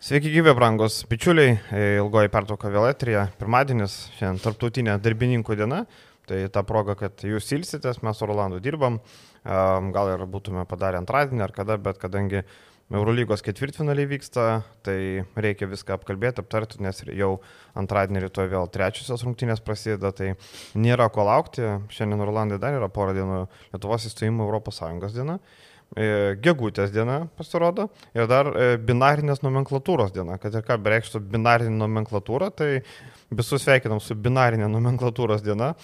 Sveiki 0.00 0.30
gyvi, 0.32 0.54
brangos 0.56 1.02
bičiuliai, 1.10 1.58
ilgoji 2.00 2.30
pertrauka 2.32 2.70
vėl 2.72 2.86
etrija, 2.88 3.26
pirmadienis, 3.36 3.98
šiandien 4.16 4.40
tarptautinė 4.40 4.94
darbininkų 5.04 5.58
diena, 5.60 5.82
tai 6.24 6.38
ta 6.54 6.62
proga, 6.64 6.94
kad 6.96 7.20
jūs 7.20 7.50
ilsitės, 7.52 8.00
mes 8.00 8.16
su 8.16 8.24
Rolandu 8.24 8.62
dirbam, 8.64 8.96
gal 9.44 10.14
ir 10.14 10.24
būtume 10.24 10.64
padarę 10.70 11.02
antradienį 11.02 11.44
ar 11.44 11.52
kada, 11.52 11.76
bet 11.76 12.00
kadangi 12.00 12.40
Eurolygos 12.88 13.44
ketvirtfinaliai 13.44 14.08
vyksta, 14.14 14.48
tai 14.88 14.96
reikia 15.36 15.68
viską 15.68 15.98
apkalbėti, 15.98 16.40
aptarti, 16.40 16.80
nes 16.80 17.04
jau 17.04 17.34
antradienį 17.76 18.24
rytoj 18.24 18.48
vėl 18.56 18.72
trečiosios 18.72 19.28
rungtynės 19.28 19.60
prasideda, 19.60 20.14
tai 20.16 20.32
nėra 20.80 21.12
ko 21.12 21.28
laukti. 21.28 21.76
Šiandien 21.92 22.24
Rolandai 22.24 22.56
dar 22.62 22.80
yra 22.80 22.88
porą 22.88 23.12
dienų 23.20 23.44
Lietuvos 23.74 24.08
įstojimo 24.08 24.48
Europos 24.48 24.80
Sąjungos 24.80 25.12
diena. 25.12 25.36
E, 25.36 25.69
gegutės 25.96 26.92
diena 26.94 27.24
pasirodo 27.38 27.88
ir 28.14 28.28
dar 28.30 28.52
e, 28.54 28.76
binarinės 28.78 29.42
nomenklatūros 29.42 30.12
diena. 30.14 30.36
Kad 30.38 30.54
ir 30.54 30.62
ką 30.66 30.76
bereikštų 30.84 31.22
binarinė 31.32 31.74
nomenklatūra, 31.80 32.52
tai 32.54 32.84
visus 33.30 33.64
sveikinam 33.64 33.98
su 34.02 34.14
binarinė 34.14 34.68
nomenklatūros 34.70 35.42
diena. 35.42 35.74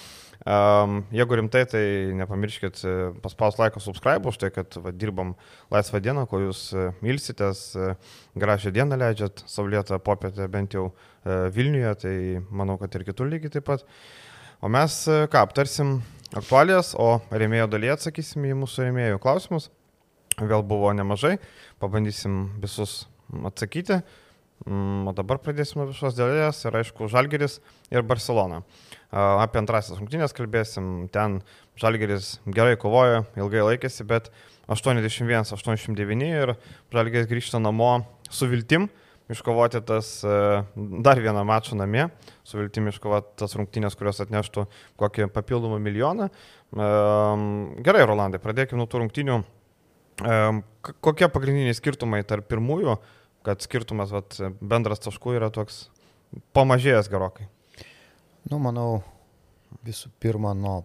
Um, 0.47 1.01
jeigu 1.11 1.41
rimtai, 1.41 1.65
tai 1.67 1.83
nepamirškit 2.21 2.83
e, 2.87 2.93
paspaus 3.25 3.59
laiką 3.59 3.83
subscribe 3.83 4.31
už 4.31 4.39
tai, 4.39 4.53
kad 4.55 4.77
va, 4.79 4.93
dirbam 4.95 5.33
laisvą 5.75 5.99
dieną, 6.05 6.27
kol 6.31 6.45
jūs 6.45 6.69
ilsitės, 7.03 7.65
gražią 8.39 8.71
dieną 8.77 8.99
leidžiat, 9.01 9.43
saulėtą 9.51 9.99
popietę 10.05 10.47
bent 10.53 10.77
jau 10.77 10.93
Vilniuje, 11.27 11.95
tai 11.99 12.15
manau, 12.55 12.77
kad 12.79 12.95
ir 12.95 13.03
kitur 13.09 13.27
lygiai 13.27 13.51
taip 13.57 13.67
pat. 13.67 13.83
O 14.63 14.71
mes 14.71 15.01
ką 15.33 15.41
aptarsim 15.43 15.97
aktualijas, 16.31 16.93
o 16.95 17.17
rėmėjo 17.35 17.67
dalyje 17.73 17.97
atsakysim 17.97 18.47
į 18.47 18.55
mūsų 18.61 18.87
rėmėjų 18.87 19.19
klausimus 19.25 19.67
vėl 20.41 20.65
buvo 20.67 20.93
nemažai, 20.97 21.37
pabandysim 21.81 22.47
visus 22.63 23.07
atsakyti. 23.33 24.03
Mm, 24.65 25.05
o 25.11 25.13
dabar 25.13 25.37
pradėsime 25.45 25.85
visos 25.91 26.17
dėlės 26.17 26.63
ir 26.65 26.77
aišku, 26.81 27.11
Žalgeris 27.13 27.59
ir 27.93 28.05
Barcelona. 28.09 28.63
Apie 29.13 29.61
antrasis 29.61 29.99
rungtynės 29.99 30.35
kalbėsim, 30.37 31.09
ten 31.13 31.43
Žalgeris 31.79 32.39
gerai 32.49 32.79
kovojo, 32.81 33.25
ilgai 33.37 33.67
laikėsi, 33.67 34.07
bet 34.09 34.31
81-89 34.73 36.25
ir 36.25 36.57
Žalgeris 36.93 37.29
grįžta 37.31 37.61
namo 37.63 37.99
su 38.33 38.49
viltim 38.51 38.89
iškovoti 39.31 39.83
tas 39.87 40.09
dar 40.25 41.21
vieną 41.21 41.43
mačą 41.47 41.77
namie, 41.79 42.09
su 42.47 42.59
viltim 42.59 42.89
iškovoti 42.91 43.37
tas 43.43 43.57
rungtynės, 43.59 43.97
kurios 43.99 44.23
atneštų 44.23 44.67
kokį 45.01 45.29
papildomą 45.35 45.81
milijoną. 45.83 46.31
Gerai, 47.87 48.07
Rolandai, 48.07 48.43
pradėkime 48.43 48.81
nuo 48.81 48.89
tų 48.91 49.05
rungtynių 49.05 49.41
Kokie 50.17 51.29
pagrindiniai 51.29 51.77
skirtumai 51.77 52.23
tarp 52.25 52.49
pirmųjų, 52.49 52.97
kad 53.47 53.63
skirtumas 53.65 54.15
vat, 54.15 54.39
bendras 54.65 55.03
taškų 55.05 55.37
yra 55.37 55.51
toks 55.53 55.87
pamažėjęs 56.57 57.11
gerokai? 57.13 57.49
Nu, 58.49 58.59
manau, 58.63 59.03
visų 59.85 60.11
pirma, 60.23 60.55
nuo 60.57 60.85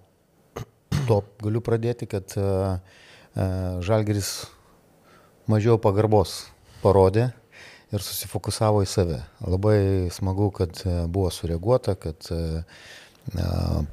to 1.07 1.21
galiu 1.41 1.61
pradėti, 1.63 2.07
kad 2.09 2.35
uh, 2.39 2.75
uh, 2.75 3.79
Žalgeris 3.85 4.31
mažiau 5.49 5.79
pagarbos 5.81 6.49
parodė 6.81 7.29
ir 7.91 8.03
susifokusavo 8.03 8.83
į 8.83 8.89
save. 8.89 9.21
Labai 9.45 10.09
smagu, 10.13 10.49
kad 10.55 10.83
buvo 11.11 11.31
sureaguota, 11.33 11.95
kad 11.99 12.29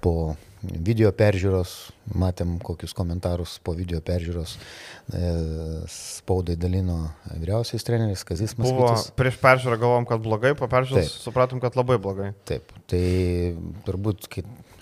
po 0.03 0.37
video 0.63 1.11
peržiūros, 1.15 1.73
matėm 2.19 2.57
kokius 2.65 2.95
komentarus 2.97 3.59
po 3.63 3.75
video 3.79 4.01
peržiūros 4.05 4.57
e, 4.57 5.29
spaudai 5.93 6.57
dalino 6.59 7.13
vyriausiais 7.31 7.87
treneris 7.87 8.25
Kazis 8.27 8.57
Maskvitis. 8.59 9.11
Prieš 9.19 9.39
peržiūrą 9.43 9.79
galvom, 9.79 10.09
kad 10.09 10.23
blogai, 10.25 10.55
po 10.59 10.67
peržiūros 10.71 11.13
Taip. 11.13 11.23
supratom, 11.29 11.63
kad 11.63 11.79
labai 11.79 12.01
blogai. 12.03 12.33
Taip, 12.49 12.75
tai 12.91 13.03
turbūt 13.87 14.27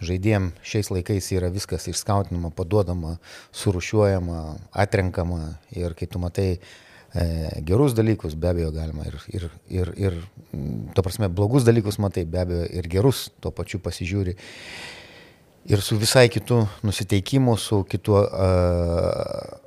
žaidėjim 0.04 0.50
šiais 0.64 0.90
laikais 0.92 1.28
yra 1.36 1.52
viskas 1.52 1.88
išskautinama, 1.92 2.52
paduodama, 2.56 3.16
surušiuojama, 3.56 4.42
atrenkama 4.72 5.56
ir 5.76 5.96
kai 5.98 6.08
tu 6.08 6.22
matai 6.22 6.50
gerus 7.66 7.94
dalykus 7.96 8.34
be 8.36 8.50
abejo 8.50 8.72
galima 8.74 9.06
ir, 9.08 9.16
ir, 9.32 9.48
ir, 9.68 9.92
ir, 9.96 10.18
to 10.94 11.04
prasme, 11.06 11.30
blogus 11.32 11.64
dalykus 11.64 12.00
matai 12.02 12.26
be 12.28 12.42
abejo 12.42 12.66
ir 12.80 12.88
gerus 12.92 13.28
tuo 13.40 13.54
pačiu 13.54 13.80
pasižiūri 13.84 14.36
ir 15.66 15.82
su 15.82 15.96
visai 15.98 16.28
kitu 16.30 16.60
nusiteikimu, 16.86 17.56
su 17.58 17.82
kitu 17.90 18.14
uh, 18.14 19.64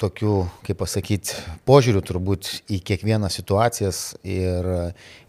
tokiu, 0.00 0.34
kaip 0.64 0.78
pasakyti, 0.80 1.36
požiūriu 1.68 2.00
turbūt 2.06 2.48
į 2.72 2.80
kiekvieną 2.88 3.28
situacijas 3.32 4.14
ir 4.24 4.66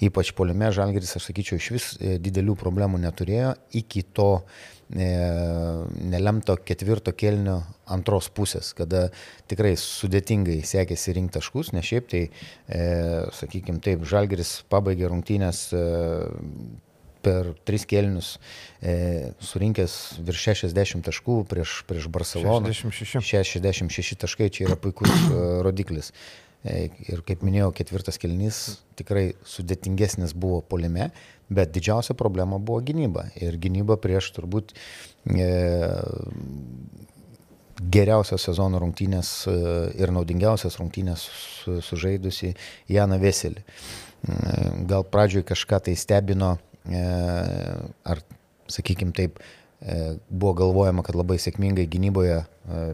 ypač 0.03 0.31
poliume 0.37 0.71
Žalgeris, 0.73 1.15
aš 1.17 1.27
sakyčiau, 1.29 1.59
iš 1.59 1.67
vis 1.75 1.87
e, 1.97 2.15
didelių 2.23 2.55
problemų 2.59 3.01
neturėjo. 3.03 3.51
Iki 3.81 4.05
to 4.15 4.29
e, 4.39 4.43
nelemto 4.91 6.57
ketvirto 6.67 7.13
kelnio 7.15 7.61
antros 7.91 8.27
pusės, 8.35 8.73
kada 8.75 9.07
tikrai 9.51 9.73
sudėtingai 9.79 10.59
sekėsi 10.67 11.15
rinkti 11.15 11.39
taškus, 11.39 11.71
ne 11.75 11.83
šiaip 11.85 12.09
tai, 12.11 12.23
e, 12.67 12.85
sakykime 13.37 13.79
taip, 13.83 14.03
Žalgeris 14.07 14.61
pabaigė 14.71 15.11
rungtynės 15.11 15.69
e, 15.75 15.83
per 17.21 17.53
tris 17.67 17.85
kėlinius 17.89 18.35
e, 18.81 19.31
surinkęs 19.43 19.97
virš 20.25 20.45
60 20.51 21.05
taškų 21.07 21.41
prieš, 21.49 21.81
prieš 21.89 22.07
Barceloną. 22.13 22.71
66. 22.73 23.21
66 23.61 24.21
taškai 24.25 24.49
čia 24.53 24.67
yra 24.69 24.79
puikus 24.79 25.11
e, 25.11 25.43
rodiklis. 25.65 26.11
E, 26.61 26.89
ir 27.09 27.23
kaip 27.25 27.45
minėjau, 27.45 27.71
ketvirtas 27.77 28.19
kelnys 28.21 28.81
tikrai 28.99 29.31
sudėtingesnis 29.47 30.35
buvo 30.37 30.61
polime, 30.61 31.09
bet 31.51 31.73
didžiausia 31.75 32.15
problema 32.17 32.59
buvo 32.59 32.79
gynyba. 32.87 33.27
Ir 33.35 33.59
gynyba 33.61 33.99
prieš 34.01 34.31
turbūt 34.37 34.73
e, 35.27 35.51
geriausias 37.91 38.47
sezono 38.47 38.79
rungtynės 38.81 39.35
e, 39.51 39.59
ir 39.99 40.15
naudingiausias 40.15 40.79
rungtynės 40.79 41.27
sužaidusi 41.85 42.55
Janą 42.91 43.19
Veselį. 43.21 43.61
E, 43.61 44.41
gal 44.89 45.07
pradžioj 45.07 45.45
kažką 45.51 45.83
tai 45.87 45.97
stebino 45.99 46.55
E, 46.89 47.01
ar, 48.03 48.21
sakykime 48.71 49.13
taip, 49.13 49.39
buvo 50.29 50.53
galvojama, 50.57 51.01
kad 51.05 51.17
labai 51.17 51.39
sėkmingai 51.41 51.87
gynyboje 51.89 52.43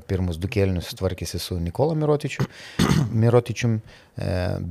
pirmus 0.07 0.37
du 0.39 0.47
kėlinius 0.51 0.93
tvarkėsi 0.95 1.39
su 1.43 1.57
Nikola 1.59 1.97
Mirotičiu, 1.99 2.45
Mirotičium, 3.23 3.81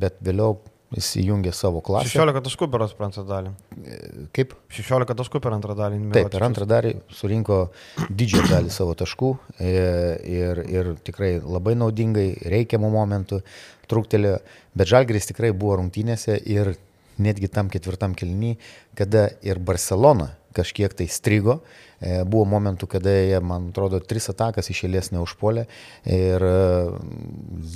bet 0.01 0.17
vėliau 0.25 0.57
jis 0.95 1.09
įjungė 1.23 1.53
savo 1.57 1.81
klasę. 1.85 2.11
16 2.13 2.43
taškų 2.47 2.69
per 2.71 2.85
antrą 2.87 3.25
dalį. 3.27 3.53
Kaip? 4.37 4.55
16 4.77 5.17
taškų 5.19 5.41
per 5.43 5.57
antrą 5.57 5.75
dalį. 5.79 6.01
Taip, 6.15 6.31
per 6.33 6.47
antrą 6.47 6.69
dalį 6.71 6.95
surinko 7.15 7.61
didžiąją 8.07 8.51
dalį 8.53 8.75
savo 8.75 8.95
taškų 8.99 9.33
ir, 9.67 10.63
ir 10.71 10.93
tikrai 11.07 11.37
labai 11.43 11.75
naudingai, 11.79 12.29
reikiamų 12.55 12.93
momentų 12.95 13.43
truktelėjo, 13.91 14.39
bet 14.79 14.91
Žalgris 14.91 15.31
tikrai 15.31 15.53
buvo 15.55 15.81
rungtynėse 15.81 16.39
ir 16.43 16.75
netgi 17.23 17.49
tam 17.53 17.71
ketvirtam 17.73 18.15
kelny, 18.19 18.57
kada 18.99 19.29
ir 19.45 19.59
Barcelona 19.59 20.35
kažkiek 20.57 20.95
tai 20.97 21.07
strigo. 21.13 21.61
E, 22.01 22.23
buvo 22.29 22.47
momentų, 22.49 22.89
kada 22.97 23.13
jie, 23.13 23.39
man 23.45 23.71
atrodo, 23.71 24.01
tris 24.01 24.29
atakas 24.33 24.71
iš 24.73 24.85
eilės 24.89 25.13
neužpolė 25.15 25.67
ir 26.09 26.45
e, 26.45 26.55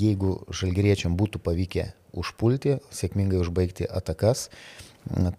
jeigu 0.00 0.38
žalgeriečiam 0.52 1.16
būtų 1.20 1.42
pavykę 1.44 1.90
užpulti, 2.20 2.78
sėkmingai 2.92 3.40
užbaigti 3.40 3.86
atakas, 3.88 4.48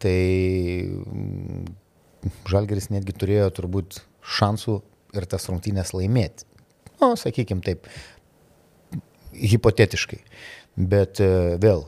tai 0.01 0.15
žalgeris 2.49 2.89
netgi 2.93 3.13
turėjo 3.17 3.49
turbūt 3.57 4.01
šansų 4.37 4.79
ir 5.17 5.27
tas 5.29 5.49
rungtynės 5.49 5.93
laimėti. 5.97 6.47
Na, 7.01 7.11
nu, 7.11 7.17
sakykime 7.17 7.65
taip, 7.65 7.89
hipotetiškai. 9.33 10.21
Bet 10.77 11.19
e, 11.23 11.57
vėl 11.61 11.85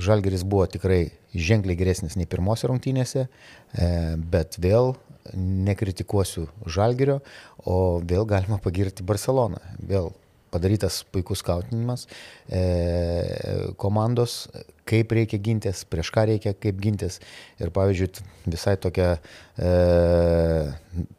Žalgeris 0.00 0.44
buvo 0.48 0.66
tikrai 0.70 1.10
ženkliai 1.34 1.78
geresnis 1.78 2.16
nei 2.18 2.28
pirmose 2.30 2.70
rungtynėse, 2.70 3.26
e, 3.26 3.90
bet 4.32 4.58
vėl 4.62 4.94
nekritikuosiu 5.36 6.48
Žalgerio, 6.66 7.20
o 7.68 8.00
vėl 8.00 8.26
galima 8.28 8.58
pagirti 8.62 9.04
Barceloną. 9.06 9.60
Vėl 9.78 10.10
padarytas 10.50 11.04
puikus 11.12 11.44
skautinimas 11.44 12.06
e, 12.50 13.72
komandos, 13.78 14.48
kaip 14.88 15.12
reikia 15.14 15.38
gintis, 15.42 15.84
prieš 15.86 16.10
ką 16.14 16.26
reikia 16.32 16.54
kaip 16.58 16.80
gintis. 16.82 17.20
Ir 17.62 17.70
pavyzdžiui, 17.74 18.24
visai 18.50 18.74
tokia, 18.80 19.12
e, 19.54 19.70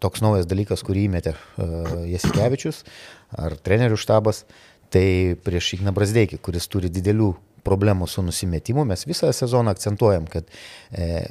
toks 0.03 0.23
naujas 0.25 0.49
dalykas, 0.49 0.83
kurį 0.87 1.07
įmetė 1.07 1.35
e, 1.35 1.69
Jasikevičius 2.15 2.83
ar 3.39 3.55
trenerių 3.55 3.99
štabas, 3.99 4.43
tai 4.91 5.39
prieš 5.39 5.77
Igną 5.77 5.95
Brasdeikį, 5.95 6.41
kuris 6.43 6.67
turi 6.67 6.91
didelių 6.91 7.31
problemų 7.65 8.07
su 8.09 8.23
nusimetimu. 8.25 8.85
Mes 8.89 9.05
visą 9.09 9.31
sezoną 9.35 9.73
akcentuojam, 9.75 10.27
kad 10.31 10.47
e, 10.91 11.21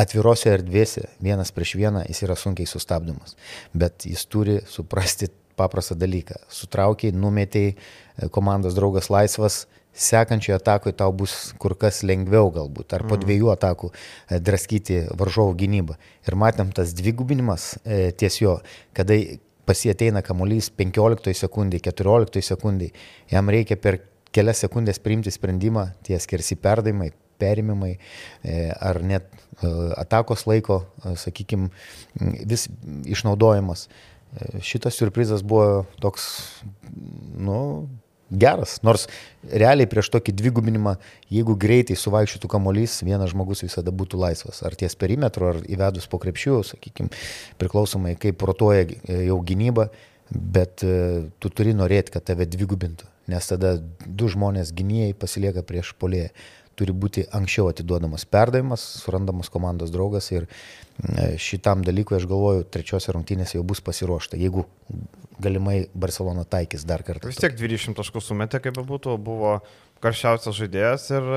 atvirose 0.00 0.52
erdvėse 0.54 1.08
vienas 1.22 1.52
prieš 1.54 1.76
vieną 1.78 2.04
jis 2.08 2.24
yra 2.26 2.36
sunkiai 2.38 2.68
sustabdomas. 2.68 3.36
Bet 3.74 4.06
jis 4.08 4.26
turi 4.26 4.58
suprasti 4.70 5.30
paprastą 5.56 5.94
dalyką. 5.94 6.40
Sutraukiai, 6.50 7.14
numetiai, 7.14 7.74
e, 7.74 8.28
komandos 8.28 8.74
draugas 8.74 9.10
laisvas, 9.10 9.64
sekančioje 9.94 10.56
atakoje 10.58 10.96
tau 10.98 11.12
bus 11.14 11.54
kur 11.62 11.76
kas 11.78 12.02
lengviau 12.02 12.50
galbūt, 12.50 12.96
ar 12.96 13.04
po 13.06 13.14
mhm. 13.14 13.22
dviejų 13.24 13.52
atakų 13.54 13.90
e, 13.92 14.40
draskyti 14.42 15.04
varžovų 15.14 15.54
gynybą. 15.62 15.98
Ir 16.26 16.38
matėm 16.40 16.74
tas 16.74 16.94
dvigubinimas 16.98 17.74
e, 17.84 18.10
ties 18.18 18.40
jo, 18.42 18.58
kada 18.96 19.18
pasieteina 19.64 20.20
kamuolys 20.24 20.68
15 20.74 21.32
sekundį, 21.38 21.80
14 21.86 22.42
sekundį, 22.44 22.90
jam 23.30 23.48
reikia 23.48 23.78
per 23.80 24.02
kelias 24.34 24.62
sekundės 24.64 24.98
priimti 25.02 25.32
sprendimą, 25.32 25.88
tie 26.06 26.18
skersi 26.20 26.58
perdavimai, 26.60 27.12
perimimai 27.38 27.94
e, 28.42 28.70
ar 28.80 29.02
net 29.02 29.28
e, 29.34 29.70
atakos 30.00 30.46
laiko, 30.50 30.84
e, 31.04 31.14
sakykime, 31.20 31.70
vis 32.42 32.68
išnaudojimas. 33.10 33.88
Šitas 34.66 34.96
surprizas 34.98 35.44
buvo 35.46 35.84
toks, 36.02 36.24
nu, 37.38 37.58
geras. 38.34 38.80
Nors 38.82 39.04
realiai 39.46 39.86
prieš 39.86 40.10
tokį 40.10 40.34
dvigubinimą, 40.40 40.96
jeigu 41.30 41.54
greitai 41.60 41.94
suvaikščiotų 41.94 42.50
kamolys, 42.50 42.96
vienas 43.06 43.30
žmogus 43.30 43.62
visada 43.62 43.94
būtų 43.94 44.18
laisvas. 44.18 44.64
Ar 44.66 44.74
ties 44.80 44.98
perimetru, 44.98 45.52
ar 45.52 45.62
įvedus 45.70 46.10
po 46.10 46.18
krepšių, 46.18 46.58
sakykime, 46.72 47.14
priklausomai 47.62 48.16
kaip 48.18 48.40
protuoja 48.42 48.88
jau 49.06 49.38
gynyba, 49.46 49.86
bet 50.34 50.82
tu 50.82 51.54
turi 51.54 51.78
norėti, 51.78 52.16
kad 52.16 52.26
tave 52.26 52.50
dvigubintų. 52.50 53.13
Nes 53.30 53.48
tada 53.48 53.76
du 54.04 54.28
žmonės 54.28 54.74
gynėjai 54.76 55.16
pasilieka 55.16 55.64
prieš 55.66 55.94
polėją 56.00 56.32
turi 56.78 56.94
būti 56.94 57.24
anksčiau 57.34 57.68
atiduodamas 57.70 58.26
perdavimas, 58.26 58.82
surandamas 59.04 59.50
komandos 59.52 59.92
draugas 59.94 60.30
ir 60.34 60.46
e, 60.46 61.34
šitam 61.40 61.84
dalykui 61.86 62.18
aš 62.18 62.26
galvoju, 62.30 62.66
trečiose 62.74 63.14
rungtynėse 63.14 63.58
jau 63.58 63.64
bus 63.66 63.82
pasiruošta, 63.84 64.38
jeigu 64.40 64.66
galimai 65.42 65.84
Barcelona 65.94 66.44
taikys 66.46 66.86
dar 66.86 67.04
kartą. 67.06 67.30
Vis 67.30 67.40
tiek 67.42 67.56
20 67.58 67.98
taškų 67.98 68.22
sumetė, 68.22 68.60
kaip 68.62 68.76
bebūtų, 68.78 69.16
buvo 69.22 69.56
karščiausias 70.04 70.56
žaidėjas 70.58 71.08
ir 71.14 71.28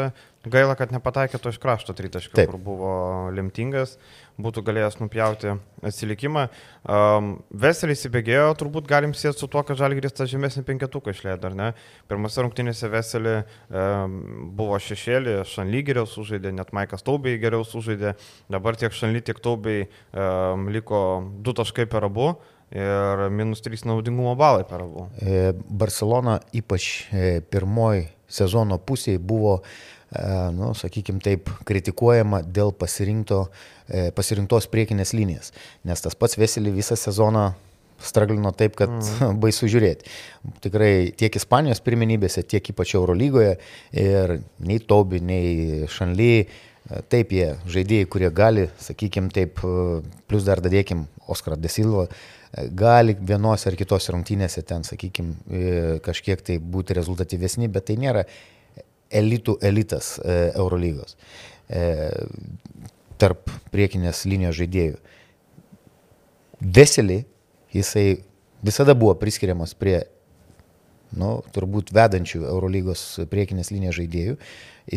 gaila, 0.47 0.75
kad 0.79 0.91
nepataikė 0.93 1.39
to 1.41 1.53
iš 1.53 1.59
krašto 1.63 1.95
tritaškio, 1.97 2.35
kur 2.49 2.59
buvo 2.61 2.91
lemtingas, 3.35 3.95
būtų 4.41 4.63
galėjęs 4.67 4.99
nupjauti 5.01 5.53
atsilikimą. 5.85 6.47
Um, 6.87 7.29
Veselį 7.49 7.95
įsibėgėjo, 7.97 8.49
turbūt 8.59 8.89
galim 8.89 9.15
sėti 9.17 9.41
su 9.41 9.49
tuo, 9.51 9.63
kad 9.65 9.79
Žalgiris 9.79 10.15
tą 10.17 10.27
žemesnį 10.29 10.65
penketuką 10.67 11.13
išleido, 11.13 11.49
ar 11.49 11.57
ne? 11.57 11.69
Pirmose 12.09 12.43
rungtynėse 12.45 12.89
Veselį 12.93 13.37
um, 13.39 14.19
buvo 14.57 14.77
šešėlį, 14.81 15.39
Šanly 15.49 15.81
geriau 15.87 16.09
sužaidė, 16.09 16.53
net 16.57 16.73
Maikas 16.77 17.05
Taubiai 17.07 17.41
geriau 17.41 17.65
sužaidė, 17.67 18.13
dabar 18.53 18.77
tiek 18.79 18.93
Šanly, 18.93 19.23
tiek 19.25 19.41
Taubiai 19.41 19.87
um, 19.87 20.69
liko 20.73 21.01
du 21.41 21.57
taškai 21.57 21.89
per 21.89 22.09
abu 22.09 22.35
ir 22.71 23.29
minus 23.29 23.61
3 23.61 23.85
naudingumo 23.85 24.35
balai 24.35 24.65
per 24.67 24.81
abu. 24.81 25.07
E, 25.21 25.53
Barcelona 25.53 26.39
ypač 26.53 27.07
e, 27.11 27.39
pirmoji 27.41 28.07
sezono 28.27 28.77
pusėje 28.77 29.21
buvo, 29.23 29.61
e, 30.11 30.23
nu, 30.55 30.73
sakykime 30.75 31.23
taip, 31.23 31.51
kritikuojama 31.67 32.43
dėl 32.43 32.73
pasirinktos 34.15 34.67
priekinės 34.71 35.13
linijas, 35.15 35.53
nes 35.87 36.03
tas 36.03 36.17
pats 36.19 36.37
Veselį 36.39 36.75
visą 36.75 36.97
sezoną 36.99 37.49
straglino 38.03 38.51
taip, 38.51 38.75
kad 38.77 38.91
mm. 38.91 39.37
baisu 39.43 39.69
žiūrėti. 39.71 40.07
Tikrai 40.63 40.91
tiek 41.17 41.35
Ispanijos 41.39 41.81
pirmenybėse, 41.85 42.45
tiek 42.45 42.71
ypač 42.73 42.95
Eurolygoje 42.97 43.57
ir 43.97 44.37
nei 44.59 44.79
Tobi, 44.79 45.21
nei 45.23 45.85
Šanly, 45.91 46.47
taip 47.11 47.33
jie 47.35 47.51
žaidėjai, 47.67 48.09
kurie 48.11 48.31
gali, 48.31 48.67
sakykime 48.81 49.31
taip, 49.33 49.63
plus 50.29 50.45
dar 50.47 50.61
dadėkim 50.63 51.07
Oskarą 51.27 51.57
Desilvą, 51.59 52.05
gali 52.77 53.17
vienose 53.19 53.67
ar 53.69 53.75
kitose 53.79 54.13
rungtynėse 54.13 54.63
ten, 54.67 54.85
sakykime, 54.87 55.99
kažkiek 56.05 56.41
tai 56.47 56.61
būti 56.63 56.95
rezultatyvesni, 56.97 57.67
bet 57.71 57.89
tai 57.89 57.97
nėra 57.99 58.23
elitų 59.11 59.57
elitas 59.63 60.17
e, 60.19 60.37
Eurolygos 60.55 61.15
e, 61.71 61.83
tarp 63.19 63.51
priekinės 63.73 64.25
linijos 64.29 64.57
žaidėjų. 64.59 64.97
Veselį 66.61 67.21
jisai 67.75 68.05
visada 68.65 68.95
buvo 68.97 69.13
priskiriamas 69.19 69.75
prie, 69.77 69.99
nu, 71.17 71.37
turbūt 71.53 71.93
vedančių 71.95 72.45
Eurolygos 72.49 73.03
priekinės 73.31 73.71
linijos 73.73 73.99
žaidėjų 73.99 74.37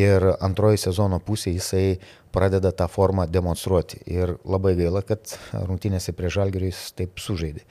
ir 0.01 0.27
antroji 0.41 0.81
sezono 0.81 1.21
pusė 1.23 1.53
jisai 1.55 2.01
pradeda 2.33 2.73
tą 2.73 2.87
formą 2.89 3.27
demonstruoti. 3.27 4.01
Ir 4.07 4.37
labai 4.45 4.77
gaila, 4.79 5.03
kad 5.07 5.37
rungtynėse 5.53 6.15
prie 6.17 6.31
Žalgirių 6.31 6.71
jis 6.71 6.83
taip 6.99 7.23
sužaidė. 7.23 7.65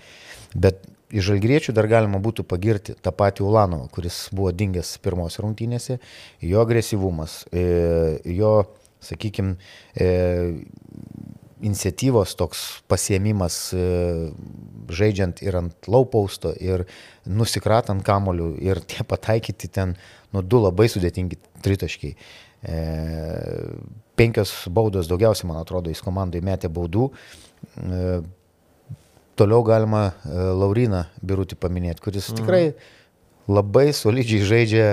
Bet 0.56 0.84
iš 1.10 1.30
Žalgiriečių 1.32 1.74
dar 1.78 1.88
galima 1.90 2.20
būtų 2.22 2.46
pagirti 2.48 2.96
tą 3.00 3.14
patį 3.16 3.46
Ulanovą, 3.48 3.88
kuris 3.94 4.28
buvo 4.36 4.52
dingęs 4.54 4.98
pirmos 5.04 5.40
rungtynėse, 5.42 6.00
jo 6.46 6.62
agresyvumas, 6.62 7.44
e, 7.54 8.20
jo, 8.36 8.54
sakykime, 9.04 9.56
iniciatyvos 11.62 12.36
toks 12.40 12.60
pasiemimas 12.88 13.58
e, 13.76 13.84
žaidžiant 14.96 15.42
ir 15.44 15.58
ant 15.60 15.90
laupausto, 15.92 16.54
ir 16.56 16.86
nusikratant 17.28 18.04
kamolių, 18.06 18.54
ir 18.64 18.82
tie 18.90 19.04
pataikyti 19.08 19.72
ten, 19.72 19.96
nu, 20.34 20.44
du 20.44 20.62
labai 20.64 20.90
sudėtingi 20.92 21.40
tritaškiai. 21.66 22.16
E, 22.60 22.80
penkios 24.20 24.54
baudos 24.72 25.08
daugiausiai, 25.12 25.48
man 25.52 25.62
atrodo, 25.62 25.92
jis 25.92 26.04
komandai 26.04 26.42
metė 26.44 26.72
baudų. 26.72 27.10
E, 27.80 28.20
toliau 29.40 29.64
galima 29.68 30.10
e, 30.10 30.40
Lauriną 30.60 31.06
Birutį 31.24 31.60
paminėti, 31.60 32.04
kuris 32.04 32.32
mhm. 32.32 32.42
tikrai 32.42 32.66
labai 33.50 33.90
solidžiai 33.96 34.48
žaidžia 34.48 34.90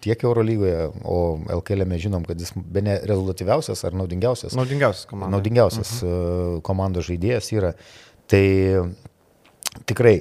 tiek 0.00 0.24
Eurolygoje, 0.24 0.88
o 1.04 1.20
LKL 1.60 1.86
mes 1.88 2.02
žinom, 2.02 2.24
kad 2.28 2.40
jis 2.40 2.52
be 2.56 2.82
ne 2.84 2.96
rezultatyviausias 3.04 3.84
ar 3.86 3.96
naudingiausias. 4.00 4.56
Naudingiausias 4.58 5.06
komandos. 5.10 5.36
Naudingiausias 5.36 5.94
mhm. 6.02 6.60
komandos 6.66 7.08
žaidėjas 7.10 7.52
yra. 7.56 7.72
Tai 8.30 8.44
tikrai 9.88 10.16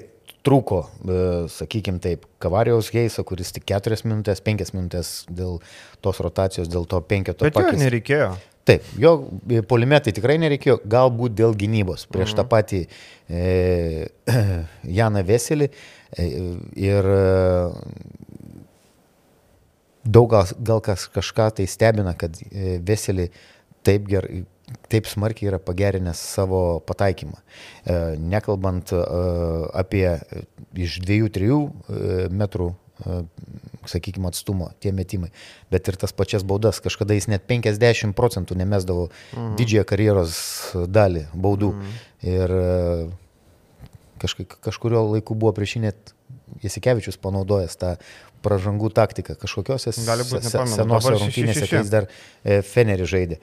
trūko, 0.46 0.84
e, 0.86 1.24
sakykime 1.52 2.02
taip, 2.04 2.26
Kavarijos 2.42 2.92
Heiso, 2.96 3.26
kuris 3.28 3.52
tik 3.56 3.68
4 3.70 4.00
minutės, 4.08 4.42
5 4.46 4.74
minutės 4.76 5.12
dėl 5.28 5.60
tos 6.04 6.22
rotacijos, 6.24 6.70
dėl 6.72 6.88
to 6.90 7.02
penketo. 7.06 7.48
Bet 7.48 7.58
pakis. 7.58 7.76
jo 7.76 7.84
nereikėjo. 7.84 8.30
Taip, 8.70 8.86
jo 9.02 9.14
polimetai 9.70 10.14
tikrai 10.14 10.38
nereikėjo, 10.42 10.80
galbūt 10.90 11.34
dėl 11.38 11.56
gynybos 11.58 12.06
prieš 12.12 12.36
mhm. 12.36 12.38
tą 12.38 12.46
patį 12.52 12.82
e, 12.86 14.10
Janą 15.00 15.24
Veselį 15.26 15.70
e, 15.70 16.28
ir 16.78 17.10
e, 17.10 17.24
daug 20.04 20.30
gal, 20.32 20.54
gal 20.60 20.84
kas 20.86 21.08
kažką 21.14 21.50
tai 21.60 21.68
stebina, 21.70 22.16
kad 22.18 22.38
e, 22.52 22.78
Veselį 22.86 23.30
taip 23.86 24.08
gerai 24.10 24.44
taip 24.90 25.08
smarkiai 25.10 25.50
yra 25.52 25.60
pagerinęs 25.62 26.20
savo 26.36 26.80
pataikymą. 26.86 27.40
E, 27.40 27.96
nekalbant 28.20 28.94
e, 28.94 29.02
apie 29.82 30.06
iš 30.78 31.00
2-3 31.06 31.50
e, 31.50 32.30
metrų, 32.30 32.74
sakykime, 33.88 34.28
atstumo 34.28 34.74
tie 34.84 34.92
metimai, 34.92 35.30
bet 35.72 35.88
ir 35.88 35.96
tas 35.96 36.12
pačias 36.12 36.44
baudas. 36.44 36.82
Kažkada 36.84 37.16
jis 37.16 37.30
net 37.32 37.46
50 37.48 38.12
procentų 38.18 38.58
nemesdavo 38.60 39.08
mhm. 39.08 39.56
didžiąją 39.62 39.88
karjeros 39.88 40.38
dalį 40.92 41.26
baudų. 41.34 41.74
Mhm. 41.78 41.98
Ir 42.30 42.56
kažkaip, 44.20 44.58
kažkurio 44.68 45.06
laiku 45.14 45.38
buvo 45.40 45.56
prieš 45.56 45.78
jį 45.78 45.86
net 45.88 46.14
Jasikevičius 46.60 47.16
panaudojęs 47.22 47.78
tą 47.80 47.94
pražangų 48.46 48.92
taktiką 48.96 49.38
kažkokiose 49.40 49.94
senose 49.96 51.16
rungtynėse, 51.16 51.66
kai 51.70 51.82
jis 51.82 51.92
dar 51.92 52.08
Fenerį 52.44 53.10
žaidė. 53.10 53.40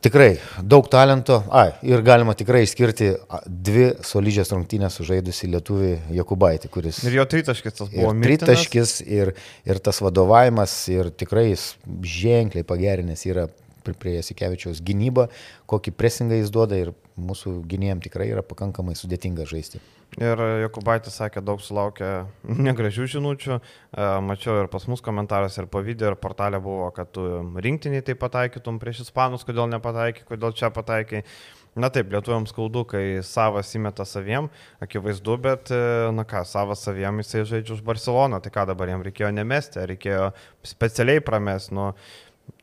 Tikrai 0.00 0.38
daug 0.62 0.86
talento. 0.88 1.42
Ai, 1.52 1.74
ir 1.84 2.00
galima 2.06 2.32
tikrai 2.38 2.62
išskirti 2.64 3.10
dvi 3.44 3.88
solidžias 4.06 4.52
rungtynės 4.54 4.96
sužaidusi 4.96 5.50
lietuvį 5.52 5.90
Jokubaitį, 6.16 6.70
kuris. 6.72 7.02
Ir 7.04 7.18
jo 7.18 7.26
tritaškis 7.28 7.76
tas 7.76 7.90
buvo. 7.92 8.14
Tritaškis 8.22 8.94
ir, 9.04 9.34
ir 9.68 9.82
tas 9.84 10.00
vadovavimas 10.04 10.76
ir 10.92 11.12
tikrai 11.12 11.50
jis 11.50 11.72
ženkliai 12.08 12.64
pagerinęs 12.64 13.26
yra 13.28 13.48
prie 13.82 14.16
Jasikevičiaus 14.16 14.80
gynybą, 14.86 15.26
kokį 15.70 15.92
presingą 15.98 16.38
jis 16.38 16.52
duoda 16.54 16.78
ir 16.78 16.94
mūsų 17.20 17.58
gynėjim 17.68 18.02
tikrai 18.04 18.30
yra 18.32 18.44
pakankamai 18.46 18.94
sudėtinga 18.98 19.46
žaisti. 19.48 19.80
Ir 20.20 20.40
Jokubaitis 20.66 21.14
sakė, 21.16 21.40
daug 21.44 21.62
sulaukė 21.64 22.10
negražių 22.68 23.08
žinučių. 23.14 23.56
E, 23.56 24.08
mačiau 24.26 24.58
ir 24.60 24.68
pas 24.72 24.84
mus 24.90 25.00
komentaras, 25.04 25.56
ir 25.60 25.70
po 25.72 25.80
video, 25.84 26.12
ir 26.12 26.20
portalė 26.20 26.60
buvo, 26.62 26.90
kad 26.96 27.12
tu 27.16 27.24
rinktiniai 27.64 28.04
tai 28.04 28.16
pataikytum 28.20 28.80
prieš 28.82 29.06
ispanus, 29.06 29.46
kodėl 29.48 29.70
nepataikai, 29.72 30.26
kodėl 30.28 30.56
čia 30.56 30.72
pataikai. 30.74 31.24
Na 31.72 31.88
taip, 31.88 32.10
lietuviams 32.12 32.50
skaudu, 32.52 32.82
kai 32.84 33.22
savas 33.24 33.70
įmeta 33.78 34.04
saviem, 34.04 34.50
akivaizdu, 34.84 35.38
bet, 35.40 35.70
e, 35.72 36.10
na 36.12 36.26
ką, 36.28 36.42
savas 36.44 36.84
saviem 36.84 37.22
jisai 37.22 37.46
žaidžia 37.48 37.78
už 37.78 37.80
Barceloną, 37.86 38.42
tai 38.44 38.52
ką 38.52 38.66
dabar 38.68 38.92
jam 38.92 39.04
reikėjo 39.06 39.30
nemesti, 39.32 39.80
reikėjo 39.88 40.28
specialiai 40.68 41.24
pramesti. 41.24 41.72
Nu, 41.78 41.86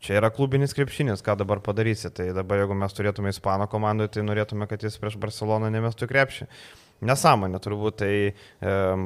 Čia 0.00 0.16
yra 0.16 0.30
klubinis 0.32 0.72
krepšinis, 0.72 1.20
ką 1.20 1.36
dabar 1.36 1.60
padarysi. 1.60 2.08
Tai 2.16 2.30
dabar 2.36 2.62
jeigu 2.62 2.76
mes 2.76 2.94
turėtume 2.96 3.32
Ispano 3.34 3.66
komandoje, 3.68 4.14
tai 4.16 4.24
norėtume, 4.24 4.68
kad 4.70 4.80
jis 4.80 4.96
prieš 5.00 5.18
Barceloną 5.20 5.68
nemestų 5.72 6.08
krepšį. 6.08 6.48
nesąmonė 7.00 7.60
turbūt, 7.64 7.96
tai 8.02 8.12
e, 8.28 8.32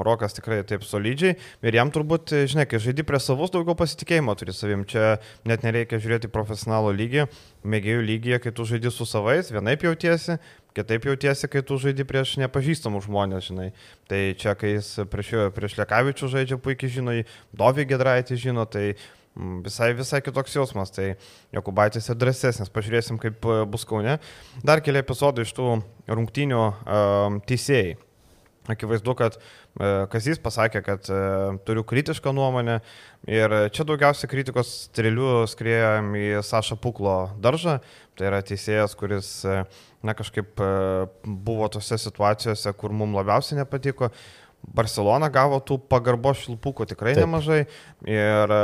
Rokas 0.06 0.34
tikrai 0.34 0.62
taip 0.66 0.82
solidžiai 0.86 1.36
ir 1.62 1.78
jam 1.78 1.92
turbūt, 1.94 2.32
žinai, 2.50 2.66
kai 2.66 2.80
žaidži 2.82 3.04
prie 3.06 3.20
savus, 3.22 3.52
daugiau 3.54 3.76
pasitikėjimo 3.78 4.34
turi 4.38 4.54
savim. 4.54 4.82
Čia 4.82 5.20
net 5.46 5.62
nereikia 5.66 6.00
žiūrėti 6.02 6.30
profesionalo 6.34 6.90
lygį, 6.94 7.28
mėgėjų 7.62 8.04
lygyje, 8.10 8.40
kai 8.42 8.54
tu 8.54 8.66
žaidži 8.66 8.90
su 8.94 9.06
savais, 9.06 9.50
vienaip 9.54 9.86
jautiesi, 9.86 10.38
kitaip 10.74 11.06
jautiesi, 11.06 11.50
kai 11.50 11.62
tu 11.62 11.78
žaidži 11.78 12.06
prieš 12.06 12.36
nepažįstamus 12.42 13.06
žmonės, 13.06 13.50
žinai. 13.50 13.68
Tai 14.10 14.22
čia, 14.42 14.56
kai 14.58 14.76
jis 14.76 14.96
prieš, 15.10 15.34
prieš 15.54 15.78
Lekavičių 15.82 16.32
žaidžia, 16.34 16.58
puikiai 16.58 16.98
žino, 16.98 17.20
Dovį 17.54 17.86
Gedraitį 17.94 18.40
žino, 18.48 18.66
tai 18.66 18.96
visai, 19.36 19.92
visai 19.98 20.22
kitoks 20.24 20.56
jausmas. 20.56 20.92
Tai 20.94 21.10
Jokubaitis 21.54 22.08
ir 22.10 22.18
drąsesnis, 22.20 22.72
pažiūrėsim, 22.74 23.20
kaip 23.22 23.44
e, 23.44 23.60
bus 23.70 23.86
Kaune. 23.88 24.18
Dar 24.64 24.82
keli 24.84 25.02
epizodai 25.02 25.46
iš 25.46 25.54
tų 25.56 25.76
rungtynių 26.10 26.64
um, 26.64 27.40
teisėjai. 27.48 27.94
Akivaizdu, 28.64 29.12
kad 29.18 29.34
e, 29.36 29.88
Kazys 30.08 30.38
pasakė, 30.40 30.80
kad 30.86 31.08
e, 31.12 31.16
turiu 31.68 31.82
kritišką 31.84 32.32
nuomonę 32.32 32.78
ir 33.28 33.54
čia 33.76 33.84
daugiausia 33.84 34.28
kritikos 34.30 34.70
strėlių 34.86 35.42
skriejom 35.52 36.08
į 36.16 36.24
Sašą 36.48 36.78
Puklo 36.80 37.18
daržą. 37.44 37.76
Tai 38.16 38.30
yra 38.30 38.40
teisėjas, 38.46 38.94
kuris 38.96 39.28
e, 39.44 39.58
na, 40.00 40.14
kažkaip 40.16 40.62
buvo 41.24 41.68
tose 41.76 42.00
situacijose, 42.00 42.72
kur 42.80 42.96
mums 42.96 43.20
labiausiai 43.20 43.60
nepatiko. 43.60 44.08
Barcelona 44.74 45.28
gavo 45.32 45.58
tų 45.60 45.78
pagarbos 45.90 46.44
šilpukų 46.44 46.86
tikrai 46.94 47.12
Taip. 47.14 47.26
nemažai 47.26 47.64
ir 48.08 48.54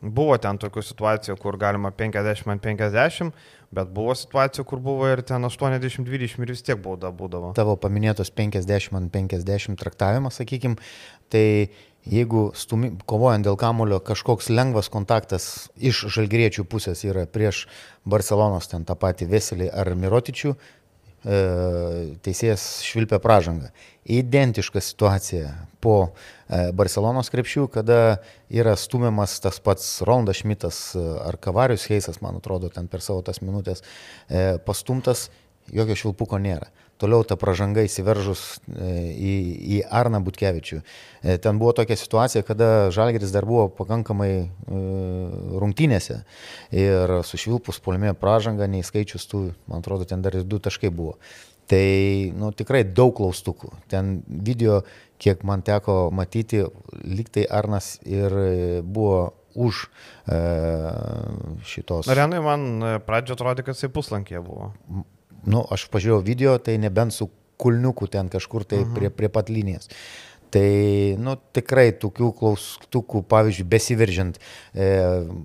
buvo 0.00 0.36
ten 0.42 0.58
tokių 0.58 0.82
situacijų, 0.82 1.36
kur 1.42 1.58
galima 1.60 1.92
50 1.94 2.50
ant 2.50 2.64
50 2.64 3.32
Bet 3.74 3.90
buvo 3.90 4.14
situacijų, 4.14 4.64
kur 4.68 4.80
buvo 4.82 5.08
ir 5.10 5.22
ten 5.26 5.42
80-20 5.44 6.44
ir 6.44 6.52
vis 6.52 6.62
tiek 6.64 6.78
bauda 6.82 7.10
būdavo. 7.14 7.50
Tavo 7.58 7.74
paminėtos 7.80 8.30
50 8.30 8.94
ant 8.96 9.10
50 9.12 9.80
traktavimas, 9.80 10.38
sakykime, 10.38 10.78
tai 11.32 11.72
jeigu 12.06 12.46
stumi, 12.54 12.92
kovojant 13.10 13.46
dėl 13.48 13.58
kamulio 13.58 13.98
kažkoks 14.06 14.52
lengvas 14.52 14.88
kontaktas 14.92 15.66
iš 15.76 16.04
žalgriečių 16.14 16.64
pusės 16.70 17.02
yra 17.08 17.26
prieš 17.26 17.64
Barcelonos 18.06 18.70
ten 18.70 18.86
tą 18.86 18.94
patį 18.94 19.26
Veselį 19.34 19.68
ar 19.74 19.90
Mirotičių, 19.98 20.54
e, 20.54 21.40
teisėjas 22.22 22.68
švilpia 22.86 23.18
pražangą 23.18 23.74
identiška 24.06 24.80
situacija 24.80 25.50
po 25.80 25.96
e, 26.48 26.70
Barcelonos 26.76 27.30
krepšių, 27.32 27.66
kada 27.74 28.18
yra 28.50 28.76
stumiamas 28.78 29.38
tas 29.42 29.58
pats 29.62 30.00
Rondas 30.06 30.42
Šmitas 30.42 30.80
e, 30.94 31.02
ar 31.26 31.38
Kavarius 31.42 31.88
Heisas, 31.90 32.20
man 32.22 32.38
atrodo, 32.40 32.70
ten 32.72 32.88
per 32.90 33.04
savo 33.04 33.24
tas 33.26 33.42
minutės 33.42 33.82
e, 33.82 34.56
pastumtas, 34.66 35.28
jokio 35.74 35.98
švilpuko 35.98 36.40
nėra. 36.42 36.70
Toliau 36.96 37.26
ta 37.28 37.36
pažanga 37.36 37.82
įsiveržus 37.84 38.42
į, 38.72 39.32
į 39.76 39.80
Arną 39.92 40.22
Butkevičių. 40.24 40.78
Ten 41.44 41.58
buvo 41.60 41.74
tokia 41.76 41.92
situacija, 42.00 42.40
kada 42.46 42.88
Žalgeris 42.94 43.34
dar 43.34 43.44
buvo 43.44 43.66
pakankamai 43.68 44.46
rungtynėse 45.60 46.22
ir 46.72 47.12
sušvilpus 47.28 47.82
polime 47.84 48.14
pažanga, 48.16 48.64
neįskaičius 48.72 49.28
tų, 49.28 49.42
man 49.68 49.84
atrodo, 49.84 50.08
ten 50.08 50.24
dar 50.24 50.40
ir 50.40 50.48
du 50.48 50.56
taškai 50.56 50.88
buvo. 50.88 51.18
Tai 51.66 51.86
nu, 52.38 52.52
tikrai 52.54 52.84
daug 52.86 53.14
klaustukų. 53.18 53.72
Ten 53.90 54.20
video, 54.26 54.82
kiek 55.22 55.42
man 55.46 55.64
teko 55.66 56.12
matyti, 56.14 56.62
liktai 57.02 57.46
Arnas 57.50 57.96
ir 58.06 58.34
buvo 58.86 59.34
už 59.56 59.86
e, 60.28 60.38
šitos. 61.64 62.10
Arenui 62.12 62.42
man 62.44 62.68
e, 62.84 62.92
pradžio 63.02 63.34
atrodė, 63.38 63.64
kad 63.66 63.78
jisai 63.78 63.90
puslankė 63.92 64.42
buvo. 64.44 64.70
Nu, 65.46 65.64
aš 65.72 65.88
pažiūrėjau 65.92 66.22
video, 66.26 66.56
tai 66.60 66.76
nebent 66.82 67.16
su 67.16 67.30
kulniuku 67.56 68.08
ten 68.12 68.28
kažkur 68.28 68.64
tai 68.68 68.82
uh 68.82 68.84
mhm. 68.84 68.92
-huh. 68.92 68.98
prie, 68.98 69.10
prie 69.10 69.28
pat 69.28 69.48
linijas. 69.48 69.88
Tai, 70.56 71.16
nu, 71.20 71.34
tikrai 71.52 71.90
tokių 72.00 72.30
klaustukų, 72.38 73.20
pavyzdžiui, 73.28 73.66
besiveržiant, 73.68 74.38
e, 74.72 74.86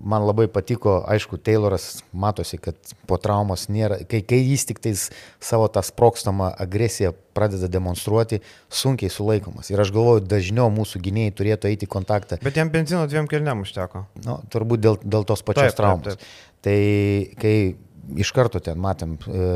man 0.08 0.24
labai 0.24 0.46
patiko, 0.48 1.02
aišku, 1.10 1.36
Tayloras 1.36 1.98
matosi, 2.16 2.56
kad 2.62 2.78
po 3.10 3.18
traumos 3.20 3.66
nėra, 3.68 3.98
kai, 4.08 4.22
kai 4.24 4.38
jis 4.40 4.64
tik 4.70 4.80
tais 4.80 5.02
savo 5.42 5.66
tą 5.72 5.82
sprokstamą 5.84 6.48
agresiją 6.64 7.12
pradeda 7.36 7.68
demonstruoti, 7.68 8.40
sunkiai 8.72 9.12
sulaikomas. 9.12 9.68
Ir 9.72 9.82
aš 9.84 9.92
galvoju, 9.92 10.24
dažniau 10.30 10.72
mūsų 10.72 11.02
gynėjai 11.04 11.36
turėtų 11.42 11.72
eiti 11.74 11.88
į 11.88 11.92
kontaktą. 11.92 12.40
Bet 12.44 12.56
jam 12.56 12.72
benzino 12.72 13.04
dviem 13.10 13.28
kelniam 13.28 13.66
užteko. 13.66 14.06
Nu, 14.24 14.38
turbūt 14.52 14.84
dėl, 14.86 15.00
dėl 15.04 15.28
tos 15.28 15.44
pačios 15.44 15.74
taip, 15.74 15.80
traumos. 15.82 16.08
Taip, 16.08 16.24
taip. 16.24 16.40
Tai 16.62 16.78
kai 17.42 17.56
iš 18.22 18.32
karto 18.32 18.64
ten 18.64 18.80
matėm, 18.80 19.18
e, 19.28 19.50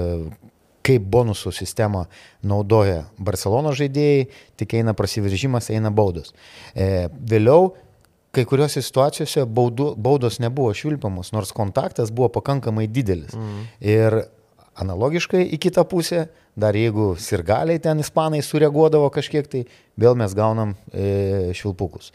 kaip 0.86 1.08
bonusų 1.10 1.52
sistemą 1.54 2.04
naudoja 2.46 3.06
Barcelono 3.18 3.74
žaidėjai, 3.76 4.28
tik 4.60 4.76
eina 4.78 4.94
prasiveržimas, 4.96 5.72
eina 5.74 5.90
baudos. 5.94 6.32
E, 6.74 7.08
vėliau 7.10 7.72
kai 8.36 8.44
kuriuose 8.48 8.82
situacijose 8.84 9.46
baudu, 9.48 9.94
baudos 9.96 10.40
nebuvo 10.44 10.74
švilpiamos, 10.76 11.32
nors 11.32 11.54
kontaktas 11.56 12.12
buvo 12.12 12.28
pakankamai 12.34 12.84
didelis. 12.92 13.32
Mm. 13.36 13.62
Ir 13.80 14.18
analogiškai 14.76 15.40
į 15.56 15.58
kitą 15.66 15.86
pusę, 15.88 16.26
dar 16.56 16.76
jeigu 16.76 17.10
sirgaliai 17.20 17.80
ten 17.82 18.00
ispanai 18.00 18.42
sureaguodavo 18.44 19.08
kažkiek, 19.12 19.48
tai 19.48 19.62
vėl 20.00 20.16
mes 20.20 20.32
gaunam 20.36 20.74
e, 20.92 21.52
švilpukus. 21.56 22.12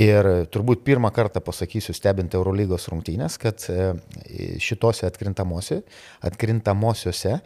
Ir 0.00 0.28
turbūt 0.52 0.84
pirmą 0.84 1.12
kartą 1.14 1.40
pasakysiu, 1.44 1.96
stebint 1.96 2.36
Eurolygos 2.36 2.88
rungtynės, 2.92 3.38
kad 3.40 3.64
e, 3.72 3.92
šitose 4.60 5.08
atkrintamosiose, 5.08 5.82
atkrintamosiose 6.28 7.38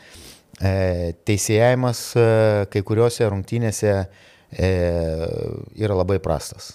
teisėjimas 0.56 2.00
e, 2.16 2.28
kai 2.72 2.80
kuriuose 2.86 3.26
rungtynėse 3.28 3.90
e, 3.92 4.70
yra 5.76 5.96
labai 5.98 6.16
prastas. 6.22 6.70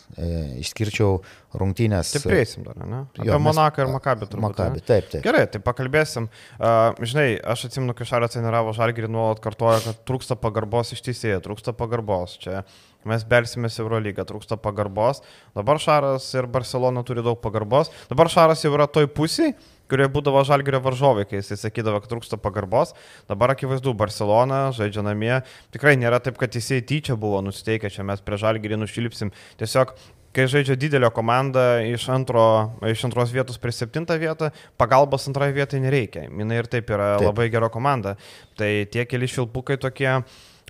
Išskirčiau 0.62 1.18
rungtynės. 1.58 2.12
Taip, 2.14 2.28
prieisim 2.30 2.68
dar, 2.68 2.78
ne? 2.86 3.02
Apie 3.18 3.40
Monaką 3.42 3.86
ir 3.86 3.92
Makabį 3.96 4.30
turbūt. 4.30 4.46
Makabį, 4.46 4.84
taip, 4.86 5.10
taip. 5.12 5.26
Gerai, 5.26 5.48
tai 5.52 5.64
pakalbėsim. 5.66 6.30
Uh, 6.60 6.94
žinai, 7.02 7.26
aš 7.42 7.66
atsimenu, 7.72 7.96
kai 7.98 8.08
Šarą 8.08 8.30
treniravo 8.32 8.76
Žalgirį, 8.78 9.10
nuolat 9.12 9.42
kartoja, 9.44 9.82
kad 9.88 10.06
trūksta 10.08 10.38
pagarbos 10.40 10.94
iš 10.96 11.04
teisėjų, 11.10 11.42
trūksta 11.48 11.74
pagarbos. 11.78 12.38
Čia 12.44 12.62
mes 13.10 13.26
belsimės 13.26 13.80
Eurolygą, 13.82 14.28
trūksta 14.30 14.60
pagarbos. 14.62 15.24
Dabar 15.58 15.82
Šaras 15.82 16.30
ir 16.38 16.48
Barcelona 16.52 17.02
turi 17.08 17.26
daug 17.26 17.42
pagarbos. 17.42 17.90
Dabar 18.12 18.30
Šaras 18.30 18.62
jau 18.62 18.76
yra 18.78 18.86
toj 18.86 19.10
pusėje 19.10 19.56
kurioje 19.92 20.14
būdavo 20.16 20.46
žalgerio 20.48 20.80
varžovai, 20.86 21.28
kai 21.28 21.42
jisai 21.42 21.60
sakydavo, 21.66 22.00
kad 22.02 22.14
trūksta 22.14 22.40
pagarbos. 22.42 22.96
Dabar 23.30 23.54
akivaizdu, 23.56 23.94
Barcelona 23.98 24.64
žaidžia 24.76 25.04
namie. 25.06 25.36
Tikrai 25.76 25.98
nėra 26.00 26.22
taip, 26.24 26.40
kad 26.42 26.56
jisai 26.56 26.80
tyčia 26.88 27.20
buvo 27.20 27.44
nusiteikę, 27.46 27.92
čia 27.92 28.08
mes 28.08 28.24
prie 28.24 28.40
žalgerį 28.42 28.80
nušilpsim. 28.82 29.36
Tiesiog 29.60 29.94
kai 30.36 30.48
žaidžia 30.48 30.78
didelio 30.80 31.12
komanda 31.14 31.82
iš, 31.84 32.08
antro, 32.14 32.46
iš 32.88 33.04
antros 33.08 33.34
vietos 33.36 33.60
prie 33.62 33.74
septintą 33.76 34.16
vietą, 34.22 34.52
pagalbos 34.80 35.28
antrai 35.28 35.52
vietai 35.56 35.82
nereikia. 35.84 36.28
Minai 36.32 36.62
ir 36.62 36.72
taip 36.72 36.92
yra 36.92 37.18
taip. 37.18 37.28
labai 37.28 37.50
gera 37.52 37.70
komanda. 37.74 38.16
Tai 38.60 38.72
tie 38.92 39.06
keli 39.10 39.28
šilpukai 39.32 39.80
tokie, 39.82 40.12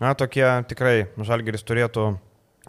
na, 0.02 0.14
tokie 0.18 0.48
tikrai 0.72 0.96
žalgeris 1.22 1.66
turėtų 1.68 2.10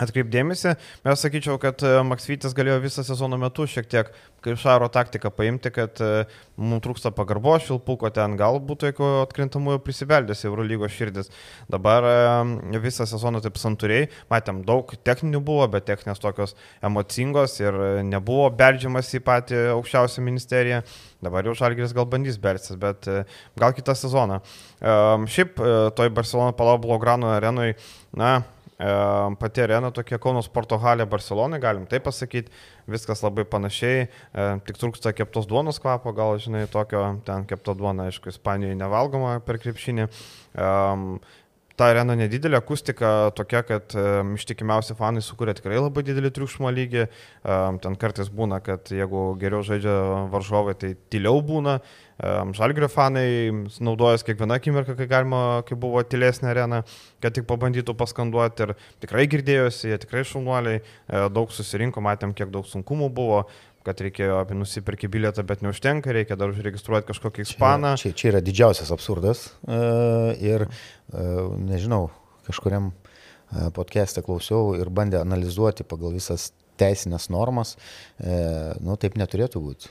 atkreipdėmėsi. 0.01 0.73
Mes 1.05 1.21
sakyčiau, 1.21 1.59
kad 1.61 1.83
e, 1.85 1.99
Maksvytis 2.09 2.55
galėjo 2.57 2.79
visą 2.81 3.05
sezono 3.05 3.37
metu 3.41 3.67
šiek 3.69 3.89
tiek 3.93 4.13
kaip 4.43 4.57
šaro 4.59 4.89
taktiką 4.93 5.29
paimti, 5.37 5.69
kad 5.75 6.01
e, 6.01 6.25
mums 6.57 6.81
trūksta 6.87 7.13
pagarbo 7.15 7.59
šilpuko 7.61 8.09
ten, 8.15 8.39
galbūt 8.41 8.87
jeigu 8.89 9.09
atkrintamųjų 9.27 9.83
prisibeldės 9.85 10.47
Eurolygos 10.49 10.95
širdis. 10.97 11.29
Dabar 11.71 12.09
e, 12.09 12.79
visą 12.81 13.05
sezoną 13.09 13.43
taip 13.45 13.61
santūriai, 13.61 14.09
matėm, 14.33 14.63
daug 14.69 14.95
techninių 15.05 15.43
buvo, 15.45 15.69
bet 15.75 15.87
techninės 15.91 16.23
tokios 16.23 16.57
emocingos 16.81 17.59
ir 17.61 17.77
nebuvo 18.09 18.49
beldžiamas 18.57 19.13
į 19.19 19.23
patį 19.29 19.61
aukščiausią 19.75 20.25
ministeriją. 20.25 20.81
Dabar 21.23 21.47
jau 21.47 21.55
Žalgiris 21.61 21.93
gal 21.95 22.09
bandys 22.11 22.41
belsis, 22.41 22.81
bet 22.81 23.07
gal 23.61 23.77
kitą 23.77 23.95
sezoną. 23.95 24.41
Šiaip 25.31 25.61
toj 25.95 26.11
Barcelona 26.17 26.57
Palau 26.57 26.81
Blograno 26.83 27.31
arenui, 27.31 27.77
na, 28.19 28.41
pati 29.39 29.62
arena 29.62 29.91
tokia 29.95 30.19
Kauno 30.23 30.43
sporto 30.43 30.79
halė 30.83 31.07
Barcelonai, 31.11 31.61
galim 31.62 31.85
taip 31.91 32.07
pasakyti, 32.09 32.51
viskas 32.91 33.23
labai 33.23 33.45
panašiai, 33.49 34.09
tik 34.67 34.81
trūksta 34.81 35.12
keptos 35.15 35.47
duonos 35.51 35.79
kvapo, 35.83 36.15
gal 36.17 36.35
žinai, 36.43 36.65
tokio 36.71 37.05
ten 37.27 37.47
kepto 37.47 37.77
duona, 37.79 38.09
aišku, 38.11 38.33
Ispanijoje 38.33 38.79
nevalgoma 38.81 39.39
per 39.47 39.61
krepšinį. 39.62 40.09
Ta 41.73 41.89
arena 41.89 42.15
nedidelė, 42.19 42.59
akustika 42.61 43.33
tokia, 43.37 43.62
kad 43.65 43.95
um, 43.97 44.35
ištikimiausi 44.37 44.97
fanai 44.99 45.23
sukuria 45.25 45.55
tikrai 45.57 45.79
labai 45.81 46.05
didelį 46.05 46.31
triukšmo 46.37 46.69
lygį. 46.69 47.07
Um, 47.43 47.79
ten 47.83 47.97
kartais 48.01 48.29
būna, 48.33 48.61
kad 48.65 48.93
jeigu 48.93 49.31
geriau 49.41 49.65
žaidžia 49.65 49.95
varžovai, 50.33 50.77
tai 50.77 50.93
tyliau 51.12 51.41
būna. 51.41 51.79
Um, 51.81 52.12
Žalgrio 52.55 52.87
fanai 52.87 53.50
naudojas 53.83 54.23
kiekvieną 54.23 54.55
akimirką, 54.61 54.95
kai 54.99 55.09
galima, 55.11 55.41
kai 55.67 55.75
buvo 55.79 56.02
tylesnė 56.07 56.52
arena, 56.52 56.83
kad 57.23 57.35
tik 57.35 57.49
pabandytų 57.50 57.97
paskanduoti 57.99 58.69
ir 58.69 58.75
tikrai 59.02 59.26
girdėjosi, 59.33 59.91
jie 59.91 59.99
tikrai 60.05 60.23
šaunuoliai, 60.29 60.83
uh, 60.83 61.26
daug 61.35 61.50
susirinko, 61.50 62.05
matėm, 62.05 62.35
kiek 62.38 62.52
daug 62.55 62.69
sunkumų 62.71 63.11
buvo 63.17 63.43
kad 63.83 63.99
reikėjo 63.99 64.37
apie 64.38 64.55
nusipirkti 64.55 65.11
bilietą, 65.11 65.43
bet 65.47 65.62
neužtenka, 65.64 66.12
reikia 66.14 66.37
dar 66.38 66.52
užregistruoti 66.52 67.09
kažkokį 67.09 67.43
ispaną. 67.43 67.97
Čia, 67.99 68.12
čia, 68.12 68.19
čia 68.21 68.29
yra 68.31 68.43
didžiausias 68.47 68.93
absurdas 68.95 69.49
e, 69.67 69.81
ir 70.38 70.69
e, 70.69 71.25
nežinau, 71.67 72.05
kažkuriam 72.47 72.93
podcast'e 73.76 74.23
klausiau 74.25 74.76
ir 74.79 74.88
bandė 74.95 75.19
analizuoti 75.21 75.85
pagal 75.85 76.14
visas 76.14 76.52
teisinės 76.81 77.26
normas, 77.29 77.75
nu 78.81 78.95
taip 78.97 79.19
neturėtų 79.21 79.61
būti. 79.61 79.91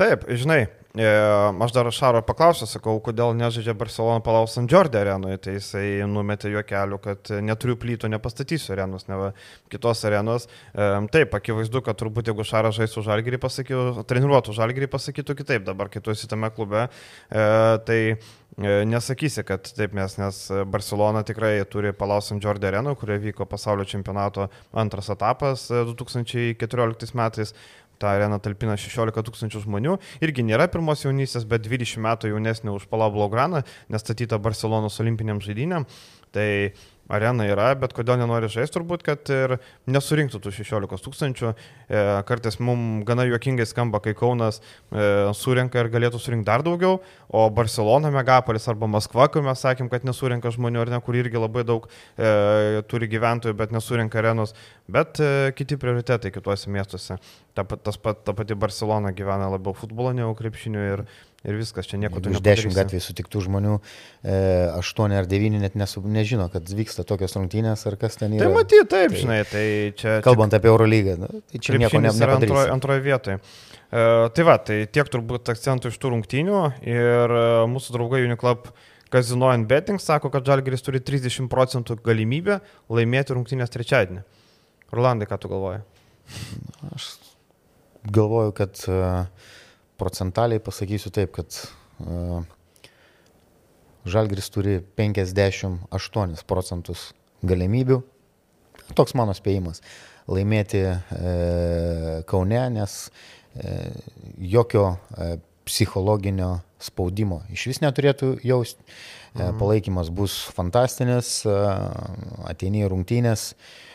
Taip, 0.00 0.24
žinai, 0.32 0.62
E, 0.87 0.87
aš 0.98 1.74
dar 1.76 1.88
Šaro 1.94 2.22
paklausiau, 2.26 2.66
sakau, 2.66 2.96
kodėl 3.04 3.34
nežaidžia 3.38 3.74
Barcelona 3.78 4.22
palaus 4.24 4.56
San 4.56 4.66
Jordi 4.70 4.98
arenoje, 4.98 5.38
tai 5.44 5.54
jisai 5.58 5.84
numetė 6.10 6.50
jo 6.50 6.62
keliu, 6.66 6.98
kad 7.02 7.30
neturiu 7.44 7.76
plytų, 7.78 8.10
nepastatysiu 8.10 8.74
arenos, 8.74 9.06
ne 9.10 9.30
kitos 9.70 10.02
arenos. 10.08 10.48
E, 10.74 10.88
taip, 11.14 11.36
akivaizdu, 11.38 11.82
kad 11.86 11.98
turbūt 12.00 12.32
jeigu 12.32 12.46
Šaras 12.46 12.78
žaisų 12.80 13.04
žalgyrį 13.06 13.40
pasakytų, 13.44 14.04
treniruotų 14.10 14.56
žalgyrį 14.58 14.90
pasakytų 14.90 15.38
kitaip, 15.42 15.64
dabar 15.68 15.92
kai 15.92 16.02
tu 16.02 16.14
esi 16.14 16.30
tame 16.30 16.50
klube, 16.54 16.88
e, 16.88 17.48
tai 17.86 18.00
nesakysi, 18.58 19.44
kad 19.46 19.68
taip 19.76 19.92
mes, 19.94 20.16
nes 20.18 20.38
Barcelona 20.66 21.22
tikrai 21.22 21.60
turi 21.70 21.92
Palau 21.94 22.18
San 22.24 22.40
Jordi 22.42 22.66
areną, 22.66 22.96
kurioje 22.98 23.28
vyko 23.28 23.46
pasaulio 23.46 23.86
čempionato 23.86 24.48
antras 24.72 25.10
etapas 25.14 25.68
2014 25.70 27.14
metais 27.14 27.54
ta 27.98 28.14
arena 28.16 28.38
talpina 28.42 28.76
16 28.78 29.24
tūkstančių 29.28 29.64
žmonių, 29.64 29.96
irgi 30.24 30.44
nėra 30.46 30.68
pirmos 30.72 31.04
jaunystės, 31.04 31.46
bet 31.48 31.66
20 31.66 32.02
metų 32.04 32.32
jaunesnė 32.32 32.74
už 32.74 32.86
Palau 32.90 33.10
Blaugraną, 33.14 33.64
nestatyta 33.92 34.38
Barcelonos 34.42 35.00
olimpiniam 35.02 35.42
žaidynėm. 35.44 35.88
Tai 36.34 36.48
arena 37.08 37.46
yra, 37.48 37.72
bet 37.78 37.94
kodėl 37.96 38.18
nenori 38.20 38.50
žaisti, 38.52 38.76
turbūt, 38.76 39.02
kad 39.06 39.30
ir 39.32 39.56
nesurinktų 39.88 40.40
tų 40.44 40.52
16 40.60 41.04
tūkstančių. 41.06 41.52
E, 41.88 42.02
kartais 42.28 42.58
mums 42.60 43.06
gana 43.08 43.24
juokingai 43.28 43.66
skamba, 43.68 44.00
kai 44.04 44.14
Kaunas 44.18 44.60
e, 44.60 45.32
surinka 45.36 45.80
ir 45.80 45.90
galėtų 45.92 46.20
surinkti 46.20 46.48
dar 46.48 46.64
daugiau, 46.66 47.00
o 47.28 47.46
Barcelona, 47.54 48.12
Megapolis 48.14 48.68
arba 48.70 48.88
Maskva, 48.90 49.28
kur 49.32 49.44
mes 49.46 49.64
sakėm, 49.64 49.90
kad 49.92 50.04
nesurinka 50.08 50.52
žmonių, 50.54 50.84
ar 50.84 50.92
ne, 50.92 51.00
kur 51.04 51.16
irgi 51.18 51.40
labai 51.40 51.64
daug 51.68 51.88
e, 51.88 52.82
turi 52.90 53.08
gyventojų, 53.10 53.56
bet 53.58 53.72
nesurinka 53.74 54.20
arenos, 54.20 54.54
bet 54.88 55.22
e, 55.24 55.54
kiti 55.56 55.80
prioritetai 55.80 56.32
kituose 56.34 56.72
miestuose. 56.72 57.18
Ta, 57.56 57.64
tas 57.64 57.96
pat, 57.98 58.20
ta 58.26 58.36
pati 58.36 58.54
Barcelona 58.54 59.14
gyvena 59.16 59.48
labiau 59.50 59.74
futbolo 59.76 60.12
negu 60.14 60.36
krepšiniu 60.38 60.84
ir 60.92 61.04
ir 61.46 61.58
viskas, 61.58 61.86
čia 61.86 62.00
nieko 62.02 62.18
tu 62.18 62.32
nepadarysi. 62.32 62.40
Iš 62.40 62.46
dešimt 62.66 62.76
gatvėje 62.78 63.04
sutiktų 63.04 63.42
žmonių, 63.46 63.76
e, 64.26 64.36
aštuoni 64.74 65.18
ar 65.18 65.28
devyni 65.30 65.60
net 65.62 65.76
nesu, 65.78 66.02
nežino, 66.02 66.48
kad 66.52 66.66
vyksta 66.66 67.06
tokios 67.06 67.36
rungtynės 67.38 67.86
ar 67.90 67.98
kas 68.00 68.18
ten 68.18 68.34
yra. 68.34 68.48
Tai 68.48 68.56
matyt, 68.56 68.90
taip, 68.90 69.14
tai, 69.14 69.22
žinai, 69.22 69.38
tai 69.48 69.64
čia... 69.98 70.18
Kalbant 70.26 70.54
čia, 70.54 70.60
apie 70.60 70.72
Eurolygą, 70.72 71.16
nu, 71.22 71.42
tai 71.46 71.62
čia 71.62 71.78
nieko 71.78 72.02
ne, 72.02 72.10
nepadarysi. 72.10 72.50
Antroje 72.50 72.74
antroj 72.74 73.02
vietoje. 73.06 73.38
E, 73.38 74.06
tai 74.34 74.46
va, 74.48 74.58
tai 74.58 74.82
tiek 74.90 75.10
turbūt 75.14 75.52
akcentų 75.54 75.92
iš 75.92 76.00
tų 76.02 76.14
rungtynių 76.16 76.62
ir 76.90 77.36
e, 77.38 77.44
mūsų 77.70 77.94
draugai 77.94 78.24
Uniclub 78.26 78.72
Casino 79.12 79.52
and 79.52 79.68
Betting 79.70 80.02
sako, 80.02 80.32
kad 80.34 80.44
Žalgeris 80.44 80.84
turi 80.84 81.00
30 81.00 81.48
procentų 81.52 81.96
galimybę 82.04 82.58
laimėti 82.92 83.36
rungtynės 83.36 83.72
trečiadienį. 83.72 84.26
Rolandai, 84.92 85.28
ką 85.28 85.38
tu 85.40 85.50
galvoji? 85.52 85.80
Aš 86.92 87.08
galvoju, 88.12 88.52
kad 88.56 88.82
uh, 88.88 89.24
procentaliai 89.98 90.62
pasakysiu 90.62 91.12
taip, 91.14 91.34
kad 91.36 91.58
uh, 92.04 92.42
Žalgris 94.08 94.48
turi 94.54 94.78
58 94.96 96.44
procentus 96.48 97.10
galimybių, 97.46 97.98
toks 98.96 99.14
mano 99.18 99.34
spėjimas, 99.36 99.82
laimėti 100.28 100.80
e, 100.86 100.94
Kaune, 102.28 102.62
nes 102.72 102.94
e, 103.08 103.74
jokio 104.54 104.86
e, 104.96 105.28
psichologinio 105.68 106.54
spaudimo 106.80 107.42
iš 107.52 107.66
vis 107.72 107.82
neturėtų 107.84 108.38
jausti. 108.46 108.80
E, 108.84 109.42
mhm. 109.42 109.58
Palaikymas 109.60 110.12
bus 110.14 110.40
fantastinis, 110.56 111.42
e, 111.44 111.58
ateini 112.48 112.86
rungtynės, 112.88 113.50
E, 113.52 113.87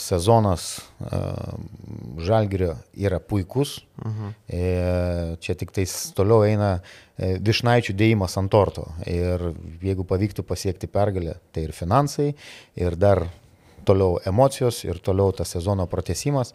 sezonas 0.00 0.78
e, 0.78 1.18
Žalgirio 2.24 2.74
yra 2.96 3.20
puikus. 3.20 3.78
Mhm. 4.04 4.34
E, 4.48 4.62
čia 5.44 5.54
tik 5.58 5.74
tais 5.74 5.92
toliau 6.16 6.46
eina 6.46 6.78
višnaičių 7.18 7.94
dėjimas 7.94 8.38
ant 8.40 8.50
torto. 8.50 8.88
Ir 9.06 9.52
jeigu 9.84 10.06
pavyktų 10.08 10.42
pasiekti 10.48 10.88
pergalę, 10.90 11.36
tai 11.54 11.68
ir 11.68 11.74
finansai, 11.76 12.32
ir 12.74 12.96
dar 12.98 13.26
toliau 13.86 14.18
emocijos, 14.26 14.80
ir 14.88 14.98
toliau 15.04 15.32
tas 15.36 15.52
sezono 15.54 15.86
pratesimas. 15.86 16.54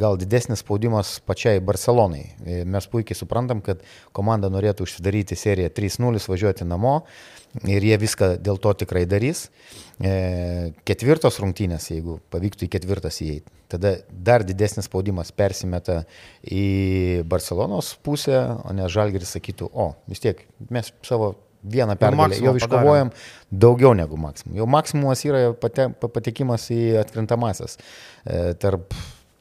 Gal 0.00 0.18
didesnis 0.18 0.64
spaudimas 0.64 1.20
pačiai 1.22 1.60
Barcelonai. 1.62 2.24
Mes 2.66 2.88
puikiai 2.90 3.18
suprantam, 3.18 3.60
kad 3.62 3.84
komanda 4.16 4.50
norėtų 4.50 4.88
užsidaryti 4.88 5.38
seriją 5.38 5.70
3-0, 5.70 6.22
važiuoti 6.32 6.66
namo 6.66 6.96
ir 7.62 7.86
jie 7.86 7.98
viską 8.00 8.34
dėl 8.42 8.58
to 8.58 8.72
tikrai 8.82 9.04
darys. 9.06 9.46
E, 10.02 10.72
ketvirtos 10.88 11.38
rungtynės, 11.42 11.86
jeigu 11.92 12.18
pavyktų 12.34 12.66
į 12.66 12.72
ketvirtas 12.72 13.20
įeiti, 13.22 13.52
tada 13.70 13.94
dar 14.10 14.42
didesnis 14.46 14.88
spaudimas 14.90 15.30
persimeta 15.36 16.02
į 16.42 17.22
Barcelonos 17.30 17.94
pusę, 18.02 18.40
o 18.64 18.74
ne 18.74 18.90
Žalgeris 18.90 19.36
sakytų, 19.36 19.70
o 19.70 19.92
vis 20.10 20.24
tiek 20.24 20.42
mes 20.66 20.90
savo 21.06 21.36
vieną 21.64 21.96
pergalę 21.96 22.36
jau 22.42 22.56
iškovojom 22.58 23.12
daugiau 23.50 23.94
negu 23.96 24.18
maksimum. 24.20 24.58
Jau 24.58 24.66
maksimumas 24.68 25.22
yra 25.24 25.46
pate, 25.56 25.88
patekimas 26.02 26.66
į 26.74 26.98
atkrintamasias. 27.00 27.78
E, 28.26 28.50
tarp 28.60 28.92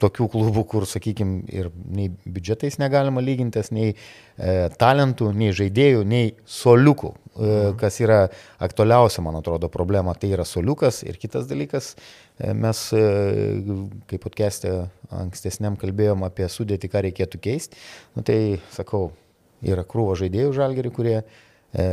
tokių 0.04 0.28
klubų, 0.34 0.64
kur, 0.70 0.86
sakykime, 0.90 1.44
ir 1.54 1.70
nei 1.74 2.10
biudžetais 2.26 2.80
negalima 2.82 3.24
lygintis, 3.24 3.72
nei 3.76 3.94
e, 3.94 4.68
talentų, 4.80 5.32
nei 5.38 5.54
žaidėjų, 5.56 6.04
nei 6.08 6.34
soliukų, 6.50 7.14
e, 7.14 7.40
mhm. 7.40 7.80
kas 7.82 8.00
yra 8.04 8.20
aktualiausia, 8.64 9.24
man 9.26 9.40
atrodo, 9.40 9.72
problema. 9.74 10.16
Tai 10.20 10.32
yra 10.36 10.48
soliukas 10.48 11.02
ir 11.08 11.20
kitas 11.22 11.48
dalykas, 11.50 11.94
e, 12.38 12.54
mes, 12.54 12.86
e, 12.98 13.04
kaip 14.12 14.24
podcast'e 14.28 14.76
ankstesniam 15.24 15.80
kalbėjom 15.80 16.26
apie 16.28 16.50
sudėti, 16.52 16.92
ką 16.92 17.06
reikėtų 17.08 17.42
keisti, 17.44 17.80
nu, 18.18 18.26
tai 18.28 18.40
sakau, 18.76 19.12
yra 19.64 19.86
krūvo 19.88 20.16
žaidėjų 20.20 20.56
žalgeri, 20.56 20.92
kurie, 20.94 21.20
e, 21.72 21.86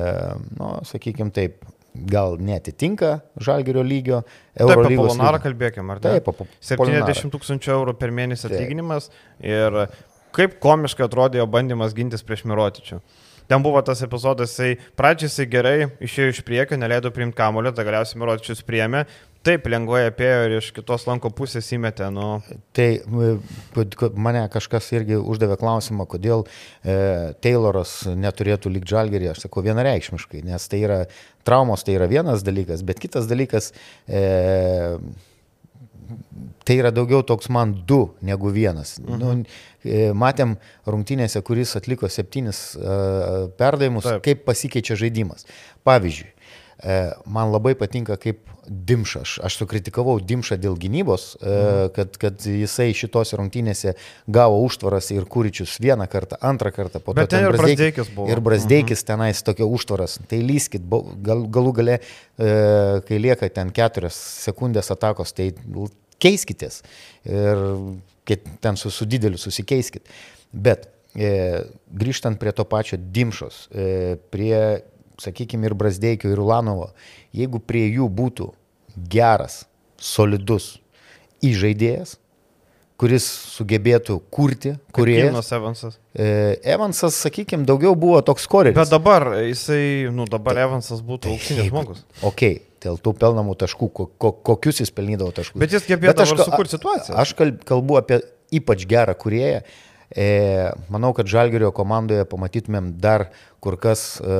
nu, 0.58 0.72
sakykime 0.88 1.34
taip, 1.34 1.62
gal 1.94 2.36
netitinka 2.40 3.18
žalgerio 3.40 3.82
lygio. 3.86 4.20
Taip, 4.54 4.76
apie 4.76 4.98
Polonarą 4.98 5.40
kalbėkime, 5.42 5.96
ar 5.96 6.02
ne? 6.02 6.14
Taip, 6.18 6.30
apie 6.30 6.46
70 6.64 7.32
tūkstančių 7.34 7.74
eurų 7.76 7.96
per 8.00 8.14
mėnesį 8.14 8.50
atlyginimas 8.50 9.10
ir 9.42 9.82
kaip 10.36 10.58
komiškai 10.62 11.06
atrodė 11.08 11.40
jo 11.42 11.48
bandymas 11.50 11.96
gintis 11.96 12.24
prieš 12.26 12.46
Mirotičių. 12.50 13.00
Ten 13.50 13.64
buvo 13.66 13.82
tas 13.82 13.98
epizodas, 14.06 14.54
jisai 14.54 14.76
pradžiai 14.98 15.26
jisai 15.26 15.48
gerai 15.50 15.76
išėjo 16.06 16.36
iš 16.36 16.44
priekio, 16.46 16.78
neleido 16.78 17.10
priimti 17.14 17.38
kamulio, 17.40 17.74
tai 17.74 17.86
galiausiai 17.88 18.22
Mirotičius 18.22 18.62
priėmė, 18.66 19.04
Taip, 19.40 19.64
lengvai 19.72 20.02
apėjo 20.10 20.40
ir 20.44 20.54
iš 20.58 20.66
kitos 20.76 21.06
lanko 21.08 21.30
pusės 21.32 21.70
įmetė. 21.72 22.10
Nu. 22.12 22.42
Tai 22.76 22.88
mane 24.20 24.42
kažkas 24.52 24.90
irgi 24.92 25.16
uždavė 25.16 25.56
klausimą, 25.62 26.04
kodėl 26.12 26.44
e, 26.44 27.32
Tayloras 27.40 27.94
neturėtų 28.20 28.74
likti 28.74 28.92
žalgerį. 28.92 29.30
Aš 29.32 29.46
sakau 29.46 29.64
vienareikšmiškai, 29.64 30.42
nes 30.44 30.68
tai 30.68 30.82
yra 30.84 31.00
traumos, 31.48 31.86
tai 31.86 31.96
yra 31.96 32.10
vienas 32.10 32.44
dalykas, 32.44 32.84
bet 32.84 33.00
kitas 33.00 33.30
dalykas, 33.30 33.72
e, 34.04 34.20
tai 36.64 36.76
yra 36.80 36.90
daugiau 36.94 37.22
toks 37.26 37.50
man 37.52 37.74
du 37.86 38.00
negu 38.24 38.52
vienas. 38.54 38.96
Mhm. 39.00 39.20
Nu, 39.20 39.32
e, 39.84 40.10
matėm 40.16 40.56
rungtynėse, 40.88 41.42
kuris 41.46 41.76
atliko 41.78 42.08
septynis 42.10 42.62
uh, 42.76 43.48
perdavimus, 43.60 44.06
Taip. 44.06 44.24
kaip 44.26 44.44
pasikeičia 44.48 44.98
žaidimas. 45.00 45.46
Pavyzdžiui, 45.88 46.32
man 47.26 47.50
labai 47.52 47.74
patinka 47.76 48.16
kaip 48.20 48.46
Dimša. 48.70 49.20
Aš, 49.20 49.32
aš 49.42 49.56
sukritikavau 49.58 50.20
Dimšą 50.22 50.54
dėl 50.60 50.76
gynybos, 50.78 51.24
e, 51.34 51.46
mhm. 51.48 51.92
kad, 51.96 52.18
kad 52.22 52.44
jisai 52.46 52.92
šitose 52.94 53.38
rungtynėse 53.40 53.96
gavo 54.30 54.60
užtvaras 54.62 55.10
ir 55.14 55.26
Kūričius 55.30 55.78
vieną 55.82 56.06
kartą, 56.10 56.38
antrą 56.46 56.70
kartą, 56.74 57.00
po 57.02 57.16
to 57.16 57.24
ten 57.30 57.48
ir 57.48 57.56
Brasdeikis 57.56 58.12
buvo. 58.14 58.28
Ir 58.30 58.42
Brasdeikis 58.44 59.02
mhm. 59.02 59.08
tenais 59.08 59.42
tokia 59.46 59.66
užtvaras. 59.66 60.18
Tai 60.30 60.38
lyskit, 60.44 60.86
gal, 61.26 61.42
galų 61.50 61.74
gale, 61.80 61.98
e, 62.38 62.52
kai 63.08 63.18
lieka 63.18 63.50
ten 63.56 63.74
keturios 63.74 64.18
sekundės 64.46 64.92
atakos, 64.94 65.34
tai 65.34 65.50
keiskitės. 66.22 66.84
Ir 67.26 67.66
ten 68.62 68.78
su, 68.78 68.92
su 68.94 69.08
dideliu 69.08 69.40
susikeiskit. 69.40 70.06
Bet 70.52 70.86
e, 71.16 71.64
grįžtant 71.90 72.38
prie 72.38 72.54
to 72.54 72.66
pačio 72.70 73.00
Dimšos, 73.00 73.64
e, 73.74 73.90
prie 74.30 74.60
sakykime, 75.20 75.68
ir 75.68 75.76
Brasdeikio, 75.78 76.30
ir 76.32 76.40
Ulanovo, 76.42 76.90
jeigu 77.36 77.60
prie 77.62 77.86
jų 77.88 78.08
būtų 78.20 78.50
geras, 79.12 79.64
solidus 80.00 80.78
įžaidėjas, 81.44 82.16
kuris 83.00 83.26
sugebėtų 83.54 84.18
kurti, 84.32 84.74
kurie... 84.92 85.16
Evansas 85.22 85.54
Evansas. 85.56 85.94
E, 86.12 86.26
Evansas, 86.68 87.16
sakykime, 87.24 87.64
daugiau 87.68 87.94
buvo 87.96 88.20
toks 88.24 88.44
koreris. 88.50 88.76
Bet 88.76 88.92
dabar 88.92 89.30
jisai, 89.46 90.10
nu 90.12 90.26
dabar 90.28 90.58
tai, 90.58 90.66
Evansas 90.68 91.00
būtų 91.06 91.32
auksinis 91.32 91.70
žmogus. 91.70 92.02
Ok, 92.26 92.44
dėl 92.84 93.00
tų 93.00 93.14
pelnamų 93.22 93.56
taškų, 93.62 93.88
ko, 93.96 94.08
ko, 94.20 94.34
kokius 94.50 94.82
jis 94.84 94.92
pelnydavo 94.92 95.32
taškus. 95.36 95.60
Bet 95.62 95.72
jis 95.76 95.88
gebėdavo 95.88 96.44
sukurti 96.44 96.76
situaciją. 96.76 97.16
Aš 97.22 97.32
kalbu 97.40 97.96
apie 98.00 98.20
ypač 98.60 98.84
gerą 98.90 99.14
kurieją 99.16 99.62
E, 100.16 100.70
manau, 100.90 101.12
kad 101.14 101.30
Žalgerio 101.30 101.70
komandoje 101.70 102.24
pamatytumėm 102.26 102.96
dar 102.98 103.28
kur 103.60 103.76
kas 103.78 104.16
e, 104.24 104.36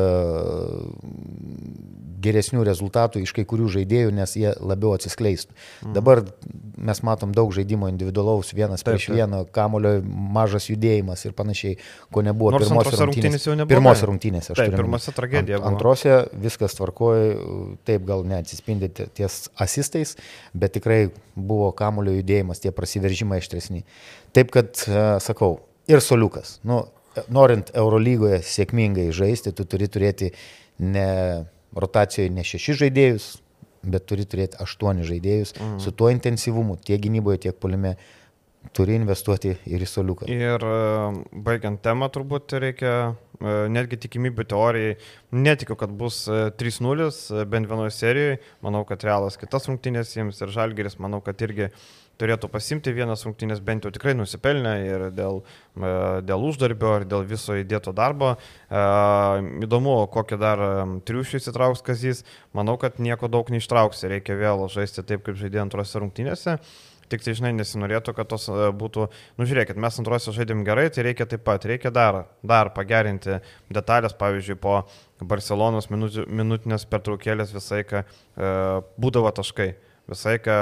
geresnių 2.25 2.65
rezultatų 2.67 3.23
iš 3.25 3.33
kai 3.37 3.45
kurių 3.49 3.69
žaidėjų, 3.77 4.13
nes 4.17 4.35
jie 4.37 4.51
labiau 4.59 4.95
atsiskleistų. 4.97 5.55
Mm. 5.55 5.95
Dabar 5.97 6.23
mes 6.91 7.03
matom 7.07 7.35
daug 7.37 7.53
žaidimo 7.55 7.89
individualaus, 7.93 8.55
vienas 8.57 8.83
taip, 8.83 8.97
prieš 8.97 9.09
taip. 9.09 9.19
vieną, 9.21 9.43
kamulio 9.55 9.95
mažas 10.05 10.71
judėjimas 10.73 11.25
ir 11.29 11.37
panašiai, 11.37 11.79
ko 12.13 12.25
nebuvo 12.25 12.55
Nors 12.57 12.69
pirmose 12.69 13.01
rungtynėse. 13.05 13.57
Pirmose 13.71 14.09
rungtynėse, 14.11 14.55
aš 14.55 14.63
taip, 14.65 14.77
pirmose 14.77 15.15
tragedija. 15.17 15.61
Ant, 15.61 15.69
antrose 15.75 16.23
viskas 16.41 16.77
tvarkoja, 16.79 17.35
taip 17.89 18.09
gal 18.09 18.25
neatsispindi 18.29 18.91
ties 19.17 19.43
asistais, 19.61 20.17
bet 20.57 20.77
tikrai 20.77 21.03
buvo 21.37 21.71
kamulio 21.77 22.17
judėjimas, 22.19 22.61
tie 22.65 22.73
prasiveržimai 22.75 23.41
aštresni. 23.41 23.85
Taip 24.37 24.53
kad, 24.55 24.73
e, 24.87 25.05
sakau, 25.23 25.59
ir 25.91 26.03
soliukas. 26.05 26.59
Nu, 26.67 26.85
norint 27.33 27.73
Eurolygoje 27.75 28.41
sėkmingai 28.47 29.11
žaisti, 29.15 29.53
tu 29.57 29.67
turi 29.67 29.91
turėti 29.91 30.31
ne 30.81 31.09
rotacijoje 31.77 32.31
ne 32.35 32.45
šeši 32.47 32.79
žaidėjus, 32.85 33.29
bet 33.91 34.07
turi 34.11 34.27
turėti 34.29 34.59
aštuoni 34.61 35.07
žaidėjus 35.09 35.55
mm. 35.57 35.77
su 35.83 35.93
tuo 35.97 36.11
intensyvumu 36.13 36.79
tiek 36.85 37.01
gynyboje, 37.03 37.47
tiek 37.49 37.61
polime. 37.61 37.97
Turi 38.77 38.93
investuoti 38.93 39.55
ir 39.73 39.81
į 39.81 39.87
soliuką. 39.89 40.27
Ir 40.29 40.61
e, 40.69 40.73
baigiant 41.47 41.81
temą, 41.81 42.11
turbūt 42.13 42.53
reikia 42.61 42.91
e, 43.09 43.55
netgi 43.73 43.97
tikimybių 44.03 44.45
teorijai. 44.51 44.99
Netikiu, 45.33 45.79
kad 45.81 45.95
bus 45.97 46.27
3-0 46.29 47.07
e, 47.09 47.47
bent 47.49 47.71
vienoje 47.71 47.95
serijoje. 47.97 48.37
Manau, 48.61 48.83
kad 48.85 49.01
realas 49.09 49.41
kitas 49.41 49.65
rungtynės 49.71 50.13
jiems 50.13 50.45
ir 50.45 50.53
žalgeris, 50.53 50.99
manau, 51.01 51.23
kad 51.25 51.41
irgi 51.41 51.71
uh, 51.71 51.89
turėtų 52.21 52.51
pasimti 52.53 52.93
vienas 52.95 53.25
rungtynės 53.27 53.63
bent 53.65 53.87
jau 53.87 53.93
tikrai 53.95 54.15
nusipelnę 54.19 54.75
ir 54.85 55.07
dėl, 55.17 55.41
e, 55.77 55.95
dėl 56.27 56.47
uždarbio 56.51 56.99
ir 57.01 57.09
dėl 57.09 57.27
viso 57.29 57.57
įdėto 57.59 57.95
darbo. 57.97 58.35
E, 58.37 58.85
įdomu, 59.67 59.97
kokį 60.13 60.41
dar 60.41 60.65
e, 60.67 60.71
triušį 61.09 61.41
įsitrauks 61.41 61.85
Kazys. 61.87 62.25
Manau, 62.57 62.77
kad 62.81 63.01
nieko 63.03 63.31
daug 63.33 63.51
neištrauks. 63.53 64.07
Reikia 64.11 64.39
vėl 64.39 64.69
žaisti 64.73 65.07
taip, 65.07 65.25
kaip 65.27 65.41
žaidė 65.41 65.65
antrose 65.65 66.03
rungtynėse. 66.03 66.59
Tik 67.11 67.25
tai, 67.27 67.33
žinai, 67.35 67.51
nesinorėtų, 67.59 68.13
kad 68.15 68.29
tos 68.31 68.45
būtų, 68.79 69.09
nu 69.35 69.47
žiūrėkit, 69.49 69.79
mes 69.83 69.97
antrose 69.99 70.31
žaidėm 70.31 70.61
gerai, 70.63 70.87
tai 70.95 71.09
reikia 71.09 71.27
taip 71.27 71.43
pat, 71.43 71.65
reikia 71.67 71.91
dar, 71.91 72.21
dar 72.47 72.71
pagerinti 72.77 73.41
detalės, 73.67 74.15
pavyzdžiui, 74.21 74.55
po 74.63 74.77
Barcelonos 75.19 75.91
minutinės 75.91 76.87
pertraukėlės 76.87 77.51
visai, 77.57 77.83
kai 77.83 78.05
e, 78.05 78.53
būdavo 79.03 79.35
taškai 79.35 79.73
visai, 80.11 80.37
ką 80.43 80.57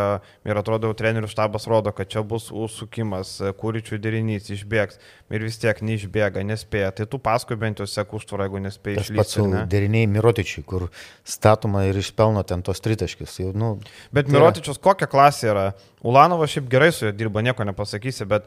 ir 0.49 0.61
atrodo, 0.61 0.91
trenerių 0.97 1.31
štabas 1.31 1.67
rodo, 1.71 1.93
kad 1.97 2.11
čia 2.13 2.23
bus 2.27 2.51
užsukimas, 2.55 3.35
kūryčių 3.59 3.99
derinys, 4.03 4.51
išbėgs 4.55 5.01
ir 5.35 5.45
vis 5.45 5.59
tiek 5.61 5.83
neišbėga, 5.85 6.45
nespėja. 6.47 6.93
Tai 6.95 7.09
tu 7.11 7.21
paskui 7.23 7.59
bent 7.61 7.83
jau 7.83 7.89
sek 7.89 8.15
užtvarą, 8.19 8.49
jeigu 8.49 8.63
nespėja 8.69 9.05
išlįsti. 9.05 9.19
Pats 9.21 9.39
ne? 9.51 9.65
deriniai 9.71 10.09
Mirotičiui, 10.11 10.65
kur 10.69 10.89
statoma 11.27 11.87
ir 11.89 11.99
išpelno 12.01 12.45
ten 12.49 12.65
tos 12.67 12.83
tritaškius. 12.85 13.39
Jau, 13.43 13.53
nu, 13.57 13.75
bet 14.15 14.29
tai 14.29 14.39
Mirotičius 14.39 14.81
kokia 14.83 15.11
klasė 15.11 15.53
yra? 15.53 15.69
Ulanovas 16.07 16.53
šiaip 16.55 16.69
gerai 16.71 16.93
su 16.95 17.09
juo 17.09 17.15
dirba, 17.17 17.43
nieko 17.43 17.67
nepasakysi, 17.67 18.29
bet 18.31 18.47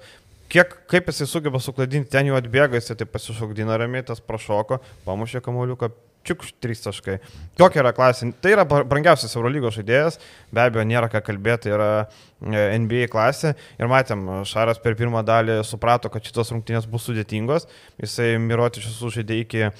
kiek, 0.51 0.73
kaip 0.91 1.09
jisai 1.11 1.27
sugeba 1.29 1.59
sukladinti, 1.63 2.11
ten 2.11 2.29
jau 2.29 2.37
atbėga, 2.39 2.79
jisai 2.79 2.97
taip 2.99 3.11
pasišokdina 3.13 3.77
ramiai, 3.79 4.05
tas 4.07 4.23
prašoko, 4.23 4.81
pamušė 5.07 5.43
kamuoliuką, 5.45 5.91
čiuk, 6.27 6.45
trys 6.61 6.83
taškai. 6.85 7.19
Kokia 7.59 7.83
yra 7.83 7.93
klasė? 7.97 8.31
Tai 8.41 8.55
yra 8.55 8.65
brangiausias 8.67 9.33
Eurolygos 9.37 9.79
žaidėjas, 9.79 10.19
be 10.53 10.65
abejo, 10.65 10.85
nėra 10.87 11.09
ką 11.11 11.23
kalbėti, 11.25 11.73
yra 11.73 11.91
E, 12.05 12.30
NBA 12.41 13.05
klasė 13.11 13.53
ir 13.77 13.89
matėm, 13.91 14.23
Šaras 14.49 14.79
per 14.81 14.95
pirmą 14.97 15.21
dalį 15.25 15.59
suprato, 15.67 16.09
kad 16.09 16.25
šitos 16.25 16.49
rungtynės 16.53 16.87
bus 16.89 17.05
sudėtingos. 17.05 17.67
Jisai 18.01 18.33
Mirotičius 18.41 18.97
sužaidė 18.97 19.37
iki 19.43 19.61
e, 19.67 19.71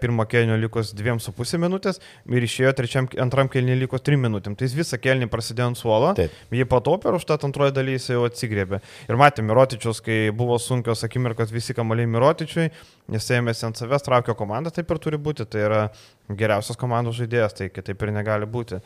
pirmo 0.00 0.26
kelnio 0.28 0.58
likus 0.60 0.92
2,5 0.96 1.60
minutės 1.62 2.02
ir 2.28 2.44
išėjo 2.44 2.74
trečiam, 2.76 3.08
antram 3.24 3.48
kelnį 3.52 3.78
likus 3.84 4.04
3 4.04 4.20
minutėm. 4.20 4.56
Tai 4.58 4.68
jis 4.68 4.76
visą 4.76 5.00
kelnį 5.00 5.30
prasidėjo 5.32 5.70
ant 5.72 5.80
suolo, 5.80 6.12
Taip. 6.18 6.34
jį 6.52 6.68
patopė 6.68 7.12
ir 7.12 7.18
už 7.20 7.26
tą 7.30 7.38
antroją 7.48 7.72
dalį 7.78 7.96
jis 7.96 8.10
jau 8.12 8.26
atsigrėbė. 8.28 8.82
Ir 9.08 9.20
matėm 9.20 9.48
Mirotičius, 9.48 10.02
kai 10.04 10.18
buvo 10.36 10.60
sunkios 10.60 11.06
akimirkos 11.08 11.54
visi 11.54 11.76
kamaliai 11.76 12.10
Mirotičiui, 12.12 12.68
jis 13.16 13.32
ėmėsi 13.38 13.66
ant 13.70 13.80
savęs, 13.80 14.04
traukio 14.04 14.36
komandą, 14.36 14.74
taip 14.74 14.92
ir 14.92 15.00
turi 15.00 15.20
būti. 15.20 15.48
Tai 15.48 15.64
yra 15.64 15.82
geriausias 16.28 16.78
komandos 16.80 17.16
žaidėjas, 17.18 17.56
tai 17.56 17.72
kitaip 17.72 18.04
ir 18.04 18.16
negali 18.20 18.48
būti. 18.48 18.80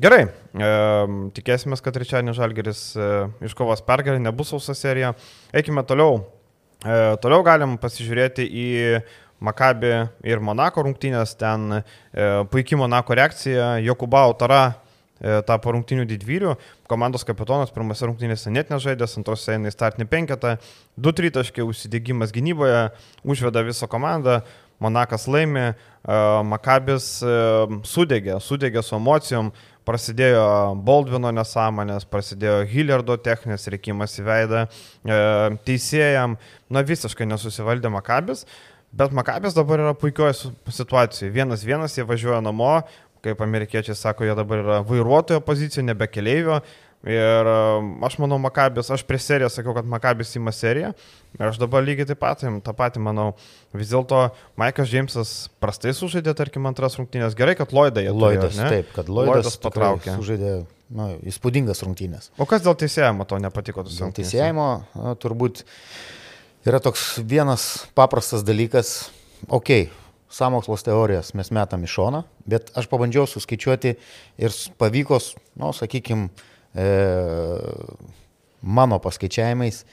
Gerai, 0.00 0.22
e, 0.24 0.68
tikėsime, 1.36 1.76
kad 1.84 1.92
trečiadienį 1.92 2.32
Žalgeris 2.38 2.78
e, 2.96 3.08
iškovos 3.44 3.82
pergalį, 3.84 4.22
nebus 4.24 4.48
sausa 4.54 4.72
serija. 4.78 5.10
Eikime 5.52 5.82
toliau. 5.84 6.22
E, 6.80 6.94
toliau 7.20 7.42
galim 7.44 7.74
pasižiūrėti 7.80 8.46
į 8.48 8.68
Makabi 9.44 9.90
ir 10.24 10.40
Monako 10.40 10.86
rungtynės. 10.86 11.34
Ten 11.40 11.74
e, 11.76 11.82
puikiai 12.48 12.78
Monako 12.80 13.18
reakcija. 13.18 13.74
Jokubau 13.84 14.32
Tara 14.40 14.62
e, 14.70 15.42
tapo 15.44 15.74
rungtynių 15.76 16.06
didvyrių. 16.08 16.54
Komandos 16.88 17.26
kapitonas 17.28 17.74
pirmose 17.74 18.08
rungtynėse 18.08 18.52
net 18.54 18.72
nežaidęs, 18.72 19.18
antrose 19.20 19.58
eina 19.58 19.68
į 19.68 19.76
startinį 19.76 20.08
penketą. 20.08 20.54
Du 20.96 21.12
tritaškiai 21.12 21.66
užsidėgymas 21.66 22.32
gynyboje, 22.32 22.86
užveda 23.20 23.66
visą 23.68 23.90
komandą. 23.90 24.40
Monakas 24.80 25.28
laimi, 25.28 25.66
e, 25.68 25.74
Makabis 26.48 27.18
e, 27.20 27.34
sudegė, 27.84 28.38
sudegė 28.40 28.80
su 28.80 28.96
emocijom. 28.96 29.52
E, 29.52 29.69
prasidėjo 29.88 30.44
Baldvino 30.86 31.32
nesąmonės, 31.34 32.06
prasidėjo 32.10 32.64
Hillardo 32.70 33.16
techninės 33.20 33.68
reikimas 33.72 34.16
į 34.20 34.26
veidą, 34.26 34.64
e, 34.66 35.20
teisėjam, 35.66 36.36
na 36.70 36.84
visiškai 36.86 37.28
nesusivaldė 37.28 37.92
Makabis, 37.92 38.44
bet 38.92 39.14
Makabis 39.16 39.56
dabar 39.56 39.82
yra 39.86 39.94
puikioje 39.98 40.52
situacijoje. 40.68 41.32
Vienas 41.34 41.64
vienas 41.66 41.96
jie 41.96 42.06
važiuoja 42.06 42.42
namo, 42.44 42.80
kaip 43.24 43.40
amerikiečiai 43.44 43.96
sako, 43.96 44.24
jie 44.28 44.36
dabar 44.36 44.62
yra 44.64 44.78
vairuotojo 44.86 45.42
pozicija, 45.44 45.84
nebe 45.84 46.08
keleivio. 46.08 46.60
Ir 47.08 47.48
um, 47.48 47.94
aš 48.04 48.18
manau, 48.20 48.36
Makabis, 48.42 48.90
aš 48.92 49.06
prie 49.08 49.16
serijos 49.22 49.54
sakiau, 49.56 49.72
kad 49.72 49.86
Makabis 49.88 50.34
įma 50.36 50.52
seriją. 50.52 50.90
Ir 51.38 51.46
aš 51.46 51.56
dabar 51.62 51.80
lygiai 51.80 52.04
taip 52.10 52.18
pat, 52.20 52.42
tą 52.44 52.74
patį 52.76 53.00
manau. 53.06 53.30
Vis 53.72 53.88
dėlto 53.88 54.26
Maikas 54.60 54.90
Džeimsas 54.90 55.30
prastai 55.62 55.94
sužaidė, 55.96 56.34
tarkim, 56.36 56.68
antras 56.68 56.98
rungtynės. 57.00 57.38
Gerai, 57.38 57.54
kad 57.56 57.72
Lloydą 57.72 58.04
jie 58.04 58.12
Lloydas, 58.12 58.52
turėjo, 58.52 58.74
taip, 58.74 58.90
kad 58.98 59.08
Lloydas, 59.08 59.32
Lloydas 59.32 59.56
patraukė. 59.64 60.18
Sužaidė 60.20 60.52
nu, 60.98 61.06
įspūdingas 61.32 61.80
rungtynės. 61.86 62.28
O 62.36 62.44
kas 62.50 62.66
dėl 62.66 62.76
teisėjimo 62.84 63.24
to 63.30 63.40
nepatiko? 63.40 63.86
Dėl 63.88 64.12
teisėjimo 64.20 64.68
nu, 64.98 65.14
turbūt 65.24 65.64
yra 66.68 66.82
toks 66.84 67.14
vienas 67.24 67.70
paprastas 67.96 68.44
dalykas. 68.44 69.08
Ok, 69.48 69.88
samokslos 70.28 70.84
teorijas 70.84 71.32
mes 71.38 71.48
metam 71.56 71.88
į 71.88 71.90
šoną, 71.96 72.22
bet 72.44 72.68
aš 72.76 72.92
pabandžiau 72.92 73.24
suskaičiuoti 73.24 73.96
ir 74.44 74.56
pavyko, 74.76 75.16
nu, 75.56 75.72
sakykime, 75.80 76.28
e, 76.74 76.86
mano 78.62 78.98
paskaičiavimais 79.02 79.84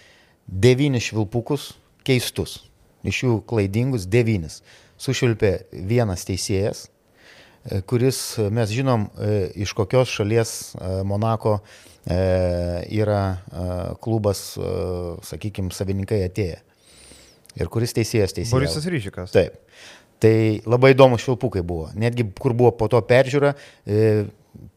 devynis 0.47 1.09
švilpukus 1.09 1.71
keistus, 2.07 2.61
iš 3.07 3.23
jų 3.25 3.39
klaidingus 3.47 4.07
devynis. 4.09 4.61
Sušvilpė 4.97 5.51
vienas 5.87 6.25
teisėjas, 6.25 6.87
e, 7.67 7.81
kuris, 7.85 8.19
mes 8.53 8.71
žinom, 8.73 9.09
e, 9.13 9.35
iš 9.63 9.75
kokios 9.77 10.09
šalies 10.09 10.53
e, 10.73 10.95
Monako 11.07 11.59
yra 12.07 13.41
klubas, 13.99 14.39
sakykime, 15.27 15.73
savininkai 15.75 16.21
atėję. 16.23 16.61
Ir 17.59 17.67
kuris 17.67 17.91
teisėjas 17.97 18.31
teisėjas. 18.31 18.53
Borisas 18.53 18.87
Ryšikas. 18.87 19.33
Taip. 19.35 19.57
Tai 20.23 20.31
labai 20.71 20.93
įdomus 20.93 21.25
švilpukai 21.25 21.65
buvo. 21.67 21.89
Netgi 21.99 22.23
kur 22.39 22.55
buvo 22.55 22.71
po 22.79 22.87
to 22.87 23.01
peržiūra, 23.03 23.51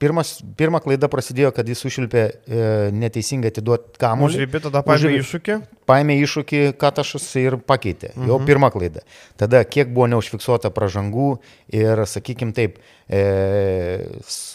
Pirmas, 0.01 0.39
pirma 0.57 0.81
klaida 0.81 1.09
prasidėjo, 1.13 1.51
kad 1.57 1.69
jis 1.69 1.83
užšilpė 1.89 2.23
e, 2.23 2.61
neteisingai 2.97 3.51
atiduoti 3.53 4.01
kamuolį. 4.01 4.37
Užribė, 4.39 4.61
tada 4.65 4.83
paėmė 4.85 5.21
iššūkį. 5.21 5.57
Paėmė 5.89 6.17
iššūkį 6.25 6.61
Katašas 6.81 7.27
ir 7.41 7.59
pakeitė. 7.69 8.13
Mhm. 8.15 8.29
Jau 8.31 8.39
pirma 8.49 8.71
klaida. 8.73 9.05
Tada 9.41 9.63
kiek 9.69 9.93
buvo 9.93 10.09
neužfiksuota 10.13 10.73
pražangų 10.73 11.35
ir, 11.77 12.05
sakykim 12.09 12.55
taip, 12.57 12.81
e, 13.09 13.23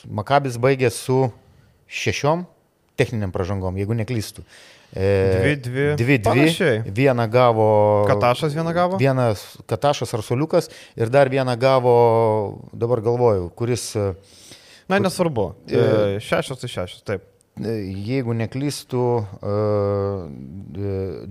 Makabis 0.09 0.57
baigė 0.61 0.89
su 0.93 1.27
šešiom 1.85 2.45
techniniam 2.95 3.33
pražangom, 3.35 3.75
jeigu 3.77 3.97
neklystu. 3.97 4.45
E, 4.95 5.41
dvi, 5.41 5.55
dvi. 5.59 5.85
Dvi, 5.99 6.17
dvi. 6.17 6.23
Panašiai. 6.23 6.81
Vieną 6.87 7.27
gavo. 7.31 7.67
Katašas 8.07 8.53
vieną 8.55 8.73
gavo? 8.73 8.97
Vienas 9.01 9.43
Katašas 9.67 10.13
ar 10.15 10.23
Soliukas 10.23 10.69
ir 10.95 11.11
dar 11.11 11.29
vieną 11.29 11.57
gavo, 11.59 11.95
dabar 12.73 13.03
galvoju, 13.03 13.49
kuris. 13.59 13.91
E, 13.95 14.13
Na, 14.87 14.99
nesvarbu. 14.99 15.53
E, 15.67 16.19
šešios 16.21 16.61
tai 16.61 16.69
šešios, 16.69 17.01
taip. 17.07 17.23
E, 17.55 17.71
jeigu 18.03 18.33
neklystų, 18.35 19.03
uh, 19.39 20.25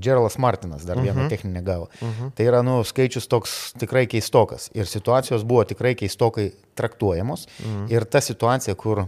Geraldas 0.00 0.38
Martinas 0.40 0.86
dar 0.88 0.96
vieną 0.96 1.10
uh 1.10 1.16
mhm. 1.16 1.26
-huh. 1.26 1.30
techninę 1.30 1.62
gavo. 1.62 1.88
Uh 2.00 2.08
mhm. 2.08 2.24
-huh. 2.24 2.30
Tai 2.34 2.46
yra, 2.46 2.62
nu, 2.62 2.84
skaičius 2.84 3.28
toks 3.28 3.72
tikrai 3.78 4.06
keistokas. 4.06 4.70
Ir 4.74 4.86
situacijos 4.86 5.44
buvo 5.44 5.64
tikrai 5.64 5.94
keistokai 5.94 6.52
traktuojamos. 6.74 7.46
Uh 7.46 7.66
mhm. 7.66 7.84
-huh. 7.84 7.92
Ir 7.92 8.04
ta 8.04 8.20
situacija, 8.20 8.74
kur 8.74 8.98
uh, 8.98 9.06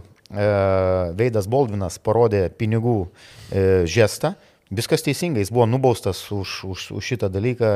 Veidas 1.17 1.47
Boldvinas 1.47 1.99
parodė 1.99 2.49
pinigų 2.49 3.01
uh, 3.01 3.09
žestą, 3.85 4.33
Viskas 4.67 5.03
teisingai, 5.05 5.45
jis 5.45 5.51
buvo 5.53 5.63
nubaustas 5.69 6.19
už, 6.31 6.53
už, 6.67 6.81
už 6.99 7.03
šitą 7.07 7.29
dalyką, 7.31 7.69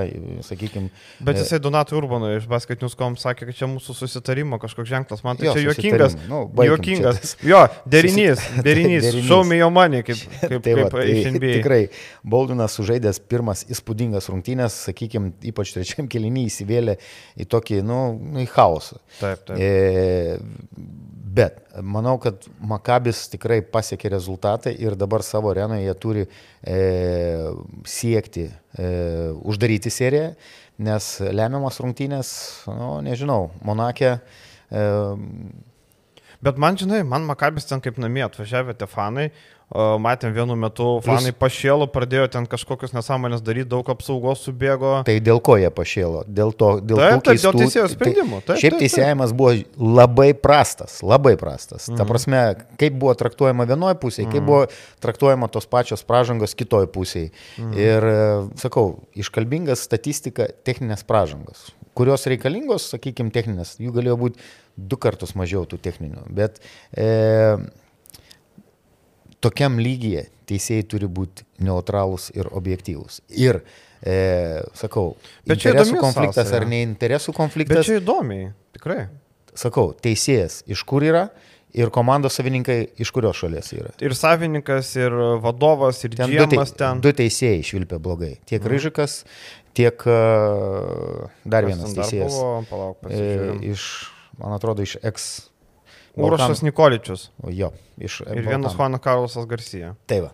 sakykime. 0.43 0.89
Bet 1.23 1.39
jisai 1.39 1.61
Donatui 1.63 1.95
Urbanui 1.95 2.33
iš 2.35 2.49
Basketinius.com 2.51 3.15
sakė, 3.21 3.47
kad 3.47 3.55
čia 3.55 3.69
mūsų 3.71 3.95
susitarimo 3.95 4.59
kažkoks 4.59 4.89
ženklas. 4.91 5.23
Man 5.23 5.39
tai 5.39 5.47
Jo, 5.47 5.53
čia 5.55 5.63
juokingas. 5.69 6.17
Nu, 6.27 6.41
juokingas. 6.67 7.37
čia. 7.39 7.47
Jo, 7.47 7.61
derinys. 7.87 8.43
Derinys. 8.67 9.07
Me 9.47 9.61
your 9.61 9.71
money, 9.71 10.03
kaip, 10.03 10.19
kaip, 10.51 10.59
tai 10.65 10.75
va, 10.75 10.89
kaip 10.89 10.97
tai 10.97 11.07
iš 11.15 11.31
NBA. 11.37 11.53
tikrai 11.61 11.81
Boldinas 12.27 12.75
sužaidęs 12.75 13.21
pirmas 13.31 13.63
įspūdingas 13.71 14.27
rungtynės, 14.31 14.81
sakykime, 14.89 15.31
ypač 15.47 15.71
trečiam 15.77 16.11
kelinį 16.11 16.45
įsivėlė 16.51 16.97
į 17.39 17.47
tokį, 17.51 17.81
nu, 17.87 18.01
į 18.43 18.47
chaosą. 18.51 18.99
Taip, 19.21 19.47
taip. 19.47 19.63
E, 19.63 20.37
bet 21.35 21.59
manau, 21.81 22.17
kad 22.21 22.45
Makabis 22.67 23.23
tikrai 23.31 23.61
pasiekė 23.63 24.11
rezultatą 24.11 24.73
ir 24.73 24.97
dabar 24.99 25.23
savo 25.25 25.51
arenoje 25.53 25.85
jie 25.85 25.95
turi 26.03 26.25
e, 26.27 26.79
siekti 27.87 28.47
e, 28.49 28.91
uždaryti 29.39 29.93
seriją, 29.93 30.31
nes 30.81 31.11
lemiamas 31.31 31.79
rungtynės, 31.83 32.31
nu, 32.67 32.93
nežinau, 33.05 33.51
Monakė. 33.67 34.15
E, 34.71 34.87
Bet 36.41 36.57
man, 36.57 36.73
žinai, 36.73 37.03
man 37.05 37.21
Makabis 37.27 37.67
ten 37.69 37.83
kaip 37.85 37.99
namie 38.01 38.23
atvažiavę 38.25 38.73
tie 38.73 38.87
fanai, 38.89 39.27
matėm 39.71 40.33
vienu 40.35 40.55
metu, 40.59 40.87
fanai 41.05 41.31
pašėlo, 41.31 41.87
pradėjo 41.91 42.25
ten 42.33 42.45
kažkokius 42.49 42.91
nesąmonės 42.95 43.43
daryti, 43.45 43.69
daug 43.71 43.87
apsaugos 43.93 44.41
subėgo. 44.43 44.97
Tai 45.07 45.15
dėl 45.23 45.39
ko 45.43 45.55
jie 45.61 45.69
pašėlo? 45.71 46.23
Dėl 46.27 46.51
to, 46.51 46.71
dėl 46.83 46.99
Taip, 46.99 47.23
taip, 47.23 47.39
dėl 47.39 47.53
keistų- 47.53 47.61
teisėjo 47.63 47.85
sprendimų. 47.93 48.41
Taip, 48.41 48.47
Tai, 48.51 48.57
šiaip 48.59 48.75
taip, 48.75 48.79
taip. 48.79 48.85
teisėjimas 48.91 49.33
buvo 49.33 49.53
labai 49.79 50.29
prastas, 50.35 50.99
labai 51.01 51.35
prastas. 51.39 51.87
Mhm. 51.87 51.97
Ta 51.97 52.05
prasme, 52.09 52.41
kaip 52.77 52.93
buvo 52.99 53.13
traktuojama 53.15 53.65
vienoje 53.69 53.95
pusėje, 54.03 54.29
kaip 54.31 54.43
buvo 54.43 54.65
traktuojama 54.99 55.47
tos 55.51 55.65
pačios 55.71 56.03
pražangos 56.03 56.53
kitoje 56.55 56.87
pusėje. 56.91 57.31
Mhm. 57.57 57.73
Ir 57.79 58.09
e, 58.11 58.17
sakau, 58.59 58.99
iškalbingas 59.15 59.85
statistika 59.87 60.49
techninės 60.67 61.05
pražangos, 61.07 61.69
kurios 61.95 62.27
reikalingos, 62.27 62.89
sakykime, 62.91 63.31
techninės, 63.31 63.77
jų 63.79 63.91
galėjo 63.95 64.17
būti 64.19 64.39
du 64.77 64.97
kartus 64.97 65.33
mažiau 65.35 65.63
tų 65.67 65.79
techninių. 65.83 66.27
Bet 66.31 66.59
e, 66.95 67.57
tokiam 69.41 69.79
lygyje 69.81 70.27
teisėjai 70.51 70.87
turi 70.91 71.07
būti 71.07 71.45
neutralūs 71.63 72.29
ir 72.35 72.49
objektyvūs. 72.51 73.21
Ir, 73.39 73.61
e, 74.03 74.61
sakau, 74.77 75.15
Bet 75.47 75.61
čia 75.63 75.71
įdomi 75.75 75.99
konfliktas 76.01 76.45
sąsaja. 76.47 76.61
ar 76.61 76.67
ne 76.67 76.81
interesų 76.85 77.31
Bet 77.33 77.39
konfliktas, 77.39 77.85
čia 77.87 77.99
įdomiai, 78.01 78.51
tikrai. 78.75 79.07
sakau, 79.55 79.91
teisėjas 79.93 80.61
iš 80.67 80.83
kur 80.87 81.03
yra 81.07 81.29
ir 81.73 81.87
komandos 81.89 82.35
savininkai 82.35 82.89
iš 82.99 83.11
kurios 83.15 83.37
šalies 83.39 83.69
yra. 83.77 83.93
Ir 84.03 84.11
savininkas, 84.17 84.89
ir 84.99 85.13
vadovas, 85.39 86.01
ir 86.03 86.15
Ten 86.19 86.27
du, 86.27 86.35
džiemas 86.43 86.73
tei, 86.73 86.77
ten. 86.83 86.99
du 87.01 87.13
teisėjai 87.15 87.61
išvilpė 87.63 87.99
blogai. 88.03 88.33
Tiek 88.45 88.59
Mhm. 88.61 88.71
Ryžikas, 88.73 89.23
tiek 89.73 89.95
uh, 90.03 91.29
dar 91.45 91.63
Kas 91.63 91.71
vienas 91.71 91.93
teisėjas. 91.95 92.35
Buvo, 92.35 92.65
palauk, 92.69 92.97
E, 93.07 93.71
iš, 93.71 93.85
man 94.37 94.51
atrodo, 94.57 94.83
iš 94.83 94.97
ex. 95.01 95.47
Urošas 96.17 96.61
Nikoličius. 96.65 97.29
Balkanų- 97.41 97.55
Jo, 97.57 97.71
iš 97.99 98.21
Ir 98.27 98.41
vienas 98.43 98.73
Balkanų. 98.73 98.77
Juanas 98.77 99.01
Karlosas 99.01 99.45
Garcia. 99.47 99.95
Tai 100.07 100.19
va. 100.21 100.31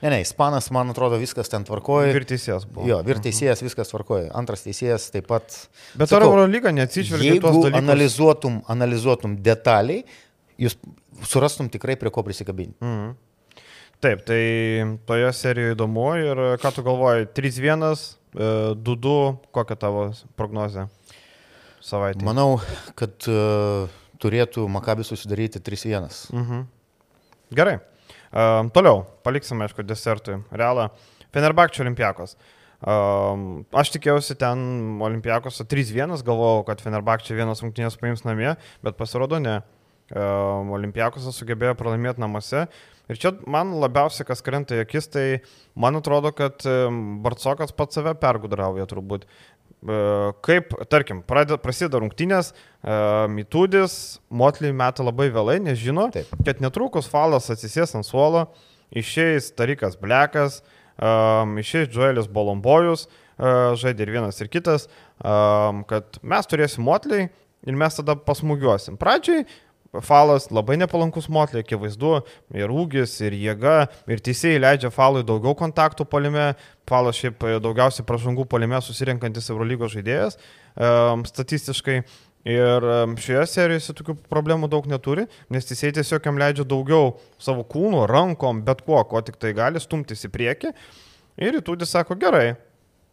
Ne, 0.00 0.10
ne, 0.10 0.20
Ispanas, 0.22 0.70
man 0.70 0.88
atrodo, 0.90 1.18
viskas 1.18 1.48
ten 1.50 1.64
tvarkoja. 1.64 2.14
Ir 2.14 2.24
teisėjas 2.24 2.64
buvo. 2.64 2.86
Jo, 2.86 3.00
ir 3.02 3.18
teisėjas 3.18 3.60
viskas 3.66 3.90
tvarkoja. 3.90 4.30
Antras 4.32 4.62
teisėjas 4.62 5.10
taip 5.10 5.26
pat. 5.26 5.68
Bet 5.98 6.12
ar 6.12 6.22
Eurolyga 6.22 6.70
neatsižvelgia 6.70 7.34
į 7.34 7.40
tuos 7.42 7.56
dalykus? 7.64 7.78
analizuotum, 7.82 8.62
analizuotum 8.68 9.36
detaliai, 9.42 10.04
jūs 10.58 10.76
surastum 11.26 11.68
tikrai 11.68 11.96
prie 11.98 12.10
ko 12.14 12.22
prisikabinti. 12.22 12.76
Mhm. 12.80 13.16
Taip, 14.00 14.22
tai 14.24 14.96
toje 15.04 15.32
serijoje 15.34 15.74
įdomu 15.74 16.06
ir 16.22 16.36
ką 16.62 16.70
tu 16.76 16.82
galvoji, 16.86 17.26
3-1, 17.34 18.16
e, 18.38 18.74
2-2, 18.78 19.38
kokia 19.50 19.74
tavo 19.76 20.12
prognozė 20.38 20.88
savaitė? 21.82 22.22
Manau, 22.22 22.60
kad 22.94 23.10
uh, 23.26 23.88
turėtų 24.22 24.66
Makabis 24.70 25.12
susidaryti 25.12 25.62
3-1. 25.64 26.28
Mhm. 26.34 26.66
Gerai. 27.58 27.78
Um, 28.28 28.68
toliau, 28.74 29.06
paliksime, 29.24 29.64
aišku, 29.64 29.84
desertui. 29.88 30.42
Realą. 30.52 30.90
Fenerbakčio 31.32 31.84
olimpiakos. 31.84 32.36
Um, 32.78 33.64
aš 33.74 33.90
tikėjausi 33.96 34.36
ten 34.38 34.60
olimpiakos 35.02 35.62
3-1, 35.64 36.14
galvojau, 36.26 36.62
kad 36.68 36.82
Fenerbakčio 36.84 37.34
vienas 37.38 37.64
rungtynės 37.64 37.98
paims 38.00 38.22
namie, 38.26 38.52
bet 38.84 38.98
pasirodo 39.00 39.40
ne. 39.42 39.58
Um, 40.08 40.70
olimpiakosas 40.76 41.36
sugebėjo 41.36 41.74
pralaimėti 41.76 42.22
namuose. 42.22 42.66
Ir 43.08 43.18
čia 43.20 43.32
man 43.48 43.74
labiausiai, 43.80 44.26
kas 44.28 44.44
krenta 44.44 44.76
į 44.76 44.82
akis, 44.84 45.08
tai 45.12 45.24
man 45.76 45.96
atrodo, 45.98 46.30
kad 46.36 46.64
um, 46.68 47.18
Bartsokas 47.24 47.74
pats 47.76 47.96
save 47.96 48.14
pergudrauja 48.20 48.86
turbūt. 48.88 49.24
E, 49.78 49.98
Kaip, 50.42 50.72
tarkim, 50.90 51.20
prasideda 51.22 52.00
rungtynės, 52.02 52.50
e, 52.50 52.96
Mitudis, 53.30 54.18
Motley 54.30 54.74
meta 54.74 55.06
labai 55.06 55.28
vėlai, 55.34 55.58
nes 55.62 55.78
žino, 55.78 56.08
Taip. 56.14 56.32
kad 56.46 56.62
netrukus 56.64 57.10
Falas 57.10 57.50
atsisės 57.54 57.94
ant 57.94 58.06
suolo, 58.06 58.48
išeis 58.90 59.52
Tarikas 59.54 59.98
Blekas, 60.00 60.62
um, 60.96 61.58
išeis 61.60 61.90
Joelis 61.92 62.26
Bolombojus, 62.26 63.06
žaidė 63.38 64.02
ir 64.02 64.14
vienas 64.16 64.40
ir 64.42 64.48
kitas, 64.50 64.88
kad 65.20 66.18
mes 66.26 66.48
turėsim 66.50 66.82
Motley 66.82 67.28
ir 67.66 67.76
mes 67.78 67.94
tada 67.94 68.16
pasmugiuosim. 68.18 68.96
Pradžiai 68.98 69.44
Falas 70.04 70.50
labai 70.52 70.76
nepalankus 70.76 71.30
Motley, 71.32 71.62
akivaizdu, 71.64 72.18
ir 72.52 72.72
ūgis, 72.72 73.14
ir 73.24 73.32
jėga, 73.32 73.76
ir 74.12 74.20
teisėjai 74.20 74.60
leidžia 74.60 74.90
Falui 74.92 75.24
daugiau 75.24 75.56
kontaktų 75.56 76.04
palime, 76.04 76.50
Falas 76.88 77.16
šiaip 77.16 77.46
daugiausiai 77.64 78.04
pražangų 78.08 78.44
palime 78.52 78.80
susirinkantis 78.84 79.48
Eurolygos 79.48 79.94
žaidėjas 79.96 80.36
um, 80.76 81.24
statistiškai. 81.28 82.02
Ir 82.48 82.84
šioje 83.20 83.42
serijoje 83.50 83.94
tokių 83.98 84.14
problemų 84.30 84.68
daug 84.72 84.86
neturi, 84.88 85.26
nes 85.52 85.66
teisėjai 85.68 85.98
tiesiog 85.98 86.28
jam 86.28 86.38
leidžia 86.40 86.64
daugiau 86.68 87.16
savo 87.42 87.64
kūnų, 87.66 88.06
rankom, 88.08 88.62
bet 88.64 88.84
kuo, 88.86 89.00
ko 89.08 89.20
tik 89.24 89.36
tai 89.42 89.50
gali 89.56 89.82
stumtis 89.82 90.24
į 90.24 90.30
priekį. 90.32 90.70
Ir 91.44 91.58
rytūdis 91.58 91.92
sako, 91.92 92.16
gerai, 92.20 92.54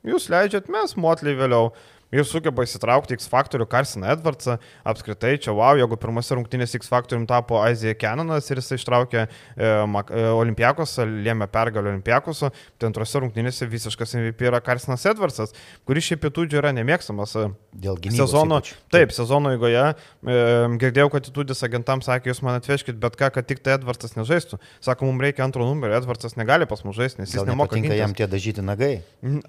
jūs 0.07 0.29
leidžiat, 0.31 0.69
mes 0.71 0.95
motliai 0.99 1.35
vėliau. 1.39 1.73
Ir 2.15 2.25
sugeba 2.27 2.63
įsitraukti 2.65 3.17
X 3.17 3.27
faktorių 3.31 3.67
Karsiną 3.69 4.09
Edvardsą. 4.15 4.57
Apskritai, 4.87 5.35
čia 5.41 5.53
wow, 5.57 5.75
jeigu 5.79 5.97
pirmose 5.99 6.37
rungtynėse 6.37 6.79
X 6.79 6.87
faktorium 6.91 7.25
tapo 7.29 7.59
Aizija 7.61 7.95
Kenanas 7.99 8.47
ir 8.51 8.61
jis 8.61 8.71
ištraukė 8.77 9.25
e, 9.25 9.29
e, 9.59 10.25
Olimpiakosą, 10.39 11.05
lėmė 11.25 11.47
pergalę 11.51 11.91
Olimpiakoso, 11.93 12.51
tai 12.79 12.89
antrose 12.89 13.19
rungtynėse 13.23 13.67
visiškas 13.71 14.15
MVP 14.21 14.47
yra 14.49 14.61
Karsinas 14.63 15.03
Edvardsas, 15.11 15.55
kuris 15.87 16.07
šiaip 16.07 16.23
pietų 16.25 16.47
yra 16.55 16.71
nemėgstamas. 16.77 17.35
e, 17.41 17.49
Dėl 17.85 17.99
gynybos. 17.99 18.21
Sezono, 18.23 18.61
ypač. 18.61 18.73
taip, 18.93 19.11
sezono 19.15 19.51
eigoje 19.55 19.81
e, 19.83 20.39
girdėjau, 20.81 21.09
kad 21.17 21.27
Itudis 21.31 21.63
agentams 21.67 22.07
sakė, 22.07 22.31
jūs 22.31 22.41
man 22.45 22.59
atveškit 22.61 22.99
bet 23.01 23.17
ką, 23.19 23.31
kad 23.35 23.47
tik 23.49 23.59
tai 23.65 23.75
Edvardsas 23.79 24.15
nežaistų. 24.15 24.59
Sako, 24.85 25.09
mums 25.09 25.25
reikia 25.25 25.43
antro 25.47 25.65
numerio, 25.67 25.97
Edvardsas 25.99 26.37
negali 26.39 26.67
pas 26.69 26.83
mus 26.87 26.95
žaisti, 26.95 27.23
nes 27.23 27.33
jis 27.33 27.41
nemoka 27.43 27.75
nepatinka 27.75 27.89
gintis. 27.91 28.01
jam 28.03 28.15
tie 28.15 28.27
dažyti 28.31 28.63
nagai. 28.65 28.93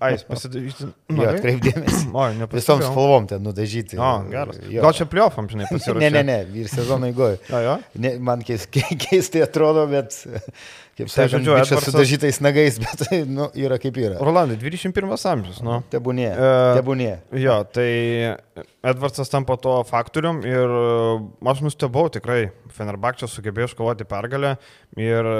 Ai, 0.00 0.12
jis 0.16 0.24
pasidaryti. 0.26 0.88
Jo, 1.12 1.28
atkreipdėmės. 1.30 2.00
O, 2.10 2.24
nepastebėjau. 2.40 2.55
Visom 2.56 2.82
spalvom 2.82 3.26
ten 3.30 3.42
nudažyti. 3.44 3.98
O, 4.00 4.10
geras. 4.32 4.58
Jo. 4.70 4.82
Gal 4.86 4.96
čia 4.96 5.06
pliofam, 5.10 5.48
žinai, 5.52 5.68
pasiruošė. 5.72 6.02
Ne, 6.06 6.10
ne, 6.16 6.24
ne, 6.26 6.60
ir 6.62 6.70
sezono? 6.72 7.10
Ne, 8.00 8.16
man 8.22 8.42
keis, 8.46 8.66
ke- 8.72 8.96
keistai 9.06 9.44
atrodo, 9.46 9.86
bet, 9.90 10.16
kaip 10.96 11.10
Tai, 11.12 11.26
žodžiu, 11.28 11.52
bičas 11.54 11.70
Edvardsas- 11.74 11.90
su 11.92 11.96
dažytais 11.98 12.40
nagais, 12.44 12.78
bet 12.82 13.02
tai, 13.04 13.18
nu, 13.28 13.50
yra 13.54 13.76
kaip 13.82 13.98
yra. 14.00 14.16
Rolandai, 14.24 14.56
21 14.60 15.12
amžius, 15.32 15.60
nu. 15.64 15.82
Tebūnė, 15.92 16.28
E, 16.32 16.52
tebūnė. 16.80 17.10
Jo, 17.42 17.58
tai 17.68 17.88
Edvardsas 18.86 19.28
tampa 19.32 19.56
to 19.60 19.74
faktorium 19.88 20.40
ir 20.46 20.72
e, 20.80 20.84
aš 21.52 21.60
nustebau 21.66 22.06
tikrai, 22.12 22.46
Fenerbakčia 22.76 23.28
sugebėjo 23.30 23.70
iškovoti 23.70 24.04
pergalę 24.08 24.54
ir 25.00 25.28
e, 25.28 25.36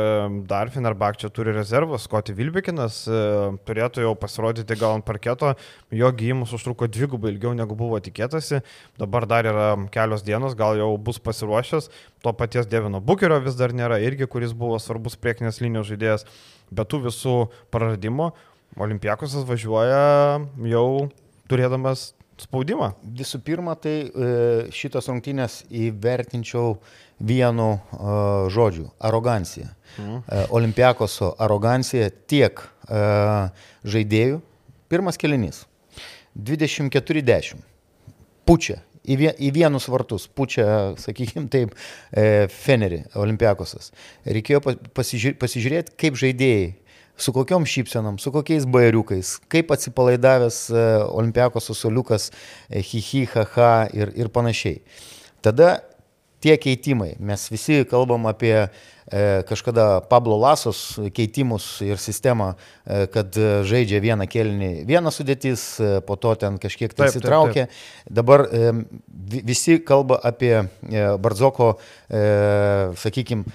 dar 0.48 0.68
Fenerbakčia 0.72 1.30
turi 1.32 1.54
rezervus, 1.56 2.04
Skoti 2.08 2.34
Vilbekinas 2.36 3.02
e, 3.08 3.20
turėtų 3.68 4.04
jau 4.04 4.12
pasirodyti 4.18 4.76
gal 4.80 4.98
ant 4.98 5.06
parketo, 5.08 5.54
jo 5.94 6.10
gyjimus 6.16 6.52
užtruko 6.56 6.88
dvigubai 6.92 7.32
ilgiau 7.34 7.54
negu 7.56 7.76
buvo 7.78 8.00
tikėtasi, 8.04 8.60
dabar 9.00 9.24
dar 9.30 9.48
yra 9.48 9.68
kelios 9.94 10.24
dienos, 10.26 10.56
gal 10.58 10.76
jau 10.80 10.90
bus 11.00 11.20
pasiruošęs, 11.22 11.88
to 12.24 12.32
paties 12.36 12.66
Devino 12.66 13.00
Bukerio 13.00 13.38
vis 13.44 13.56
dar 13.58 13.72
nėra, 13.76 14.00
irgi 14.02 14.26
kuris 14.28 14.52
buvo 14.56 14.80
svarbus 14.82 15.14
priekinės 15.46 15.62
linijos 15.62 15.90
žaidėjas, 15.90 16.26
bet 16.70 16.88
tų 16.90 17.06
visų 17.06 17.36
praradimų 17.70 18.32
Olimpiakosas 18.76 19.46
važiuoja 19.46 20.40
jau 20.68 21.08
turėdamas 21.48 22.12
spaudimą. 22.36 22.90
Visų 23.00 23.40
pirma, 23.40 23.74
tai 23.74 24.10
e, 24.10 24.66
šitos 24.74 25.08
rungtynės 25.08 25.64
įvertinčiau 25.70 26.76
vienu 27.18 27.78
e, 27.78 28.50
žodžiu- 28.52 28.90
arogancija. 29.08 29.70
Mhm. 29.96 30.18
E, 30.28 30.46
Olimpiakoso 30.50 31.34
arogancija 31.38 32.10
tiek 32.28 32.60
žaidėjų. 32.86 34.42
Pirmas 34.88 35.16
kelinys- 35.16 35.64
24-10. 36.36 37.56
Pučia. 38.44 38.82
Į, 39.06 39.16
vie, 39.20 39.30
į 39.38 39.52
vienus 39.54 39.86
vartus 39.92 40.26
pučia, 40.26 40.66
sakykime 40.98 41.46
taip, 41.52 41.76
e, 42.10 42.46
Fenerį, 42.50 43.04
Olimpiakosas. 43.22 43.92
Reikėjo 44.26 44.62
pa- 44.64 44.76
pasižiūrėti, 44.98 45.38
pasižiūrėti 45.42 45.94
kaip 46.00 46.18
žaidėjai 46.18 46.74
su 47.16 47.32
kokiom 47.32 47.64
šypsenom, 47.64 48.18
su 48.20 48.32
kokiais 48.34 48.66
bairiukais, 48.68 49.36
kaip 49.52 49.70
atsipalaidavęs 49.72 50.58
e, 50.70 50.86
olimpiakos 51.08 51.70
susoliukas, 51.70 52.30
e, 52.68 52.82
hihi, 52.84 53.24
haha 53.32 53.88
ir, 53.96 54.12
ir 54.18 54.28
panašiai. 54.34 54.82
Tada 55.46 55.78
tie 56.40 56.56
keitimai, 56.60 57.14
mes 57.18 57.46
visi 57.50 57.80
kalbam 57.88 58.28
apie 58.30 58.54
e, 58.56 58.68
kažkada 59.48 60.00
Pablo 60.10 60.38
Lasos 60.40 60.98
keitimus 61.16 61.68
ir 61.86 62.00
sistemą, 62.02 62.52
e, 62.84 63.06
kad 63.12 63.36
žaidžia 63.68 64.00
vieną 64.04 64.28
kelnį, 64.30 64.70
vieną 64.88 65.12
sudėtis, 65.14 65.66
e, 65.80 65.92
po 66.06 66.18
to 66.20 66.34
ten 66.40 66.58
kažkiek 66.62 66.94
tai 66.96 67.10
įsitraukia. 67.10 67.68
Dabar 68.10 68.46
e, 68.50 68.72
visi 69.42 69.78
kalba 69.84 70.20
apie 70.22 70.54
e, 70.58 70.66
Bardzoko, 71.22 71.76
e, 72.08 72.26
sakykime, 73.00 73.46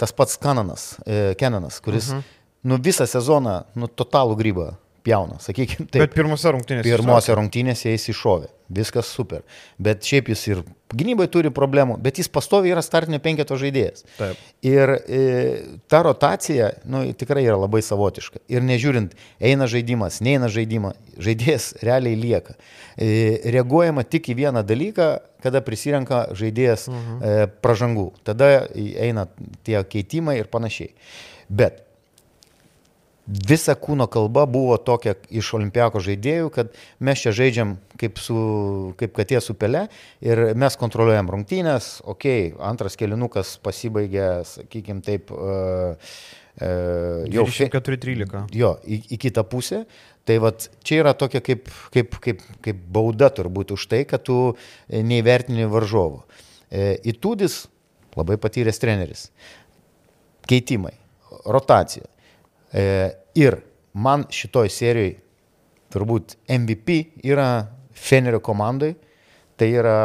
tas 0.00 0.14
pats 0.16 0.38
Kananas, 0.40 0.94
e, 1.06 1.34
Kenanas, 1.40 1.80
kuris 1.84 2.12
mhm. 2.14 2.38
nu, 2.70 2.80
visą 2.80 3.08
sezoną, 3.10 3.62
nu, 3.76 3.90
totalų 3.90 4.38
grybą 4.40 4.70
pjauna, 5.04 5.38
sakykime. 5.40 5.88
Taip. 5.88 6.02
Bet 6.04 6.16
pirmose 6.16 6.52
rungtynėse. 6.54 6.86
Pirmose 6.88 7.36
rungtynėse 7.38 7.92
jis 7.94 8.10
iššovė. 8.12 8.50
Viskas 8.70 9.08
super. 9.10 9.42
Bet 9.82 10.06
šiaip 10.06 10.28
jis 10.30 10.44
ir 10.46 10.60
gynybai 10.94 11.26
turi 11.32 11.50
problemų, 11.54 11.96
bet 12.02 12.20
jis 12.20 12.30
pastoviai 12.30 12.74
yra 12.74 12.82
startinio 12.84 13.18
penketo 13.22 13.56
žaidėjas. 13.58 14.04
Taip. 14.18 14.44
Ir 14.66 14.92
e, 14.94 15.20
ta 15.90 16.02
rotacija 16.06 16.70
nu, 16.90 17.02
tikrai 17.18 17.42
yra 17.48 17.58
labai 17.58 17.82
savotiška. 17.82 18.44
Ir 18.52 18.62
nežiūrint, 18.66 19.16
eina 19.42 19.66
žaidimas, 19.70 20.20
neina 20.24 20.50
žaidimas, 20.52 20.98
žaidėjas 21.18 21.72
realiai 21.86 22.18
lieka. 22.20 22.56
E, 22.94 23.10
reaguojama 23.56 24.06
tik 24.06 24.30
į 24.30 24.38
vieną 24.44 24.64
dalyką, 24.66 25.10
kada 25.42 25.64
prisirenka 25.64 26.26
žaidėjas 26.36 26.88
mhm. 26.92 27.20
e, 27.20 27.52
pražangų. 27.64 28.10
Tada 28.28 28.52
eina 28.76 29.26
tie 29.66 29.80
keitimai 29.82 30.38
ir 30.42 30.50
panašiai. 30.52 30.94
Bet 31.50 31.82
visa 33.26 33.76
kūno 33.78 34.06
kalba 34.10 34.46
buvo 34.50 34.76
tokia 34.82 35.14
iš 35.30 35.52
olimpiako 35.58 36.02
žaidėjų, 36.02 36.50
kad 36.54 36.74
mes 36.98 37.22
čia 37.22 37.32
žaidžiam 37.36 37.76
kaip, 38.00 38.18
su, 38.18 38.36
kaip 39.00 39.14
katė 39.16 39.40
su 39.44 39.54
pele 39.58 39.86
ir 40.24 40.50
mes 40.58 40.76
kontroliuojam 40.80 41.30
rungtynės, 41.30 42.00
okei, 42.04 42.50
okay, 42.50 42.60
antras 42.70 42.98
kelinukas 42.98 43.56
pasibaigė, 43.62 44.28
sakykime 44.48 45.04
taip, 45.06 45.30
uh, 45.34 45.96
uh, 46.60 47.26
jau 47.30 47.46
4-13. 47.46 48.48
Jo, 48.56 48.76
į, 48.84 49.02
į 49.14 49.20
kitą 49.28 49.46
pusę. 49.48 49.84
Tai 50.28 50.36
vat, 50.44 50.68
čia 50.84 51.00
yra 51.00 51.14
tokia 51.16 51.40
kaip, 51.42 51.70
kaip, 51.94 52.16
kaip, 52.22 52.42
kaip 52.62 52.80
bauda 52.92 53.30
turbūt 53.34 53.72
už 53.74 53.86
tai, 53.90 54.02
kad 54.06 54.22
tu 54.26 54.52
neįvertini 54.92 55.64
varžovų. 55.70 56.20
E, 56.70 56.92
Įtūdis 57.10 57.64
labai 58.14 58.36
patyręs 58.38 58.78
treneris. 58.82 59.24
Keitimai, 60.50 60.92
rotacija. 61.48 62.06
E, 62.72 62.86
Ir 63.34 63.60
man 63.94 64.24
šitoj 64.32 64.70
serijai 64.72 65.18
turbūt 65.90 66.36
MVP 66.50 67.22
yra 67.26 67.68
Fenerio 67.94 68.40
komandai. 68.42 68.94
Tai 69.60 69.68
yra... 69.68 69.96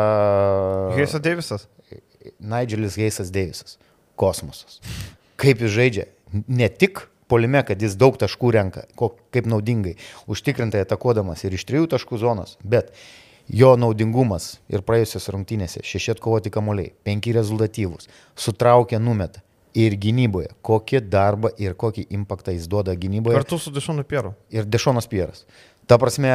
Heisas 0.97 1.23
Davisas. 1.23 1.67
Nigelis 2.39 2.97
Heisas 2.99 3.31
Davisas. 3.33 3.77
Kosmosas. 4.19 4.81
Kaip 5.39 5.61
jis 5.63 5.73
žaidžia. 5.75 6.07
Ne 6.47 6.67
tik 6.69 7.05
polime, 7.31 7.61
kad 7.65 7.81
jis 7.81 7.95
daug 7.97 8.17
taškų 8.19 8.51
renka, 8.53 8.83
kaip 8.99 9.47
naudingai, 9.49 9.95
užtikrintai 10.29 10.83
atakuodamas 10.83 11.45
ir 11.45 11.55
iš 11.55 11.63
trijų 11.69 11.87
taškų 11.95 12.19
zonos, 12.21 12.57
bet 12.61 12.91
jo 13.47 13.71
naudingumas 13.79 14.57
ir 14.69 14.83
praėjusios 14.85 15.29
rungtynėse 15.33 15.81
šeši 15.85 16.15
atkovoti 16.15 16.51
kamuoliai, 16.53 16.91
penki 17.07 17.33
rezultatyvūs, 17.37 18.09
sutraukia, 18.37 18.99
numeta 19.01 19.41
ir 19.75 19.95
gynyboje, 19.99 20.53
kokį 20.65 21.01
darbą 21.11 21.51
ir 21.61 21.75
kokį 21.77 22.07
impaktą 22.15 22.55
jis 22.55 22.67
duoda 22.71 22.95
gynyboje. 22.95 23.35
Kartu 23.41 23.59
su 23.59 23.73
Dešonu 23.75 24.05
Pieru. 24.07 24.33
Ir 24.53 24.67
Dešonas 24.67 25.07
Pieras. 25.11 25.43
Ta 25.89 25.99
prasme, 26.01 26.31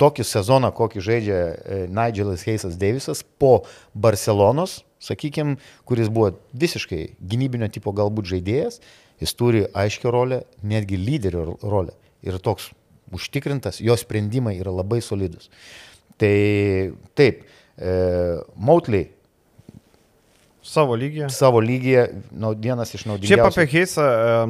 tokį 0.00 0.26
sezoną, 0.26 0.72
kokį 0.74 1.02
žaidžia 1.04 1.38
e, 1.38 1.80
Nigelas 1.92 2.44
Heisas 2.46 2.78
Davisas 2.80 3.22
po 3.38 3.64
Barcelonos, 3.94 4.80
sakykime, 5.02 5.58
kuris 5.88 6.10
buvo 6.12 6.32
visiškai 6.54 7.16
gynybinio 7.18 7.68
tipo 7.74 7.94
galbūt 7.96 8.30
žaidėjas, 8.30 8.78
jis 9.22 9.34
turi 9.38 9.64
aiškę 9.66 10.10
rolę, 10.14 10.42
netgi 10.62 10.98
lyderio 10.98 11.56
rolę. 11.62 11.96
Ir 12.22 12.38
toks 12.42 12.70
užtikrintas, 13.12 13.80
jo 13.82 13.96
sprendimai 13.98 14.54
yra 14.60 14.72
labai 14.74 15.02
solidus. 15.04 15.50
Tai 16.20 16.36
taip, 17.18 17.42
e, 17.76 17.96
Mautley 18.56 19.10
Savo 20.62 20.94
lygyje. 20.94 21.26
Savo 21.34 21.60
lygyje, 21.60 22.04
nu, 22.30 22.52
vienas 22.54 22.92
iš 22.94 23.02
naudingiausių. 23.08 23.34
Šiaip 23.34 23.48
apie 23.48 23.64
Heisą 23.72 24.04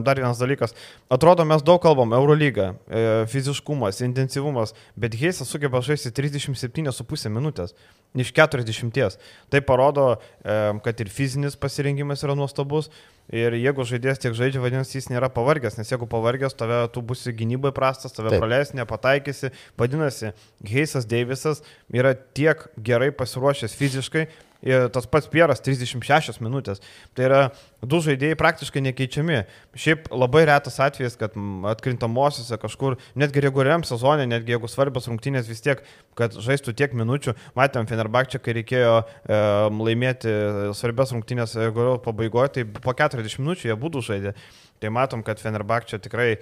dar 0.05 0.21
vienas 0.21 0.41
dalykas. 0.41 0.75
Atrodo, 1.13 1.47
mes 1.49 1.65
daug 1.65 1.81
kalbam, 1.81 2.13
Eurolyga, 2.13 2.75
e, 2.85 3.05
fiziškumas, 3.33 4.03
intensyvumas, 4.05 4.75
bet 4.93 5.17
Heisas 5.17 5.49
sugeba 5.49 5.81
žaisti 5.81 6.13
37,5 6.13 7.33
minutės 7.33 7.73
iš 8.13 8.33
40. 8.37 9.17
Tai 9.49 9.63
parodo, 9.65 10.19
e, 10.45 10.59
kad 10.85 11.01
ir 11.01 11.09
fizinis 11.09 11.57
pasirengimas 11.57 12.25
yra 12.29 12.37
nuostabus. 12.37 12.93
Ir 13.33 13.55
jeigu 13.57 13.87
žaidėjas 13.87 14.21
tiek 14.21 14.35
žaidžia, 14.37 14.61
vadinasi, 14.61 14.99
jis 14.99 15.09
nėra 15.09 15.31
pavargęs, 15.33 15.79
nes 15.79 15.89
jeigu 15.89 16.09
pavargęs, 16.11 16.57
tave 16.59 16.83
tu 16.93 17.01
būsi 17.01 17.33
gynybai 17.33 17.71
prastas, 17.73 18.13
tave 18.13 18.35
Taip. 18.35 18.43
praleis, 18.43 18.75
nepataikysi. 18.77 19.53
Vadinasi, 19.81 20.35
Heisas 20.69 21.07
Deivisas 21.09 21.63
yra 21.89 22.13
tiek 22.13 22.67
gerai 22.77 23.13
pasiruošęs 23.15 23.79
fiziškai, 23.79 24.27
ir 24.63 24.89
tas 24.95 25.07
pats 25.11 25.29
Pieras 25.31 25.63
36 25.63 26.41
minutės. 26.43 26.81
Tai 27.17 27.27
yra 27.27 27.41
du 27.83 27.99
žaidėjai 28.05 28.39
praktiškai 28.39 28.83
nekeičiami. 28.89 29.43
Šiaip 29.79 30.09
labai 30.15 30.45
retas 30.49 30.79
atvejis, 30.83 31.19
kad 31.21 31.37
atkrintamosiose 31.73 32.59
kažkur, 32.63 32.99
netgi 33.19 33.43
reguliariam 33.45 33.85
sezonė, 33.87 34.29
netgi 34.31 34.55
jeigu 34.55 34.71
svarbios 34.71 35.09
rungtynės 35.11 35.51
vis 35.51 35.65
tiek, 35.65 35.83
kad 36.19 36.37
žaistų 36.39 36.77
tiek 36.79 36.95
minučių. 36.99 37.35
Matėm 37.59 37.89
Fenerbakčią, 37.91 38.43
kai 38.43 38.57
reikėjo 38.61 38.99
e, 39.03 39.41
laimėti 39.83 40.35
svarbias 40.79 41.15
rungtynės 41.15 41.57
pabaigoje, 42.05 42.55
tai 42.59 42.67
po 42.79 42.95
40 42.97 43.43
minučių 43.43 43.73
jie 43.73 43.79
būtų 43.79 44.05
žaidė. 44.11 44.37
Tai 44.83 44.91
matom, 44.91 45.21
kad 45.23 45.39
Fenerbakčia 45.39 46.01
tikrai 46.03 46.41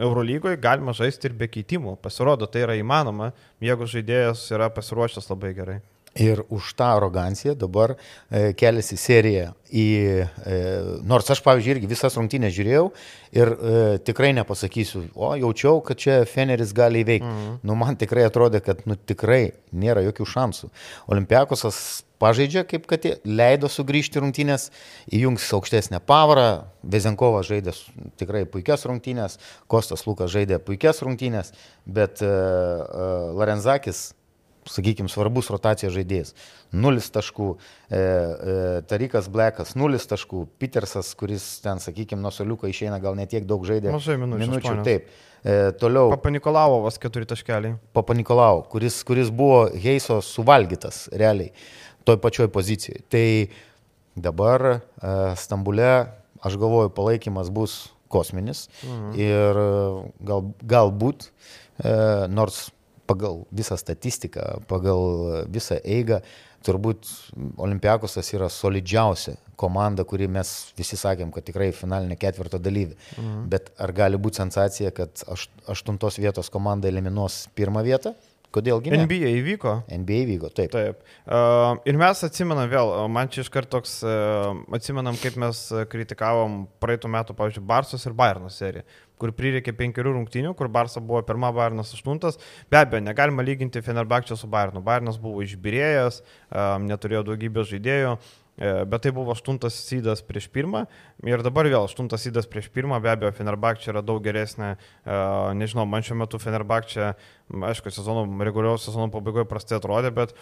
Eurolygoje 0.00 0.56
galima 0.56 0.94
žaisti 0.96 1.28
ir 1.28 1.36
be 1.36 1.50
keitimų. 1.52 1.98
Pasirodo, 2.00 2.48
tai 2.48 2.64
yra 2.64 2.78
įmanoma, 2.80 3.34
jeigu 3.60 3.88
žaidėjas 3.92 4.46
yra 4.56 4.72
pasiruošęs 4.72 5.28
labai 5.28 5.52
gerai. 5.58 5.82
Ir 6.14 6.42
už 6.52 6.74
tą 6.76 6.90
aroganciją 6.98 7.54
dabar 7.56 7.94
e, 7.96 8.52
keliasi 8.52 8.98
serija 9.00 9.54
į... 9.72 9.86
E, 10.44 10.58
nors 11.08 11.30
aš, 11.32 11.40
pavyzdžiui, 11.44 11.78
irgi 11.78 11.88
visas 11.88 12.18
rungtynės 12.20 12.52
žiūrėjau 12.52 12.84
ir 13.32 13.52
e, 13.54 13.80
tikrai 14.04 14.34
nepasakysiu, 14.36 15.06
o 15.16 15.32
jaučiau, 15.40 15.80
kad 15.86 16.02
čia 16.02 16.18
Feneris 16.28 16.74
gali 16.76 17.00
įveikti. 17.00 17.32
Mhm. 17.32 17.58
Nu, 17.64 17.78
man 17.80 17.96
tikrai 17.96 18.26
atrodė, 18.28 18.60
kad 18.64 18.84
nu, 18.84 18.98
tikrai 19.00 19.54
nėra 19.72 20.04
jokių 20.10 20.28
šansų. 20.34 20.68
Olimpiakosas 21.16 21.80
pažaidžia, 22.22 22.66
kaip 22.68 22.84
kad 22.90 23.08
leido 23.24 23.72
sugrįžti 23.72 24.20
rungtynės, 24.22 24.68
įjungs 25.08 25.48
aukštesnę 25.56 26.04
pavarą, 26.06 26.66
Vezenkovas 26.82 27.48
žaidė 27.48 27.72
tikrai 28.20 28.44
puikias 28.50 28.84
rungtynės, 28.88 29.38
Kostas 29.70 30.04
Lukas 30.06 30.32
žaidė 30.34 30.60
puikias 30.62 31.00
rungtynės, 31.02 31.54
bet 31.86 32.20
uh, 32.20 32.28
uh, 32.28 33.30
Larenzakis 33.38 34.10
sakykime, 34.70 35.10
svarbus 35.12 35.50
rotacijos 35.52 35.94
žaidėjas. 35.94 36.32
Nulis 36.72 37.10
taškų, 37.14 37.48
e, 37.56 37.98
e, 37.98 38.56
Tarikas 38.88 39.28
Blekas, 39.32 39.74
nulis 39.78 40.06
taškų, 40.10 40.46
Petersas, 40.62 41.12
kuris 41.18 41.46
ten, 41.64 41.82
sakykime, 41.82 42.22
nuo 42.22 42.32
soliuko 42.34 42.70
išeina, 42.70 43.00
gal 43.02 43.18
netiek 43.18 43.46
daug 43.48 43.66
žaidė. 43.68 43.92
Mažai 43.94 44.18
minučių. 44.22 44.46
minučių 44.46 44.74
taip. 44.86 45.12
E, 45.42 45.72
toliau. 45.78 46.12
Papa 46.14 46.30
Nikolavovas 46.30 47.00
keturi 47.02 47.26
taškeliai. 47.26 47.74
Papa 47.96 48.14
Nikolau, 48.14 48.62
kuris, 48.70 49.00
kuris 49.06 49.32
buvo 49.34 49.64
Heiso 49.74 50.20
suvalgytas 50.22 51.08
realiai 51.10 51.50
toj 52.04 52.18
pačioj 52.22 52.48
pozicijoje. 52.52 53.02
Tai 53.08 53.26
dabar 54.14 54.66
e, 54.66 54.78
Stambule, 55.36 56.06
aš 56.42 56.58
galvoju, 56.58 56.92
palaikymas 56.94 57.50
bus 57.50 57.92
kosminis 58.12 58.68
mhm. 58.84 59.12
ir 59.16 59.62
e, 59.62 59.68
gal, 60.28 60.46
galbūt, 60.74 61.30
e, 61.80 61.94
nors 62.28 62.68
pagal 63.12 63.44
visą 63.52 63.76
statistiką, 63.80 64.64
pagal 64.70 65.44
visą 65.52 65.78
eigą, 65.84 66.22
turbūt 66.62 67.08
Olimpiakosas 67.62 68.28
yra 68.36 68.48
solidžiausia 68.52 69.36
komanda, 69.58 70.04
kuri 70.08 70.28
mes 70.30 70.50
visi 70.78 70.98
sakėm, 70.98 71.30
kad 71.34 71.46
tikrai 71.46 71.70
finalinė 71.76 72.18
ketvirto 72.20 72.60
dalyvė. 72.62 72.96
Mhm. 73.18 73.46
Bet 73.52 73.70
ar 73.82 73.94
gali 73.96 74.20
būti 74.20 74.42
sensacija, 74.42 74.92
kad 74.94 75.24
aš, 75.30 75.48
aštuntos 75.70 76.18
vietos 76.22 76.50
komanda 76.52 76.90
eliminuos 76.90 77.44
pirmą 77.58 77.84
vietą? 77.86 78.14
Kodėlgi? 78.52 78.92
Ne? 78.92 79.04
NBA 79.06 79.30
įvyko. 79.40 79.76
NBA 79.88 80.18
įvyko, 80.26 80.50
taip. 80.52 80.74
Taip. 80.74 81.06
Uh, 81.24 81.78
ir 81.88 81.96
mes 82.00 82.24
atsimenam 82.26 82.68
vėl, 82.72 82.92
man 83.12 83.30
čia 83.32 83.46
iškart 83.46 83.70
toks, 83.72 84.00
uh, 84.04 84.52
atsimenam, 84.76 85.16
kaip 85.20 85.38
mes 85.40 85.64
kritikavom 85.92 86.66
praeitų 86.82 87.12
metų, 87.16 87.38
pavyzdžiui, 87.38 87.64
Barsos 87.72 88.04
ir 88.08 88.16
Bayerno 88.18 88.52
seriją 88.52 88.84
kur 89.22 89.30
prireikė 89.38 89.74
penkerių 89.78 90.16
rungtynių, 90.16 90.52
kur 90.58 90.70
Barsa 90.72 90.98
buvo 91.02 91.22
pirma, 91.26 91.52
Bayernas 91.54 91.94
aštuntas. 91.94 92.40
Be 92.72 92.80
abejo, 92.80 93.04
negalima 93.06 93.44
lyginti 93.46 93.82
Fenerbakčio 93.84 94.38
su 94.38 94.50
Bayernu. 94.50 94.82
Bayernas 94.82 95.20
buvo 95.22 95.44
išbirėjęs, 95.46 96.22
um, 96.50 96.88
neturėjo 96.90 97.22
daugybės 97.30 97.70
žaidėjų. 97.70 98.16
Bet 98.62 99.02
tai 99.04 99.10
buvo 99.14 99.34
aštuntas 99.34 99.74
sydas 99.88 100.22
prieš 100.22 100.46
pirmą 100.52 100.84
ir 101.26 101.42
dabar 101.42 101.66
vėl 101.66 101.86
aštuntas 101.86 102.22
sydas 102.26 102.46
prieš 102.50 102.68
pirmą, 102.74 103.00
be 103.02 103.10
abejo, 103.12 103.32
Fenerbakčia 103.34 103.90
yra 103.92 104.02
daug 104.06 104.22
geresnė, 104.22 104.74
nežinau, 105.58 105.86
man 105.88 106.04
šiuo 106.06 106.18
metu 106.20 106.38
Fenerbakčia, 106.42 107.12
aišku, 107.70 107.92
sezono, 107.94 108.24
reguliaus 108.46 108.86
sezono 108.86 109.08
pabaigoje 109.12 109.46
prastai 109.50 109.78
atrodė, 109.78 110.12
bet 110.14 110.34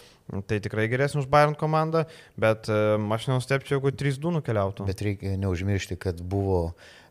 tai 0.49 0.61
tikrai 0.63 0.87
geresnė 0.91 1.23
už 1.23 1.29
Bayern 1.31 1.57
komandą, 1.59 2.05
bet 2.39 2.69
aš 2.69 3.27
nenustepčiau, 3.31 3.79
jeigu 3.79 3.93
3-2 4.03 4.35
nukeliautų. 4.37 4.87
Bet 4.89 5.03
reikia 5.05 5.35
neužmiršti, 5.41 5.97
kad 6.01 6.21
buvo 6.21 6.61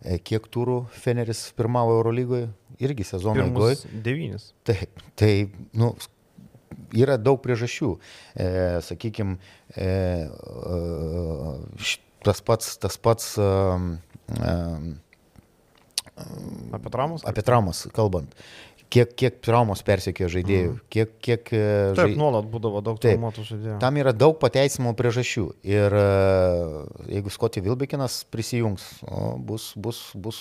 e, 0.02 0.18
kiek 0.18 0.46
turų 0.52 0.84
Feneris 1.02 1.48
pirmavo 1.58 1.98
Eurolygoje, 1.98 2.48
irgi 2.82 3.06
sezono 3.08 3.44
eigoje. 3.48 3.82
Devynis. 4.06 4.50
Taip, 4.68 5.02
tai, 5.18 5.32
nu, 5.76 5.94
yra 6.96 7.18
daug 7.20 7.40
priežasčių. 7.44 7.90
E, 8.34 8.48
Sakykime, 8.86 9.38
e, 9.74 9.90
e, 10.30 11.92
tas 12.26 12.42
pats, 12.44 12.74
tas 12.80 12.98
pats 13.00 13.36
e, 13.38 13.52
e, 14.40 14.56
Apie 16.72 16.90
traumas? 16.92 17.22
Apie 17.24 17.42
traumas 17.42 17.86
kalbant. 17.96 18.34
Kiek, 18.90 19.12
kiek 19.14 19.36
traumos 19.38 19.84
persekėjo 19.86 20.26
žaidėjų, 20.32 20.70
mm. 20.72 20.78
kiek... 20.90 21.10
kiek 21.22 21.52
e, 21.54 21.60
Taip, 21.94 22.10
žai... 22.10 22.16
nuolat 22.18 22.48
būdavo 22.50 22.80
daug 22.82 22.96
traumuotų 22.98 23.44
žaidėjų. 23.46 23.76
Tam 23.82 23.98
yra 24.02 24.10
daug 24.10 24.34
pateisimų 24.42 24.96
priežasčių. 24.98 25.44
Ir 25.70 25.94
e, 25.94 26.06
jeigu 27.14 27.30
Skoti 27.30 27.62
Vilbekinas 27.62 28.24
prisijungs, 28.34 28.88
bus, 29.46 29.70
bus, 29.78 30.02
bus 30.18 30.40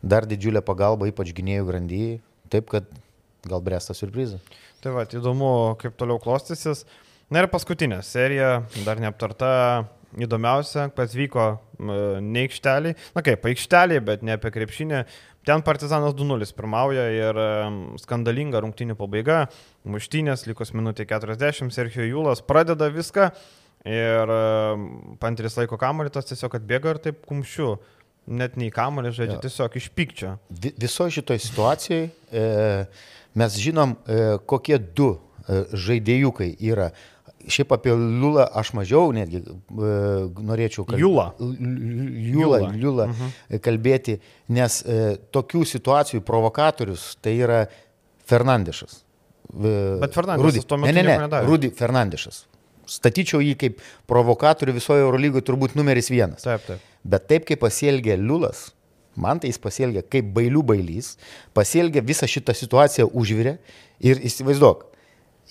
dar 0.00 0.24
didžiulė 0.28 0.64
pagalba, 0.64 1.10
ypač 1.12 1.34
gynėjų 1.36 1.68
grandyjai. 1.68 2.16
Taip, 2.48 2.72
kad 2.72 2.88
gal 3.50 3.62
bręsta 3.64 3.96
surprizas. 3.96 4.42
Tai 4.84 4.94
va, 4.96 5.06
įdomu, 5.08 5.50
kaip 5.80 5.96
toliau 5.98 6.20
klostysis. 6.22 6.84
Na 7.32 7.42
ir 7.42 7.50
paskutinė 7.50 8.02
serija, 8.06 8.60
dar 8.86 9.00
neaptarta, 9.02 9.48
įdomiausia, 10.22 10.88
kas 10.96 11.14
vyko 11.16 11.46
ne 11.82 12.44
aikštelį, 12.46 12.92
na 13.16 13.24
kaip, 13.26 13.48
aikštelį, 13.50 13.98
bet 14.06 14.22
ne 14.26 14.36
apie 14.36 14.52
krepšinį. 14.54 15.02
Ten 15.46 15.62
Partizanas 15.66 16.14
2-0 16.18 16.46
pirmauja 16.58 17.04
ir 17.14 17.40
skandalinga 18.02 18.62
rungtinių 18.64 18.96
pabaiga, 18.98 19.44
muštynės, 19.86 20.46
likus 20.48 20.72
minutė 20.74 21.06
40, 21.06 21.70
Sergio 21.74 22.06
Jūlas 22.06 22.42
pradeda 22.46 22.88
viską 22.90 23.28
ir 23.86 24.32
Panteris 25.22 25.54
laiko 25.58 25.78
kamolitas 25.78 26.26
tiesiog 26.30 26.58
atbėga 26.58 26.96
ir 26.96 27.02
taip 27.04 27.22
kumščiu 27.28 27.76
net 28.26 28.56
nei 28.58 28.72
kamuolį 28.74 29.12
žaidžia, 29.14 29.36
ja. 29.38 29.42
tiesiog 29.44 29.76
iš 29.78 29.86
pykčio. 29.94 30.32
Visoje 30.82 31.20
šitoje 31.20 31.44
situacijoje 31.44 32.08
e, 32.34 32.46
mes 33.36 33.58
žinom, 33.60 33.96
e, 34.06 34.24
kokie 34.48 34.78
du 34.80 35.12
e, 35.14 35.62
žaidėjukai 35.76 36.54
yra. 36.70 36.90
Šiaip 37.46 37.76
apie 37.76 37.92
Liulą 37.94 38.48
aš 38.58 38.72
mažiau 38.74 39.12
netgi 39.14 39.42
e, 39.44 39.48
norėčiau. 40.50 40.86
Liulą. 42.82 43.08
Mhm. 43.12 43.34
kalbėti, 43.62 44.18
nes 44.56 44.80
e, 44.82 45.16
tokių 45.34 45.64
situacijų 45.76 46.24
provokatorius 46.26 47.12
tai 47.22 47.36
yra 47.44 47.66
Fernandešas. 48.26 49.02
E, 49.54 49.98
Bet 50.02 50.16
Fernandešas 50.16 50.66
tuo 50.66 50.80
metu 50.82 50.96
ne, 50.96 51.06
ne, 51.06 51.16
ne, 51.28 51.42
Rudy 51.46 51.70
Fernandešas. 51.76 52.44
Statyčiau 52.86 53.42
jį 53.42 53.54
kaip 53.58 53.80
provokatorių 54.10 54.76
visoje 54.76 55.02
Eurolygoje 55.02 55.46
turbūt 55.46 55.74
numeris 55.78 56.10
vienas. 56.10 56.44
Taip, 56.46 56.62
taip. 56.66 56.82
Bet 57.06 57.26
taip 57.30 57.46
kaip 57.48 57.62
pasielgė 57.62 58.14
Liulas, 58.18 58.68
Man 59.16 59.40
tai 59.40 59.50
jis 59.52 59.60
pasielgia 59.62 60.04
kaip 60.04 60.28
bailių 60.36 60.62
bailys, 60.66 61.14
pasielgia 61.56 62.04
visą 62.04 62.28
šitą 62.28 62.54
situaciją 62.56 63.08
užvirę 63.16 63.56
ir 64.04 64.20
įsivaizduok, 64.28 64.84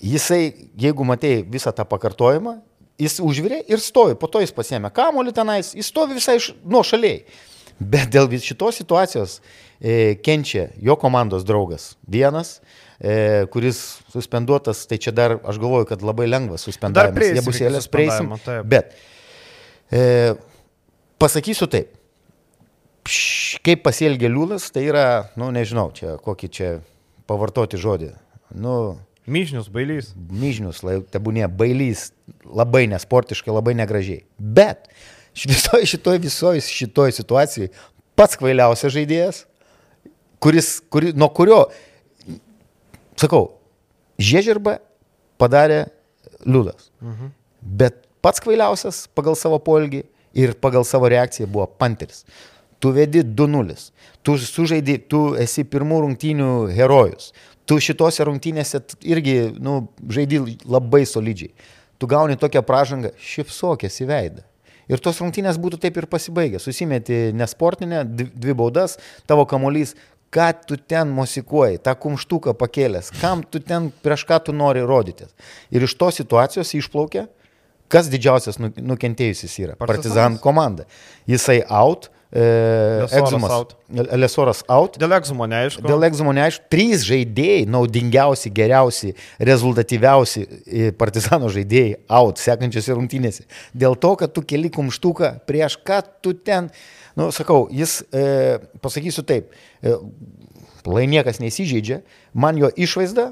jisai, 0.02 0.70
jeigu 0.78 1.04
matei 1.08 1.42
visą 1.42 1.72
tą 1.74 1.86
pakartojimą, 1.88 2.58
jis 3.00 3.18
užvirė 3.20 3.60
ir 3.68 3.82
stovi, 3.82 4.16
po 4.18 4.28
to 4.30 4.40
jis 4.44 4.54
pasėmė 4.56 4.92
kamolį 4.94 5.34
tenais, 5.36 5.74
jis 5.76 5.90
stovi 5.92 6.16
visai 6.16 6.38
nuo 6.64 6.84
šaliai. 6.86 7.24
Bet 7.76 8.08
dėl 8.08 8.30
šitos 8.40 8.78
situacijos 8.80 9.40
e, 9.80 10.16
kenčia 10.24 10.70
jo 10.80 10.94
komandos 10.96 11.44
draugas 11.44 11.90
vienas, 12.08 12.62
e, 12.96 13.44
kuris 13.52 13.98
suspenduotas, 14.14 14.86
tai 14.88 14.96
čia 14.96 15.12
dar 15.12 15.36
aš 15.44 15.60
galvoju, 15.60 15.90
kad 15.90 16.04
labai 16.06 16.24
lengvas 16.30 16.64
suspendavimas. 16.64 17.34
Jie 17.36 17.44
bus 17.44 17.60
eilės 17.60 17.90
prieisim. 17.92 18.32
Bet 18.64 18.96
e, 19.92 20.32
pasakysiu 21.20 21.68
taip, 21.68 21.92
kaip 23.66 23.82
pasielgė 23.86 24.30
Liūlas, 24.30 24.70
tai 24.74 24.86
yra, 24.90 25.06
nu 25.38 25.50
nežinau, 25.54 25.90
čia 25.94 26.16
kokį 26.22 26.48
čia 26.52 26.70
pavartoti 27.30 27.78
žodį. 27.80 28.12
Nu, 28.56 28.96
Myžnius, 29.26 29.66
bailys. 29.72 30.12
Myžnius, 30.14 30.84
tebūnė 31.10 31.48
bailys, 31.50 32.12
labai 32.46 32.84
nesportiškai, 32.92 33.50
labai 33.50 33.74
negražiai. 33.78 34.22
Bet 34.38 34.86
visoje 35.50 35.88
šitoje 35.90 36.22
visoje 36.22 36.62
šitoje 36.62 37.16
situacijoje 37.18 37.72
pats 38.16 38.38
kvailiausias 38.38 38.94
žaidėjas, 38.94 39.42
kuris, 40.40 40.76
kuri, 40.92 41.12
nuo 41.18 41.28
kurio, 41.34 41.66
sakau, 43.18 43.50
Žiežirbą 44.16 44.78
padarė 45.36 45.82
Liūlas. 46.46 46.86
Mhm. 47.02 47.34
Bet 47.60 48.06
pats 48.24 48.40
kvailiausias 48.40 49.04
pagal 49.12 49.36
savo 49.36 49.58
polgį 49.60 50.06
ir 50.36 50.54
pagal 50.62 50.86
savo 50.88 51.10
reakciją 51.10 51.50
buvo 51.50 51.66
Panteris 51.66 52.22
tu 52.80 52.92
vedi 52.96 53.22
2-0, 53.24 53.76
tu 54.22 54.36
sužaidi, 54.40 54.98
tu 55.10 55.20
esi 55.40 55.64
pirmų 55.64 56.02
rungtynių 56.04 56.50
herojus, 56.76 57.32
tu 57.66 57.78
šitose 57.82 58.26
rungtynėse 58.28 58.82
irgi 59.06 59.38
nu, 59.58 59.86
žaidi 60.12 60.42
labai 60.64 61.04
solidžiai, 61.08 61.54
tu 62.00 62.10
gauni 62.10 62.38
tokią 62.40 62.62
pražangą, 62.66 63.14
šipsokės 63.20 64.02
į 64.02 64.10
veidą. 64.10 64.44
Ir 64.86 65.00
tos 65.02 65.18
rungtynės 65.18 65.56
būtų 65.58 65.80
taip 65.82 65.96
ir 65.98 66.06
pasibaigę. 66.06 66.60
Susimeti 66.62 67.32
nesportinę, 67.34 68.04
dvi 68.06 68.54
baudas, 68.54 69.00
tavo 69.26 69.42
kamuolys, 69.50 69.96
ką 70.30 70.50
tu 70.66 70.76
ten 70.76 71.10
musikuoji, 71.14 71.80
tą 71.82 71.94
kumštuką 71.98 72.54
pakėlęs, 72.58 73.10
kam 73.20 73.42
tu 73.42 73.58
ten 73.62 73.90
prieš 74.04 74.26
ką 74.28 74.38
tu 74.46 74.54
nori 74.54 74.84
rodytis. 74.86 75.32
Ir 75.74 75.86
iš 75.86 75.96
tos 75.98 76.20
situacijos 76.20 76.74
išplaukia, 76.78 77.26
kas 77.90 78.10
didžiausias 78.12 78.60
nu, 78.62 78.70
nukentėjusis 78.92 79.58
yra. 79.62 79.76
Partizan 79.80 80.38
komanda. 80.42 80.86
Jisai 81.30 81.60
out, 81.66 82.10
Egzumas. 82.32 83.76
Lesoras 84.18 84.62
out. 84.68 84.96
Dėl 84.98 85.14
egzumo 85.16 85.46
neaišku. 85.50 85.84
Dėl 85.86 86.06
egzumo 86.08 86.34
neaišku. 86.34 86.66
Trys 86.72 87.04
žaidėjai, 87.06 87.66
naudingiausi, 87.70 88.50
geriausi, 88.54 89.12
rezultatyviausi 89.38 90.42
partizano 90.98 91.50
žaidėjai 91.54 91.94
out 92.18 92.42
sekančiose 92.42 92.96
rungtynėse. 92.98 93.46
Dėl 93.76 93.94
to, 94.02 94.14
kad 94.18 94.34
tu 94.34 94.42
keli 94.42 94.72
kumštuką 94.74 95.36
prieš 95.46 95.78
ką 95.86 96.02
tu 96.24 96.34
ten, 96.34 96.72
nu, 97.18 97.30
sakau, 97.34 97.66
jis, 97.70 98.00
e, 98.10 98.58
pasakysiu 98.82 99.22
taip, 99.26 99.54
e, 99.82 99.94
lai 100.86 101.06
niekas 101.10 101.38
nesižeidžia, 101.42 102.02
man 102.34 102.58
jo 102.58 102.70
išvaizda, 102.74 103.30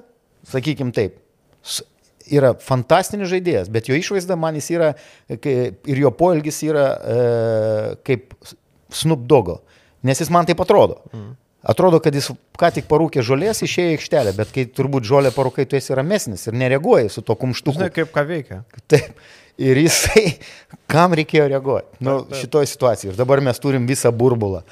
sakykim 0.51 0.95
taip, 0.95 1.18
yra 2.32 2.55
fantastinis 2.62 3.28
žaidėjas, 3.32 3.70
bet 3.72 3.90
jo 3.90 3.97
išvaizda 3.99 4.36
man 4.40 4.57
jis 4.57 4.70
yra 4.72 4.92
ir 5.28 5.99
jo 6.01 6.12
poelgis 6.16 6.62
yra 6.64 6.86
e, 6.95 7.24
kaip 8.07 8.32
Snoop 8.95 9.24
Dogo, 9.30 9.61
nes 10.07 10.20
jis 10.20 10.30
man 10.32 10.47
taip 10.49 10.62
atrodo. 10.64 11.01
Mm. 11.12 11.32
Atrodo, 11.64 11.97
kad 12.05 12.12
jis 12.12 12.28
ką 12.61 12.68
tik 12.76 12.84
parūkė 12.90 13.22
žolės, 13.24 13.62
išėjo 13.64 13.95
į 13.95 13.97
aikštelę, 13.97 14.34
bet 14.36 14.51
kai 14.53 14.66
turbūt 14.68 15.07
žolė 15.09 15.30
parūkai, 15.32 15.64
tu 15.64 15.78
esi 15.78 15.97
ramesnis 15.97 16.45
ir 16.51 16.59
nereaguoji 16.61 17.09
su 17.14 17.24
to 17.24 17.36
kumštuku. 17.40 17.78
Žinai, 17.78 17.95
kaip 17.95 18.12
ką 18.12 18.24
veikia. 18.28 18.61
Taip. 18.92 19.16
Ir 19.64 19.78
jisai, 19.78 20.34
kam 20.90 21.14
reikėjo 21.14 21.47
reaguoti 21.53 22.05
nu, 22.05 22.18
šitoje 22.34 22.66
situacijoje. 22.72 23.12
Ir 23.14 23.18
dabar 23.20 23.40
mes 23.45 23.61
turim 23.62 23.86
visą 23.86 24.11
burbulą. 24.11 24.64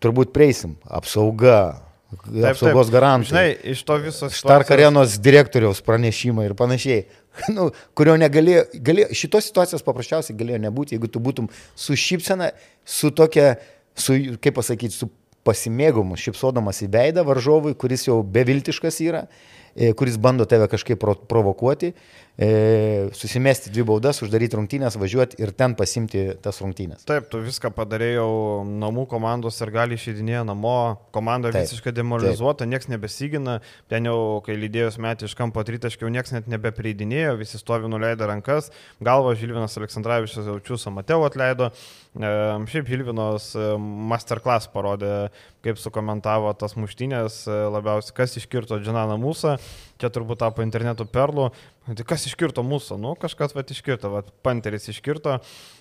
Turbūt 0.00 0.30
prieisim. 0.32 0.76
Apsauga, 0.86 1.80
taip, 2.22 2.44
apsaugos 2.52 2.92
garantai. 2.94 3.32
Žinai, 3.32 3.48
iš 3.74 3.82
to 3.88 3.98
viso. 4.00 4.30
Stark 4.32 4.70
arenos 4.72 5.18
direktoriaus 5.20 5.82
pranešimai 5.84 6.46
ir 6.46 6.54
panašiai. 6.56 7.02
nu, 7.56 7.68
kurio 7.98 8.16
negalėjo, 8.20 8.66
galėjo, 8.86 9.10
šitos 9.22 9.50
situacijos 9.50 9.86
paprasčiausiai 9.86 10.38
galėjo 10.38 10.60
nebūti, 10.66 10.96
jeigu 10.96 11.10
tu 11.12 11.22
būtum 11.22 11.48
su 11.78 11.96
šypsena, 11.98 12.50
su 12.84 13.12
tokia, 13.14 13.54
su, 13.94 14.16
kaip 14.42 14.58
pasakyti, 14.58 14.96
su 14.96 15.10
pasimėgumu, 15.46 16.18
šypsodamas 16.20 16.82
į 16.84 16.90
veidą 16.92 17.24
varžovui, 17.26 17.76
kuris 17.78 18.04
jau 18.08 18.20
beviltiškas 18.22 19.00
yra, 19.06 19.24
e, 19.72 19.94
kuris 19.96 20.18
bando 20.20 20.44
tave 20.48 20.68
kažkaip 20.70 21.00
provokuoti 21.30 21.94
susimesti 22.40 23.68
dvi 23.68 23.84
baudas, 23.84 24.22
uždaryti 24.24 24.56
rungtynės, 24.56 24.96
važiuoti 24.96 25.36
ir 25.42 25.50
ten 25.52 25.74
pasimti 25.76 26.22
tas 26.40 26.60
rungtynės. 26.62 27.04
Taip, 27.08 27.26
tu 27.28 27.42
viską 27.44 27.68
padarėjau 27.76 28.30
namų 28.64 29.04
komandos 29.10 29.60
ir 29.60 29.72
gali 29.74 29.98
išeidinėję 29.98 30.46
namo, 30.48 30.76
komanda 31.12 31.52
taip, 31.52 31.66
visiškai 31.68 31.92
demoralizuota, 31.92 32.68
niekas 32.70 32.88
nebesigina, 32.88 33.58
ten 33.92 34.08
jau, 34.08 34.40
kai 34.46 34.56
lydėjus 34.56 34.96
metį 35.02 35.28
iš 35.28 35.36
kampo 35.36 35.64
tritaškių, 35.68 36.08
niekas 36.16 36.32
net 36.38 36.48
nebepreidinėjo, 36.48 37.36
visi 37.42 37.60
stovi 37.60 37.90
nuleidę 37.92 38.28
rankas, 38.30 38.70
galva 39.04 39.36
Žilvinas 39.36 39.76
Aleksandраvičius 39.76 40.48
Jaučius 40.48 40.88
Mateo 40.94 41.26
atleido, 41.28 41.70
e, 42.16 42.32
šiaip 42.72 42.88
Žilvinos 42.88 43.52
e, 43.52 43.68
masterclass 44.10 44.70
parodė, 44.72 45.28
kaip 45.64 45.76
sukomentavo 45.80 46.52
tas 46.56 46.76
muštynės, 46.80 47.42
e, 47.44 47.60
labiausiai 47.76 48.16
kas 48.16 48.38
iškirto 48.40 48.80
Džananą 48.80 49.20
Mūsą. 49.20 49.58
čia 50.00 50.08
turbūt 50.08 50.40
tapo 50.40 50.64
interneto 50.64 51.04
perlų. 51.04 51.50
Tai 51.90 52.04
kas 52.06 52.24
iškirto 52.28 52.62
mūsų? 52.62 52.96
Nu, 53.02 53.14
kažkas 53.18 53.54
va 53.56 53.64
iškirto, 53.66 54.10
va, 54.12 54.20
panteris 54.46 54.86
iškirto, 54.92 55.38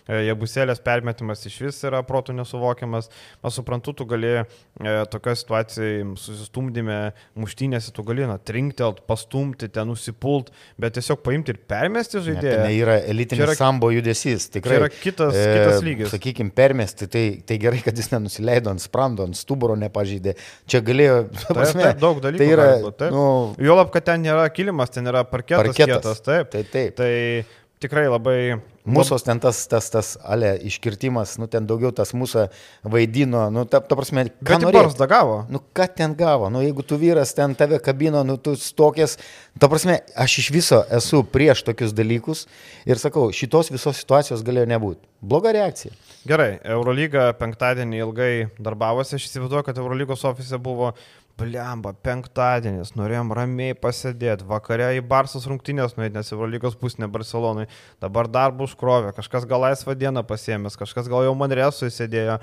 e, 0.07 0.21
jebusėlės 0.29 0.81
permetimas 0.81 1.43
iš 1.45 1.57
vis 1.67 1.81
yra 1.85 2.01
protų 2.07 2.33
nesuvokiamas. 2.37 3.11
Aš 3.45 3.59
suprantu, 3.59 3.93
tu 3.99 4.07
gali 4.09 4.31
e, 4.39 4.45
tokia 5.13 5.35
situacija 5.37 6.07
susistumdymė, 6.17 6.97
muštynėse, 7.39 7.93
tu 7.93 8.05
gali 8.07 8.25
na, 8.29 8.39
trinktelt, 8.41 9.03
pastumti, 9.09 9.69
ten 9.73 9.89
nusipult, 9.89 10.49
bet 10.81 10.97
tiesiog 10.97 11.21
paimti 11.25 11.53
ir 11.53 11.61
permesti 11.69 12.23
žaidėją. 12.25 12.63
Tai 12.65 12.73
yra 12.79 12.97
elitinis 13.13 13.45
yra, 13.45 13.57
sambo 13.59 13.91
judesys, 13.93 14.49
tikrai. 14.55 14.79
Tai 14.79 14.81
yra 14.85 14.89
kitas, 14.95 15.37
e, 15.37 15.45
kitas 15.59 15.85
lygis. 15.85 16.13
Sakykime, 16.15 16.53
permesti, 16.57 17.09
tai, 17.11 17.25
tai 17.45 17.59
gerai, 17.61 17.83
kad 17.85 17.97
jis 17.97 18.09
nenusileido 18.15 18.73
ant 18.73 18.81
sprando, 18.81 19.29
ant 19.29 19.37
stuburo 19.37 19.77
nepažydė. 19.77 20.33
Čia 20.69 20.81
galėjo, 20.89 21.21
prasme, 21.51 21.85
taip, 21.85 21.93
taip, 21.93 22.01
daug 22.01 22.25
dalykų. 22.25 22.41
Tai 22.41 22.51
yra, 22.57 22.67
būt, 22.87 23.07
nu, 23.13 23.29
Juolab, 23.69 23.93
kad 23.93 24.09
ten 24.09 24.25
nėra 24.25 24.49
kilimas, 24.53 24.89
ten 24.95 25.05
yra 25.09 25.21
parketas. 25.27 25.69
parketas 25.69 25.98
vietos, 25.99 26.23
taip. 26.25 26.51
taip, 26.55 26.71
taip. 26.73 26.95
Tai 26.99 27.13
tikrai 27.83 28.09
labai... 28.09 28.41
Mūsų 28.89 29.19
ten 29.21 29.37
tas, 29.37 29.59
tas, 29.69 29.85
tas, 29.93 30.07
ale, 30.25 30.55
iškirtimas, 30.65 31.35
nu 31.37 31.45
ten 31.51 31.67
daugiau 31.69 31.91
tas 31.93 32.09
mūsų 32.17 32.47
vaidino, 32.89 33.43
nu 33.53 33.61
ta, 33.69 33.83
ta 33.85 33.93
prasme, 33.93 34.23
ką 34.41 34.57
barzdą 34.65 35.05
gavo? 35.11 35.35
Nu 35.53 35.61
ką 35.77 35.85
ten 35.93 36.15
gavo, 36.17 36.47
nu 36.49 36.63
jeigu 36.63 36.81
tu 36.87 36.97
vyras 36.97 37.35
ten 37.37 37.53
tave 37.59 37.77
kabino, 37.85 38.23
nu 38.25 38.39
tu 38.41 38.55
stokės, 38.57 39.19
ta 39.61 39.69
prasme, 39.69 39.99
aš 40.17 40.39
iš 40.41 40.49
viso 40.55 40.81
esu 40.97 41.21
prieš 41.35 41.61
tokius 41.67 41.93
dalykus 41.93 42.47
ir 42.89 42.97
sakau, 42.97 43.27
šitos 43.35 43.69
visos 43.75 44.01
situacijos 44.01 44.41
galėjo 44.47 44.71
nebūti. 44.73 45.05
Bloga 45.21 45.53
reakcija. 45.53 45.93
Gerai, 46.25 46.55
Eurolyga 46.65 47.29
penktadienį 47.37 48.01
ilgai 48.07 48.33
darbavosi, 48.57 49.19
aš 49.19 49.29
įsivaizduoju, 49.29 49.67
kad 49.69 49.77
Eurolygos 49.83 50.25
ofise 50.25 50.57
buvo 50.57 50.95
Blemba, 51.39 51.93
penktadienis, 52.03 52.89
norėjom 52.99 53.29
ramiai 53.31 53.75
pasėdėti, 53.77 54.43
vakare 54.49 54.89
į 54.97 55.03
Barsos 55.07 55.45
rungtynės 55.47 55.93
nuėti, 55.95 56.17
nes 56.17 56.31
Eurolygos 56.33 56.73
pusnė 56.75 57.07
Barcelonai, 57.11 57.69
dabar 58.03 58.27
darbų 58.27 58.65
užkrovė, 58.67 59.13
kažkas 59.15 59.45
gal 59.47 59.63
laisvą 59.63 59.95
dieną 59.95 60.25
pasėmės, 60.27 60.75
kažkas 60.79 61.07
gal 61.07 61.23
jau 61.23 61.35
Manresui 61.39 61.87
sėdėjo, 61.95 62.35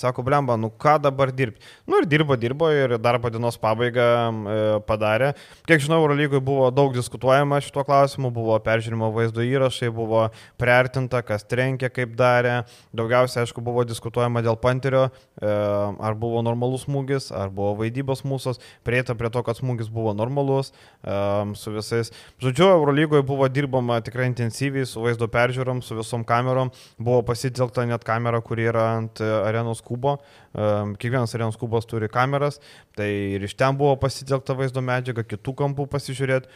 sako, 0.00 0.24
blemba, 0.24 0.56
nu 0.56 0.70
ką 0.72 0.94
dabar 1.04 1.28
dirbti. 1.28 1.60
Nu 1.84 2.00
ir 2.00 2.08
dirbo, 2.08 2.38
dirbo 2.40 2.70
ir 2.72 2.94
darbo 3.04 3.28
dienos 3.34 3.60
pabaigą 3.60 4.06
e, 4.08 4.56
padarė. 4.88 5.34
Kiek 5.68 5.84
žinau, 5.84 6.00
Eurolygoje 6.06 6.40
buvo 6.48 6.70
daug 6.72 6.96
diskutuojama 6.96 7.60
šituo 7.66 7.84
klausimu, 7.84 8.32
buvo 8.32 8.56
peržiūrimo 8.64 9.12
vaizdo 9.12 9.44
įrašai, 9.44 9.92
buvo 9.92 10.24
priartinta, 10.56 11.20
kas 11.20 11.44
trenkė, 11.44 11.92
kaip 11.92 12.16
darė. 12.16 12.62
Daugiausiai, 12.96 13.44
aišku, 13.44 13.60
buvo 13.68 13.84
diskutuojama 13.84 14.40
dėl 14.46 14.56
panterio, 14.56 15.10
e, 15.36 15.52
ar 15.52 16.16
buvo 16.16 16.40
normalus 16.46 16.88
smūgis, 16.88 17.28
ar 17.36 17.52
buvo 17.52 17.76
vaidybos 17.82 18.24
smūgis 18.24 18.37
mūsų, 18.38 18.54
prieita 18.86 19.16
prie 19.18 19.30
to, 19.34 19.42
kad 19.46 19.58
smūgis 19.58 19.90
buvo 19.92 20.14
normalus 20.16 20.72
um, 21.02 21.54
su 21.58 21.72
visais. 21.74 22.12
Žodžiu, 22.42 22.68
Eurolygoje 22.76 23.26
buvo 23.26 23.48
dirbama 23.50 23.98
tikrai 24.04 24.28
intensyviai 24.30 24.86
su 24.86 25.02
vaizdo 25.02 25.28
peržiūrom, 25.32 25.82
su 25.82 25.98
visom 25.98 26.24
kamerom, 26.28 26.72
buvo 26.98 27.22
pasitelkta 27.26 27.86
net 27.88 28.06
kamera, 28.06 28.40
kuri 28.44 28.68
yra 28.70 28.86
ant 28.96 29.22
e, 29.22 29.28
arenos 29.48 29.82
kubo, 29.84 30.18
um, 30.54 30.94
kiekvienas 30.98 31.34
arenos 31.34 31.58
kubas 31.60 31.88
turi 31.88 32.08
kameras, 32.12 32.60
tai 32.96 33.10
ir 33.36 33.46
iš 33.46 33.56
ten 33.58 33.76
buvo 33.78 33.96
pasitelkta 34.00 34.56
vaizdo 34.58 34.84
medžiaga, 34.84 35.26
kitų 35.26 35.56
kampų 35.64 35.88
pasižiūrėti. 35.90 36.50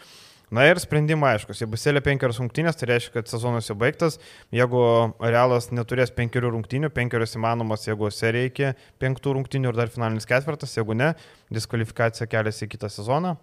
Na 0.53 0.67
ir 0.69 0.77
sprendimai 0.83 1.31
aiškus, 1.39 1.63
jeigu 1.63 1.79
selė 1.81 2.03
penkerios 2.05 2.37
rungtynės, 2.43 2.77
tai 2.77 2.91
reiškia, 2.91 3.15
kad 3.15 3.31
sezonas 3.31 3.71
jau 3.71 3.77
baigtas. 3.81 4.19
Jeigu 4.53 4.83
Realas 5.23 5.71
neturės 5.73 6.13
penkerių 6.13 6.51
rungtynių, 6.53 6.91
penkerios 6.93 7.33
įmanomas, 7.39 7.87
jeigu 7.89 8.11
serija 8.13 8.51
iki 8.51 8.73
penktų 9.01 9.33
rungtynių 9.39 9.73
ir 9.73 9.79
dar 9.81 9.93
finalinis 9.95 10.29
ketvirtas, 10.29 10.77
jeigu 10.77 10.99
ne, 10.99 11.15
diskvalifikacija 11.57 12.29
keliasi 12.29 12.67
į 12.67 12.75
kitą 12.75 12.93
sezoną. 12.93 13.39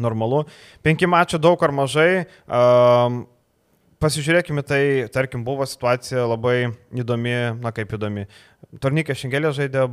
Normalu. 0.00 0.46
Penki 0.84 1.08
mačiai 1.10 1.40
daug 1.42 1.60
ar 1.64 1.74
mažai. 1.74 2.10
Um, 2.48 3.26
Pasižiūrėkime, 3.98 4.62
tai, 4.62 4.82
tarkim, 5.10 5.42
buvo 5.42 5.66
situacija 5.66 6.22
labai 6.30 6.68
įdomi, 6.94 7.32
na 7.58 7.72
kaip 7.74 7.90
įdomi. 7.96 8.28
Tornikė 8.78 9.16
Šengelė 9.18 9.50
žaidė 9.56 9.88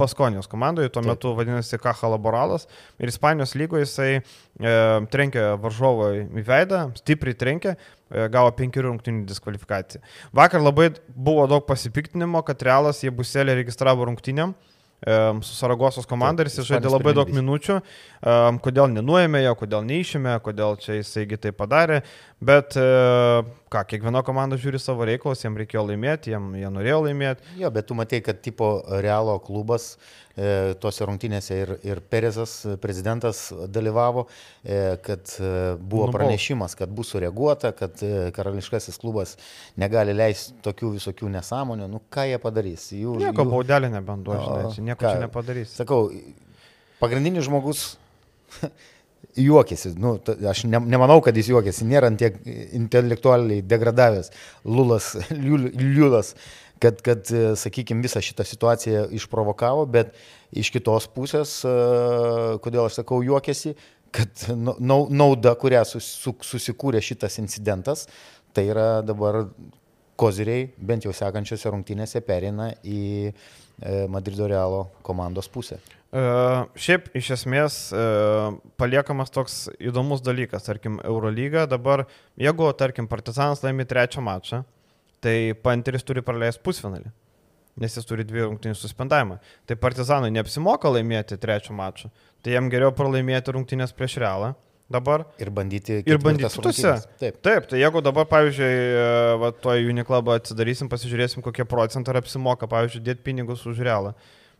Baskonijos 0.00 0.50
komandoje, 0.50 0.90
tuo 0.90 1.04
Taip. 1.04 1.12
metu 1.12 1.34
vadinasi 1.38 1.78
Kaha 1.78 2.10
Laboralas 2.16 2.66
ir 2.98 3.12
Ispanijos 3.12 3.54
lygoje 3.58 3.84
jisai 3.84 4.08
e, 4.16 4.22
trenkė 5.14 5.44
varžovo 5.62 6.08
į 6.18 6.42
veidą, 6.48 6.80
stipriai 6.98 7.38
trenkė, 7.38 7.76
e, 8.10 8.26
gavo 8.34 8.50
penkerių 8.58 8.90
rungtynių 8.90 9.28
diskvalifikaciją. 9.30 10.02
Vakar 10.34 10.64
labai 10.64 10.90
buvo 11.14 11.46
daug 11.50 11.68
pasipiktinimo, 11.70 12.42
kad 12.46 12.66
Realas 12.66 13.04
jie 13.04 13.14
buselė 13.14 13.60
registravo 13.60 14.10
rungtynėm 14.10 14.56
su 15.06 15.54
Saragosos 15.54 16.06
komanda 16.10 16.42
ir 16.42 16.50
jis 16.50 16.66
žaidė 16.66 16.90
labai 16.90 17.14
daug 17.14 17.30
minučių, 17.30 17.78
kodėl 18.64 18.90
nenuėmė 18.96 19.44
jo, 19.44 19.54
kodėl 19.60 19.86
neišėmė, 19.86 20.38
kodėl 20.42 20.78
čia 20.82 20.98
jisai 20.98 21.26
tai 21.38 21.52
padarė, 21.54 22.02
bet 22.40 22.74
ką, 23.72 23.82
kiekviena 23.88 24.22
komanda 24.26 24.58
žiūri 24.60 24.80
savo 24.82 25.06
reikalus, 25.08 25.42
jiems 25.44 25.60
reikėjo 25.62 25.84
laimėti, 25.90 26.32
jiems 26.34 26.56
jie 26.60 26.70
norėjo 26.72 27.02
laimėti. 27.06 27.52
Jo, 27.60 27.70
bet 27.74 27.88
tu 27.88 27.96
matai, 27.98 28.20
kad 28.24 28.40
tipo 28.44 28.70
Realo 29.04 29.36
klubas 29.44 29.90
e, 30.34 30.74
tose 30.82 31.06
rungtynėse 31.08 31.58
ir, 31.62 31.72
ir 31.86 32.00
Perezas, 32.12 32.54
prezidentas, 32.82 33.44
dalyvavo, 33.74 34.26
e, 34.64 34.80
kad 35.04 35.34
e, 35.36 35.52
buvo 35.78 36.08
Nubal. 36.08 36.16
pranešimas, 36.18 36.76
kad 36.78 36.92
bus 36.94 37.12
sureaguota, 37.14 37.72
kad 37.76 38.02
e, 38.04 38.30
karališkasis 38.36 39.00
klubas 39.02 39.36
negali 39.80 40.16
leisti 40.16 40.58
tokių 40.64 40.94
visokių 40.98 41.32
nesąmonių. 41.38 41.88
Nu, 41.92 42.02
ką 42.12 42.28
jie 42.32 42.42
padarys? 42.42 42.90
Jų, 42.96 43.18
nieko 43.24 43.46
jų... 43.46 43.54
baudelė 43.54 43.92
nebenduoja, 43.94 44.68
nieko 44.78 45.02
ką, 45.04 45.14
čia 45.14 45.24
nepadarys. 45.26 45.74
Sakau, 45.80 46.06
pagrindinis 47.02 47.48
žmogus 47.48 47.90
juokėsi. 49.36 49.92
Nu, 50.00 50.16
aš 50.50 50.64
ne, 50.70 50.80
nemanau, 50.80 51.20
kad 51.24 51.36
jis 51.36 51.50
juokėsi, 51.52 51.86
nėra 51.88 52.10
tiek 52.18 52.38
intelektualiai 52.78 53.64
degradavęs 53.66 54.32
Lulas, 54.64 55.12
Liulas, 55.48 56.34
kad, 56.82 57.02
kad 57.04 57.28
sakykime, 57.58 58.04
visą 58.06 58.22
šitą 58.24 58.46
situaciją 58.46 59.06
išprovokavo, 59.18 59.86
bet 59.90 60.14
iš 60.56 60.72
kitos 60.74 61.08
pusės, 61.12 61.58
kodėl 62.64 62.86
aš 62.86 63.02
sakau 63.02 63.20
juokėsi, 63.26 63.74
kad 64.14 64.46
nauda, 64.80 65.52
kurią 65.60 65.82
susikūrė 65.84 67.02
šitas 67.04 67.36
incidentas, 67.42 68.06
tai 68.56 68.70
yra 68.70 68.88
dabar 69.04 69.44
koziriai, 70.18 70.66
bent 70.78 71.06
jau 71.06 71.14
sekančiose 71.14 71.70
rungtynėse, 71.70 72.22
perina 72.26 72.72
į 72.82 73.02
e, 73.28 73.32
Madrido 74.10 74.48
Realo 74.50 74.88
komandos 75.06 75.50
pusę. 75.52 75.78
Uh, 76.08 76.64
šiaip 76.72 77.10
iš 77.18 77.26
esmės 77.34 77.74
uh, 77.92 78.54
paliekamas 78.80 79.28
toks 79.28 79.56
įdomus 79.76 80.22
dalykas, 80.24 80.64
tarkim, 80.64 80.94
Eurolyga 81.04 81.66
dabar, 81.68 82.06
jeigu, 82.40 82.70
tarkim, 82.80 83.04
Partizanas 83.10 83.60
laimi 83.60 83.84
trečią 83.84 84.24
mačą, 84.24 84.62
tai 85.20 85.52
Panteris 85.60 86.06
turi 86.08 86.22
praleisti 86.24 86.64
pusfinalį, 86.64 87.12
nes 87.84 87.98
jis 88.00 88.08
turi 88.08 88.24
dvi 88.24 88.46
rungtynės 88.46 88.80
suspendavimą. 88.86 89.36
Tai 89.68 89.76
Partizanui 89.82 90.32
neapsimoka 90.32 90.88
laimėti 90.94 91.36
trečią 91.42 91.76
mačą, 91.76 92.08
tai 92.40 92.56
jam 92.56 92.72
geriau 92.72 92.94
pralaimėti 92.96 93.52
rungtynės 93.58 93.92
prieš 93.92 94.16
Realą. 94.24 94.54
Dabar. 94.88 95.26
Ir 95.36 95.50
bandyti. 95.52 95.98
Ir 96.08 96.16
bandyti 96.24 96.48
kitose. 96.48 96.94
Taip. 97.20 97.42
Taip, 97.44 97.66
tai 97.68 97.82
jeigu 97.82 98.00
dabar, 98.00 98.24
pavyzdžiui, 98.30 98.68
e, 98.72 99.08
va, 99.42 99.50
to 99.52 99.74
Uniklubą 99.84 100.38
atsidarysim, 100.40 100.88
pasižiūrėsim, 100.88 101.44
kokie 101.44 101.68
procentai 101.68 102.16
apsimoka, 102.16 102.64
pavyzdžiui, 102.72 103.02
dėti 103.04 103.26
pinigus 103.26 103.66
už 103.68 103.82
realą. 103.84 104.14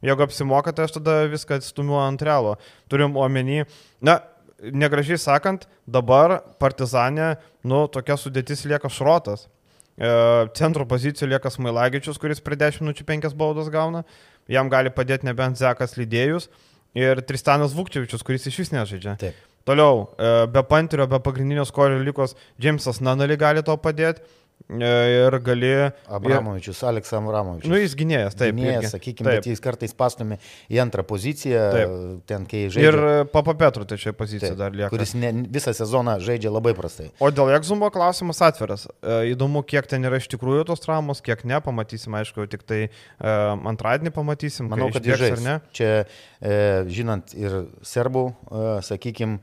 Jeigu 0.04 0.22
apsimoka, 0.22 0.72
tai 0.72 0.86
aš 0.86 0.96
tada 0.98 1.20
viską 1.30 1.58
atstumiu 1.58 1.98
ant 1.98 2.22
realo. 2.22 2.54
Turim 2.90 3.16
omeny, 3.18 3.64
na, 4.04 4.20
negražiai 4.62 5.18
sakant, 5.18 5.66
dabar 5.86 6.38
partizanė, 6.62 7.36
nu, 7.66 7.86
tokia 7.90 8.18
sudėtis 8.18 8.66
lieka 8.68 8.90
šrotas. 8.92 9.48
E, 9.98 10.08
centro 10.54 10.86
pozicijų 10.86 11.32
lieka 11.32 11.50
Smailagičius, 11.50 12.20
kuris 12.22 12.42
prie 12.44 12.58
10 12.58 12.84
minučių 12.84 13.06
5 13.08 13.34
baudas 13.38 13.70
gauna. 13.74 14.04
Jam 14.48 14.70
gali 14.70 14.92
padėti 14.94 15.26
nebent 15.26 15.58
Zekas 15.58 15.98
lydėjus. 15.98 16.48
Ir 16.96 17.20
Tristanas 17.26 17.74
Vukčevičius, 17.76 18.22
kuris 18.24 18.46
iš 18.48 18.62
vis 18.62 18.70
nežaidžia. 18.72 19.18
Taip. 19.20 19.36
Toliau, 19.68 20.06
e, 20.16 20.46
be 20.48 20.62
panterio, 20.64 21.08
be 21.10 21.18
pagrindinio 21.20 21.66
skorio 21.68 21.98
likos 22.00 22.36
Džemsas 22.60 23.02
Nanali 23.04 23.36
gali 23.36 23.62
to 23.66 23.74
padėti. 23.76 24.22
E, 24.68 24.88
ir 25.26 25.38
gali. 25.40 25.70
Abramovičius, 26.12 26.82
Aleks 26.84 27.14
Abramovičius. 27.16 27.70
Nu, 27.72 27.78
jis 27.80 27.94
gynėjas, 27.96 28.36
taip. 28.36 28.52
Gynėjas, 28.58 28.92
sakykime, 28.92 29.38
bet 29.38 29.48
jis 29.48 29.62
kartais 29.64 29.94
pastumė 29.96 30.36
į 30.68 30.82
antrą 30.84 31.04
poziciją, 31.08 31.62
taip. 31.72 31.94
ten 32.28 32.44
kai 32.50 32.66
žaidžia. 32.68 32.90
Ir 32.90 33.30
Papa 33.32 33.54
Petru 33.56 33.88
tai 33.88 33.96
čia 34.02 34.12
pozicija 34.16 34.52
taip, 34.52 34.60
dar 34.60 34.76
lieka. 34.76 34.90
Kuris 34.92 35.14
ne, 35.16 35.32
visą 35.56 35.72
sezoną 35.76 36.18
žaidžia 36.20 36.52
labai 36.52 36.74
prastai. 36.76 37.08
O 37.16 37.32
dėl 37.32 37.54
Egzumbo 37.56 37.88
klausimas 37.94 38.42
atviras. 38.44 38.84
E, 39.00 39.32
įdomu, 39.32 39.64
kiek 39.64 39.88
ten 39.88 40.04
yra 40.04 40.20
iš 40.20 40.28
tikrųjų 40.36 40.68
tos 40.68 40.84
traumos, 40.84 41.24
kiek 41.24 41.46
ne, 41.48 41.62
pamatysim, 41.64 42.20
aišku, 42.20 42.44
tik 42.52 42.68
tai 42.68 42.82
e, 42.84 42.90
antradienį 43.72 44.12
pamatysim. 44.20 44.68
Manau, 44.68 44.92
kad 44.92 45.08
jis 45.08 45.24
žais. 45.24 45.48
Čia, 45.72 45.92
žinant 46.92 47.32
ir 47.38 47.62
serbų, 47.88 48.28
sakykime, 48.84 49.40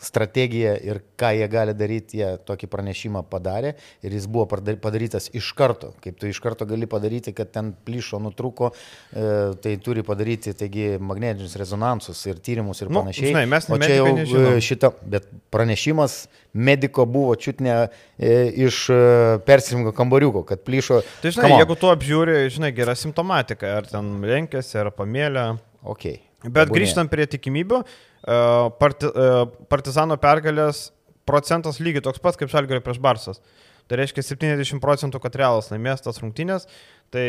strategiją 0.00 0.74
ir 0.86 1.00
ką 1.20 1.30
jie 1.36 1.48
gali 1.52 1.74
daryti, 1.76 2.20
jie 2.22 2.30
tokį 2.48 2.68
pranešimą 2.72 3.22
padarė 3.30 3.74
ir 4.02 4.14
jis 4.16 4.26
buvo 4.30 4.46
padarytas 4.80 5.28
iš 5.36 5.52
karto. 5.58 5.92
Kaip 6.00 6.16
tu 6.20 6.28
iš 6.30 6.40
karto 6.40 6.66
gali 6.68 6.88
padaryti, 6.90 7.34
kad 7.36 7.50
ten 7.52 7.72
plyšo, 7.86 8.20
nutruko, 8.22 8.72
e, 9.12 9.26
tai 9.62 9.74
turi 9.84 10.04
padaryti 10.06 10.54
taigi 10.56 10.96
magnetinius 11.00 11.56
rezonansus 11.60 12.22
ir 12.30 12.40
tyrimus 12.40 12.80
ir 12.80 12.88
Nu, 12.90 13.02
panašiai. 13.02 13.32
žinai, 13.34 13.46
mes 13.46 13.68
o 13.70 13.78
čia 13.78 13.98
jau 14.00 14.08
nežinom. 14.16 14.56
e, 14.56 14.60
šita, 14.60 14.90
bet 15.02 15.28
pranešimas 15.52 16.28
mediko 16.52 17.04
buvo 17.06 17.34
čiutne 17.36 17.88
e, 18.18 18.32
iš 18.66 18.88
e, 18.90 18.98
persirimo 19.46 19.92
kambariuko, 19.92 20.42
kad 20.48 20.64
plyšo. 20.64 21.02
Tai 21.22 21.30
žinai, 21.36 21.52
jeigu 21.60 21.76
tu 21.78 21.92
apžiūri, 21.92 22.40
žinai, 22.50 22.72
gera 22.74 22.96
simptomatika, 22.98 23.76
ar 23.80 23.86
ten 23.86 24.16
lenkėsi, 24.24 24.78
ar 24.80 24.90
pamėlė. 24.96 25.58
Okay. 25.84 26.18
Bet 26.44 26.70
grįžtant 26.72 27.10
prie 27.12 27.26
tikimybių, 27.28 27.82
e, 27.84 28.36
parti, 28.80 29.08
e, 29.10 29.32
Partizano 29.68 30.16
pergalės 30.20 30.88
procentas 31.28 31.80
lygiai 31.82 32.04
toks 32.04 32.22
pats 32.22 32.40
kaip 32.40 32.52
Šalgerio 32.52 32.80
prieš 32.84 33.00
Barsas. 33.02 33.42
Tai 33.90 33.98
reiškia 33.98 34.22
70 34.22 34.78
procentų, 34.78 35.18
kad 35.18 35.34
realas 35.34 35.68
laimės 35.72 36.04
tas 36.04 36.20
rungtynės. 36.22 36.68
Tai, 37.10 37.24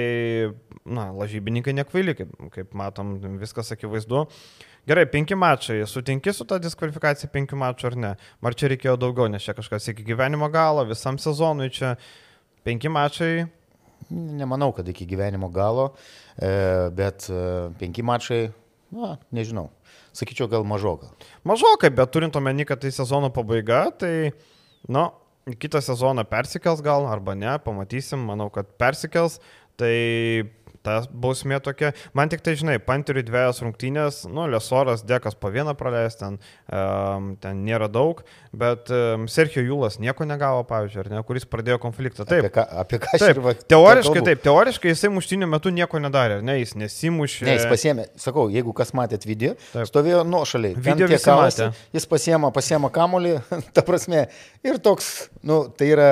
na, 0.86 1.08
lažybininkai 1.18 1.74
nekvaili, 1.74 2.14
kaip, 2.20 2.36
kaip 2.54 2.76
matom, 2.78 3.16
viskas 3.42 3.74
akivaizdu. 3.74 4.28
Gerai, 4.90 5.08
penki 5.10 5.34
mačai. 5.38 5.80
Sutinki 5.90 6.34
su 6.38 6.46
ta 6.46 6.60
diskvalifikacija 6.62 7.32
penkių 7.34 7.58
mačų 7.64 7.90
ar 7.90 7.98
ne? 7.98 8.12
Ar 8.46 8.58
čia 8.58 8.70
reikėjo 8.70 8.94
daugiau, 9.02 9.26
nes 9.34 9.42
čia 9.42 9.58
kažkas 9.58 9.90
iki 9.90 10.06
gyvenimo 10.06 10.52
galo, 10.54 10.86
visam 10.90 11.18
sezonui 11.22 11.72
čia 11.74 11.96
penki 12.66 12.94
mačai. 12.94 13.48
Nemanau, 14.12 14.70
kad 14.76 14.88
iki 14.90 15.06
gyvenimo 15.10 15.50
galo, 15.54 15.92
e, 16.38 16.50
bet 16.94 17.26
penki 17.82 18.06
mačai, 18.06 18.48
na, 18.92 19.16
nežinau. 19.32 19.70
Sakyčiau, 20.16 20.50
gal 20.52 20.68
mažoka. 20.68 21.12
Mažokai, 21.48 21.92
bet 21.96 22.12
turint 22.14 22.36
omeny, 22.36 22.66
kad 22.68 22.82
tai 22.84 22.92
sezono 22.94 23.32
pabaiga, 23.34 23.86
tai, 23.96 24.32
nu, 24.92 25.08
kitą 25.62 25.82
sezoną 25.84 26.26
persikels 26.30 26.84
gal, 26.86 27.08
arba 27.10 27.36
ne, 27.36 27.56
pamatysim, 27.64 28.22
manau, 28.32 28.52
kad 28.54 28.70
persikels. 28.82 29.40
Tai 29.80 29.96
ta 30.86 31.02
bausmė 31.14 31.60
tokia. 31.64 31.92
Man 32.18 32.30
tik 32.32 32.42
tai, 32.46 32.56
žinai, 32.60 32.78
Panteriui 32.82 33.24
dviejas 33.28 33.62
rungtynės, 33.62 34.24
nu, 34.32 34.48
Lesoras, 34.50 35.04
Dekas 35.08 35.36
po 35.38 35.52
vieną 35.54 35.76
praleis, 35.78 36.18
ten, 36.20 36.40
um, 36.72 37.32
ten 37.42 37.62
nėra 37.68 37.88
daug, 37.92 38.24
bet 38.54 38.90
um, 38.94 39.28
Sergio 39.32 39.64
Jūlas 39.66 40.00
nieko 40.02 40.26
negavo, 40.28 40.64
pavyzdžiui, 40.70 41.04
ar 41.04 41.12
ne, 41.14 41.22
kuris 41.28 41.46
pradėjo 41.50 41.78
konfliktą. 41.84 42.26
Taip, 42.30 42.48
Apie 42.48 42.54
ką, 42.58 42.66
apie 42.84 43.02
ką 43.04 43.22
Taip, 43.22 43.42
va- 43.46 43.56
teoriškai 43.76 44.26
taip, 44.26 44.42
teoriškai 44.46 44.94
jisai 44.96 45.14
muštinių 45.14 45.52
metu 45.54 45.70
nieko 45.74 46.02
nedarė, 46.02 46.40
ar 46.42 46.46
ne, 46.50 46.58
jis 46.64 46.74
nesimušė. 46.82 47.46
Ne, 47.48 47.56
jis 47.60 47.70
pasiemė, 47.70 48.08
sakau, 48.20 48.48
jeigu 48.54 48.74
kas 48.78 48.96
matėt 48.98 49.30
video, 49.30 49.54
Taip. 49.72 49.86
stovėjo 49.90 50.26
nuošaliai. 50.28 50.76
Video 50.78 51.06
tie 51.08 51.16
visi 51.20 51.30
kalasi. 51.30 51.70
Jis 51.96 52.10
pasiema, 52.10 52.50
pasiema 52.56 52.90
kamolį, 52.94 53.38
ta 53.78 53.86
prasme, 53.86 54.26
ir 54.66 54.82
toks, 54.82 55.14
nu, 55.46 55.64
tai 55.78 55.94
yra. 55.96 56.12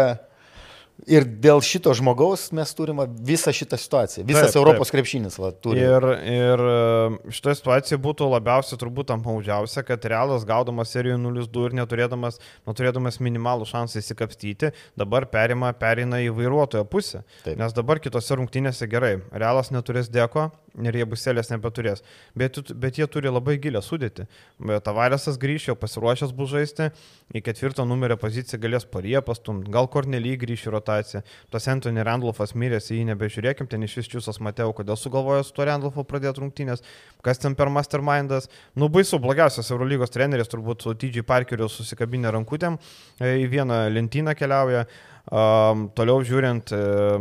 Ir 1.07 1.23
dėl 1.23 1.61
šito 1.63 1.93
žmogaus 1.95 2.49
mes 2.55 2.71
turime 2.75 3.05
visą 3.25 3.53
šitą 3.55 3.77
situaciją. 3.79 4.25
Visas 4.27 4.51
Taip, 4.51 4.59
Europos 4.59 4.91
krepšinis 4.91 5.37
va, 5.39 5.51
turi. 5.55 5.79
Ir, 5.85 6.07
ir 6.27 6.63
e, 6.65 7.33
šitoje 7.35 7.59
situacijoje 7.61 8.01
būtų 8.03 8.27
labiausiai 8.33 8.79
turbūt 8.81 9.13
apmaudžiausia, 9.15 9.85
kad 9.87 10.07
realas 10.11 10.43
gaudamas 10.49 10.91
serijoje 10.91 11.21
0-2 11.23 11.69
ir 11.69 11.77
neturėdamas, 11.79 12.41
nu, 12.67 12.75
turėdamas 12.75 13.21
minimalų 13.23 13.67
šansą 13.69 14.03
įsikapstyti, 14.03 14.73
dabar 14.99 15.29
perima, 15.31 15.71
perina 15.77 16.19
į 16.25 16.33
vairuotojo 16.35 16.83
pusę. 16.89 17.23
Taip. 17.45 17.55
Nes 17.61 17.75
dabar 17.77 18.03
kitose 18.03 18.39
rungtynėse 18.39 18.89
gerai, 18.91 19.19
realas 19.31 19.71
neturės 19.71 20.11
deko 20.11 20.49
ir 20.83 20.99
jie 20.99 21.07
buselės 21.09 21.51
nebeturės. 21.51 22.03
Bet, 22.37 22.59
bet 22.75 22.99
jie 22.99 23.07
turi 23.11 23.31
labai 23.31 23.57
gilę 23.61 23.81
sudėti. 23.83 24.27
Bet 24.61 24.83
Tavaresas 24.87 25.39
grįš, 25.41 25.69
jau 25.71 25.77
pasiruošęs 25.79 26.33
bus 26.35 26.51
žaisti, 26.53 26.89
į 27.35 27.43
ketvirtą 27.45 27.85
numerio 27.87 28.19
poziciją 28.19 28.59
galės 28.61 28.87
parie 28.89 29.17
pastumti, 29.25 29.71
gal 29.73 29.89
Kornely 29.91 30.35
grįš 30.39 30.67
į 30.67 30.75
rotaciją. 30.89 31.21
Tas 31.49 31.67
Anthony 31.67 32.03
Randolphas 32.03 32.53
miręs, 32.55 32.89
į 32.91 32.99
jį 32.99 33.05
nebežiūrėkim, 33.11 33.67
ten 33.69 33.83
iš 33.83 33.97
vis 33.99 34.09
čiūsas 34.09 34.39
Mateo, 34.41 34.71
kodėl 34.73 34.97
sugalvojo 34.97 35.43
su 35.43 35.53
to 35.53 35.65
Randolphu 35.65 36.03
pradėti 36.03 36.41
rungtynės, 36.41 36.83
kas 37.23 37.39
ten 37.39 37.55
per 37.55 37.69
mastermindas. 37.69 38.49
Nu, 38.75 38.89
baisu, 38.89 39.19
blogiausias 39.19 39.69
Eurolygos 39.71 40.13
treneris 40.13 40.49
turbūt 40.49 40.83
su 40.83 40.95
TJ 40.95 41.25
Parkeriu 41.27 41.69
susikabinę 41.69 42.31
rankutėm 42.31 42.77
e, 43.19 43.37
į 43.43 43.47
vieną 43.51 43.87
lentyną 43.93 44.35
keliauja. 44.37 44.85
Um, 45.29 45.83
toliau 45.93 46.23
žiūrint, 46.25 46.71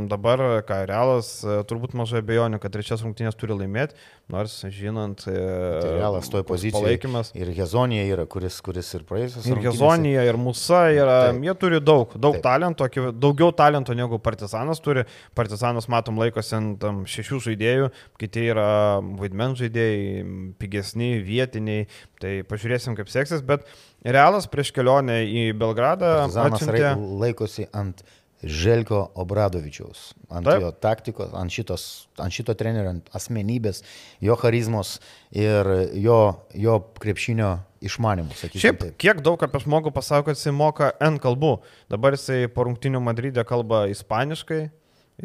dabar, 0.09 0.41
ką 0.65 0.79
Realas, 0.89 1.43
e, 1.45 1.59
turbūt 1.69 1.93
mažai 1.99 2.23
abejonių, 2.23 2.57
kad 2.63 2.73
trečias 2.73 3.03
rungtynės 3.05 3.37
turi 3.37 3.53
laimėti, 3.53 3.99
nors 4.33 4.55
žinant, 4.73 5.27
e, 5.29 5.35
Tai 5.37 5.91
realas 5.99 6.31
koks 6.33 6.47
pozicijoje. 6.49 6.97
palaikymas. 6.97 7.33
Ir 7.37 7.51
Hezonija 7.53 8.07
yra, 8.09 8.25
kuris, 8.25 8.63
kuris 8.65 8.89
ir 8.97 9.05
praėjusios. 9.09 9.45
Ir 9.53 9.61
Gezonija, 9.61 10.25
ir 10.25 10.39
Musa, 10.41 10.87
yra, 10.89 11.19
Taip. 11.35 11.43
jie 11.45 11.55
turi 11.61 11.81
daug, 11.85 12.15
daug 12.17 12.39
Taip. 12.39 12.47
talento, 12.49 12.89
daugiau 13.13 13.53
talento 13.53 13.93
negu 13.93 14.17
Partizanas 14.19 14.81
turi. 14.81 15.05
Partizanas, 15.37 15.89
matom, 15.93 16.17
laikosi 16.17 16.57
ant 16.57 16.89
šešių 17.05 17.43
žaidėjų, 17.51 17.93
kiti 18.17 18.49
yra 18.55 19.05
vaidmens 19.21 19.61
žaidėjai, 19.61 20.25
pigesni, 20.57 21.21
vietiniai. 21.21 21.85
Tai 22.19 22.33
pažiūrėsim, 22.49 22.97
kaip 22.99 23.13
seksis, 23.13 23.45
bet 23.47 23.69
Realas 24.07 24.47
prieš 24.51 24.71
kelionę 24.77 25.21
į 25.27 25.51
Belgradą 25.59 26.15
Partizanas 26.23 26.63
atsiuntė... 26.63 26.95
laikosi 27.19 27.67
ant 27.75 28.05
Želko 28.39 29.01
Obradovičiaus, 29.19 30.13
ant 30.31 30.47
Taip. 30.47 30.63
Jo 30.63 30.69
taktikos, 30.71 31.33
ant, 31.35 31.51
šitos, 31.51 31.87
ant 32.23 32.31
šito 32.31 32.55
trenerio 32.55 32.93
ant 32.93 33.09
asmenybės, 33.19 33.83
jo 34.23 34.37
charizmos 34.39 35.01
ir 35.35 35.67
jo, 35.99 36.21
jo 36.55 36.77
krepšinio 37.03 37.57
išmanimų, 37.83 38.37
sakyčiau. 38.39 38.63
Šiaip, 38.63 38.79
taip. 38.85 38.95
kiek 39.03 39.23
daug 39.27 39.43
apie 39.43 39.63
žmogų 39.65 39.91
pasako, 39.95 40.29
kad 40.29 40.39
jisai 40.39 40.55
moka 40.55 40.93
N 41.03 41.19
kalbų. 41.23 41.57
Dabar 41.91 42.15
jisai 42.15 42.45
po 42.55 42.69
rungtinių 42.69 43.03
Madride 43.03 43.43
kalba 43.47 43.89
ispaniškai, 43.91 44.69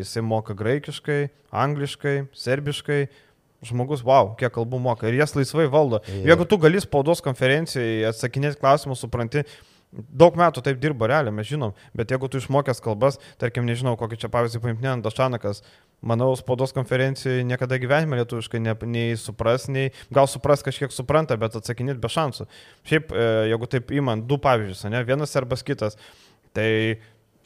jisai 0.01 0.25
moka 0.25 0.57
graikiškai, 0.57 1.27
angliškai, 1.53 2.17
serbiškai. 2.33 3.03
Žmogus, 3.63 4.03
wow, 4.03 4.33
kiek 4.39 4.51
kalbų 4.53 4.79
moka 4.83 5.07
ir 5.07 5.19
jas 5.21 5.35
laisvai 5.37 5.69
valdo. 5.71 6.01
Ir- 6.11 6.31
Jeigu 6.33 6.45
tu 6.49 6.57
gali 6.57 6.81
spaudos 6.83 7.21
konferencijai 7.23 8.03
atsakinėti 8.09 8.59
klausimus, 8.59 8.99
supranti, 9.03 9.45
daug 9.93 10.33
metų 10.35 10.63
taip 10.65 10.79
dirba 10.81 11.05
realiai, 11.07 11.33
mes 11.35 11.45
žinom, 11.45 11.73
bet 11.93 12.09
jeigu 12.09 12.25
tu 12.31 12.39
išmokęs 12.41 12.81
kalbas, 12.81 13.19
tarkim, 13.37 13.65
nežinau, 13.69 13.93
kokį 13.99 14.17
čia 14.23 14.29
pavyzdį 14.33 14.61
paimti, 14.63 14.87
Andašanakas, 14.89 15.61
manau, 16.01 16.31
spaudos 16.35 16.73
konferencijoje 16.73 17.45
niekada 17.45 17.77
gyvenime 17.77 18.17
lietuviškai 18.17 18.59
ne, 18.59 18.73
nei 18.89 19.13
supras, 19.21 19.67
nei 19.69 19.91
gal 20.11 20.25
supras 20.27 20.65
kažkiek 20.65 20.91
supranta, 20.91 21.37
bet 21.37 21.55
atsakinėti 21.61 22.01
be 22.01 22.09
šansų. 22.09 22.47
Šiaip, 22.89 23.13
e, 23.13 23.29
jeigu 23.53 23.69
taip 23.69 23.93
įman, 23.93 24.25
du 24.27 24.39
pavyzdžius, 24.41 24.89
ne, 24.89 25.03
vienas 25.07 25.37
arba 25.37 25.55
kitas, 25.61 25.95
tai 26.57 26.97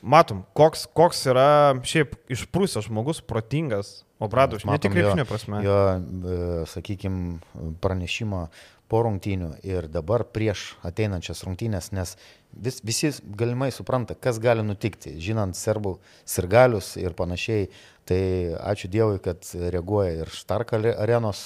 matom, 0.01 0.45
koks, 0.55 0.87
koks 0.95 1.25
yra 1.27 1.49
šiaip 1.83 2.15
išprūsęs 2.31 2.87
žmogus, 2.87 3.19
protingas, 3.27 4.05
Obradovičius, 4.19 4.69
ne 4.71 4.79
tik 4.81 4.95
krepšinio 4.95 5.27
prasme. 5.29 5.61
Jo, 5.65 5.77
sakykime, 6.71 7.37
pranešimo 7.83 8.47
po 8.87 9.01
rungtynių 9.03 9.51
ir 9.67 9.89
dabar 9.91 10.23
prieš 10.23 10.71
ateinančias 10.87 11.43
rungtynės, 11.43 11.91
nes 11.95 12.15
vis, 12.55 12.79
visi 12.87 13.11
galimai 13.39 13.69
supranta, 13.75 14.15
kas 14.15 14.39
gali 14.43 14.63
nutikti, 14.65 15.17
žinant 15.21 15.57
serbų 15.59 15.97
sirgalius 16.25 16.95
ir 17.01 17.15
panašiai. 17.17 17.69
Tai 18.07 18.19
ačiū 18.71 18.87
Dievui, 18.87 19.17
kad 19.19 19.43
reaguoja 19.51 20.21
ir 20.21 20.29
Stark 20.31 20.71
arenos, 20.77 21.41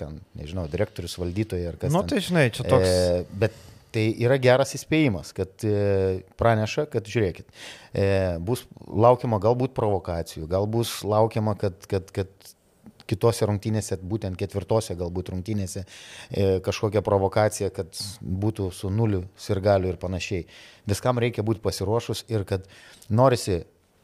ten, 0.00 0.22
nežinau, 0.40 0.64
direktorius, 0.72 1.18
valdytojai 1.20 1.66
ar 1.68 1.76
kas. 1.76 1.92
Nu, 1.92 2.00
ten. 2.00 2.14
tai 2.14 2.22
žinai, 2.24 2.44
čia 2.56 2.64
toks. 2.64 2.88
E, 2.88 3.26
bet 3.42 3.58
tai 3.94 4.04
yra 4.24 4.36
geras 4.42 4.74
įspėjimas, 4.76 5.32
kad 5.36 5.64
e, 5.66 6.20
praneša, 6.40 6.86
kad 6.92 7.08
žiūrėkit, 7.08 7.48
e, 7.92 8.06
bus 8.44 8.66
laukiama 8.88 9.40
galbūt 9.42 9.74
provokacijų, 9.76 10.48
gal 10.50 10.68
bus 10.70 10.98
laukiama, 11.06 11.56
kad, 11.60 11.80
kad, 11.90 12.12
kad 12.14 12.52
kitose 13.08 13.48
rungtynėse, 13.48 13.98
būtent 14.04 14.36
ketvirtose 14.38 14.96
galbūt 14.98 15.32
rungtynėse, 15.32 15.84
e, 15.84 16.58
kažkokia 16.64 17.02
provokacija, 17.04 17.70
kad 17.74 17.96
būtų 18.20 18.68
su 18.76 18.92
nuliu 18.92 19.24
sirgaliu 19.40 19.92
ir 19.92 20.00
panašiai. 20.00 20.44
Viskam 20.88 21.20
reikia 21.20 21.44
būti 21.46 21.64
pasiruošus 21.64 22.26
ir 22.28 22.44
kad 22.48 22.68
norisi 23.08 23.62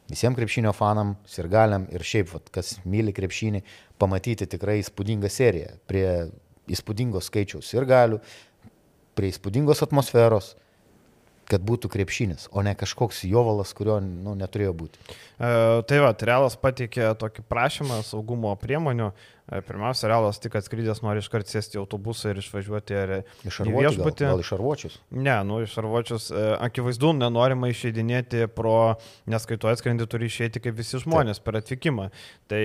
visiems 0.09 0.37
krepšinio 0.37 0.73
fanam, 0.77 1.15
sirgaliam 1.29 1.87
ir 1.93 2.05
šiaip, 2.05 2.31
vat, 2.33 2.49
kas 2.53 2.75
myli 2.85 3.13
krepšinį, 3.15 3.61
pamatyti 4.01 4.49
tikrai 4.49 4.79
įspūdingą 4.81 5.31
seriją 5.33 5.77
prie 5.89 6.07
įspūdingos 6.71 7.29
skaičiaus 7.29 7.67
sirgalių, 7.69 8.19
prie 9.15 9.31
įspūdingos 9.33 9.83
atmosferos, 9.85 10.53
kad 11.49 11.61
būtų 11.61 11.91
krepšinis, 11.93 12.47
o 12.51 12.63
ne 12.65 12.73
kažkoks 12.77 13.21
jovalas, 13.29 13.73
kurio 13.77 13.99
nu, 14.01 14.33
neturėjo 14.37 14.73
būti. 14.77 15.01
E, 15.05 15.49
tai 15.85 16.01
va, 16.01 16.15
Realas 16.25 16.57
pateikė 16.57 17.11
tokį 17.21 17.45
prašymą 17.49 18.01
saugumo 18.07 18.55
priemonių, 18.61 19.11
E, 19.11 19.34
pirmiausia, 19.45 20.07
realas 20.09 20.39
tik 20.41 20.55
atskridęs 20.57 21.03
nori 21.05 21.21
iškart 21.21 21.49
sėsti 21.49 21.77
į 21.77 21.81
autobusą 21.83 22.31
ir 22.33 22.39
išvažiuoti 22.41 22.97
ar 22.97 23.13
Iš 23.45 23.59
viešbutį. 23.67 24.25
Gal, 24.25 24.33
gal 24.33 24.41
iš 24.41 24.51
arvočius. 24.57 24.95
Ne, 25.13 25.35
nu 25.45 25.59
iš 25.61 25.75
arvočius. 25.81 26.29
e, 26.33 26.45
Akivaizdu, 26.65 27.11
nenorima 27.13 27.69
išeidinėti 27.69 28.47
pro, 28.55 28.95
nes 29.29 29.45
kai 29.45 29.59
tu 29.61 29.69
atskrendi, 29.69 30.07
turi 30.09 30.31
išeiti 30.31 30.63
kaip 30.63 30.77
visi 30.79 31.01
žmonės 31.03 31.43
per 31.45 31.59
atvykimą. 31.61 32.07
Tai 32.49 32.63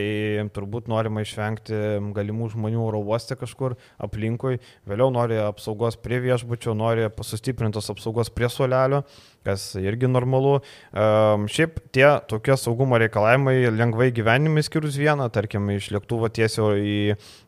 turbūt 0.57 0.89
norima 0.89 1.24
išvengti 1.26 1.83
galimų 2.16 2.49
žmonių 2.57 2.87
oro 2.87 3.03
uoste 3.05 3.37
kažkur 3.37 3.76
aplinkui. 4.01 4.62
Vėliau 4.89 5.12
nori 5.12 5.37
apsaugos 5.45 6.01
prie 6.01 6.22
viešbučio, 6.24 6.72
nori 6.78 7.11
sustiprintos 7.20 7.93
apsaugos 7.93 8.33
prie 8.33 8.49
suolelio 8.49 9.05
kas 9.47 9.74
irgi 9.80 10.09
normalu. 10.11 10.59
Um, 10.93 11.47
šiaip 11.51 11.78
tie 11.95 12.07
tokie 12.28 12.57
saugumo 12.61 12.99
reikalavimai 13.01 13.70
lengvai 13.72 14.11
gyvenimai 14.14 14.64
skirus 14.66 14.99
vieną, 15.01 15.30
tarkim, 15.32 15.70
iš 15.72 15.91
lėktuvo 15.95 16.28
tiesiog 16.28 16.76
į, 16.76 16.99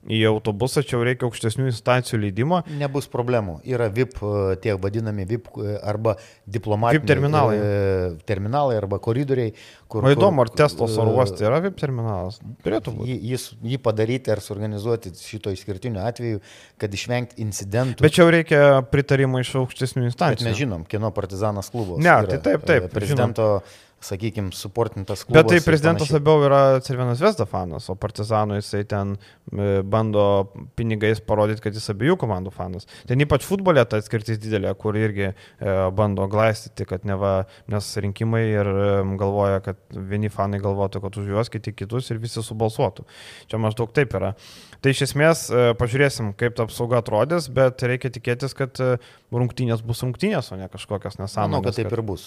į 0.08 0.22
autobusą, 0.30 0.84
čia 0.86 0.96
jau 0.96 1.02
reikia 1.06 1.28
aukštesnių 1.28 1.68
instancijų 1.70 2.22
leidimo. 2.24 2.62
Nebus 2.80 3.10
problemų. 3.12 3.58
Yra 3.68 3.90
VIP, 3.92 4.16
e, 4.22 4.56
tie 4.64 4.76
vadinami 4.80 5.26
VIP 5.28 5.52
e, 5.58 5.76
arba 5.78 6.16
diplomatiniai 6.46 7.02
VIP 7.02 7.10
terminalai. 7.12 7.58
e, 7.58 8.24
terminalai 8.28 8.78
arba 8.80 9.00
koridoriai, 9.02 9.52
kur... 9.92 10.06
O 10.06 10.14
įdomu, 10.14 10.46
ar 10.46 10.52
testos 10.62 10.96
oro 11.02 11.12
uoste 11.18 11.44
yra 11.44 11.60
VIP 11.66 11.76
terminalas? 11.82 12.40
Turėtų 12.64 12.96
būti. 12.96 13.18
Jis, 13.32 13.50
jį 13.60 13.80
padaryti 13.84 14.32
ar 14.32 14.40
suorganizuoti 14.44 15.12
šito 15.18 15.52
išskirtiniu 15.52 16.00
atveju, 16.02 16.40
kad 16.80 16.96
išvengti 16.96 17.40
incidentų. 17.44 18.02
Bet 18.02 18.16
čia 18.16 18.24
jau 18.24 18.32
reikia 18.32 18.62
pritarimo 18.88 19.42
iš 19.42 19.54
aukštesnių 19.60 20.06
Bet 20.06 20.12
instancijų. 20.14 20.48
mes 20.48 20.58
žinom, 20.58 20.88
kieno 20.88 21.12
partizanas 21.14 21.68
klubas. 21.70 21.81
Ne, 21.96 22.08
yra, 22.08 22.26
tai 22.30 22.40
taip, 22.44 22.66
taip, 22.68 22.88
e, 22.88 22.92
Prezidento, 22.92 23.48
sakykime, 24.02 24.50
suportintas 24.56 25.22
klubas. 25.24 25.42
Bet 25.42 25.50
tai 25.52 25.60
prezidentas 25.64 26.08
panašiai. 26.08 26.18
labiau 26.20 26.46
yra 26.48 26.60
Cervinas 26.82 27.20
Vesda 27.22 27.46
fanas, 27.48 27.88
o 27.92 27.94
Partizanų 27.98 28.58
jisai 28.58 28.82
ten 28.90 29.14
e, 29.16 29.82
bando 29.86 30.24
pinigais 30.78 31.20
parodyti, 31.22 31.62
kad 31.64 31.76
jis 31.78 31.90
abiejų 31.94 32.16
komandų 32.22 32.52
fanas. 32.54 32.88
Ten 33.08 33.22
ypač 33.22 33.46
futbolė 33.46 33.84
ta 33.88 34.00
atskirtis 34.02 34.40
didelė, 34.42 34.74
kur 34.80 34.98
irgi 34.98 35.28
e, 35.30 35.34
bando 35.94 36.26
glaistyti, 36.32 36.86
kad 36.90 37.06
neva 37.08 37.44
nes 37.70 37.92
rinkimai 38.02 38.42
ir 38.50 38.72
e, 38.72 38.90
galvoja, 39.20 39.62
kad 39.64 39.78
vieni 39.94 40.30
fanai 40.32 40.58
galvotų, 40.62 41.02
kad 41.06 41.20
už 41.22 41.30
juos, 41.36 41.52
kiti 41.52 41.72
kitus 41.76 42.10
ir 42.10 42.18
visi 42.22 42.42
subalsuotų. 42.42 43.06
Čia 43.50 43.62
maždaug 43.62 43.92
taip 43.94 44.14
yra. 44.18 44.34
Tai 44.82 44.90
iš 44.90 45.04
esmės 45.06 45.44
e, 45.54 45.68
pažiūrėsim, 45.78 46.32
kaip 46.34 46.56
ta 46.58 46.64
apsauga 46.66 46.98
atrodys, 46.98 47.46
bet 47.54 47.84
reikia 47.86 48.10
tikėtis, 48.10 48.50
kad 48.58 48.80
e, 48.82 48.96
rungtynės 49.30 49.80
bus 49.86 50.02
rungtynės, 50.02 50.48
o 50.52 50.58
ne 50.58 50.66
kažkokios 50.72 51.20
nesąmonės. 51.20 51.52
Manau, 51.52 51.62
kad 51.62 51.78
taip 51.78 51.94
ir 51.94 52.02
bus. 52.02 52.24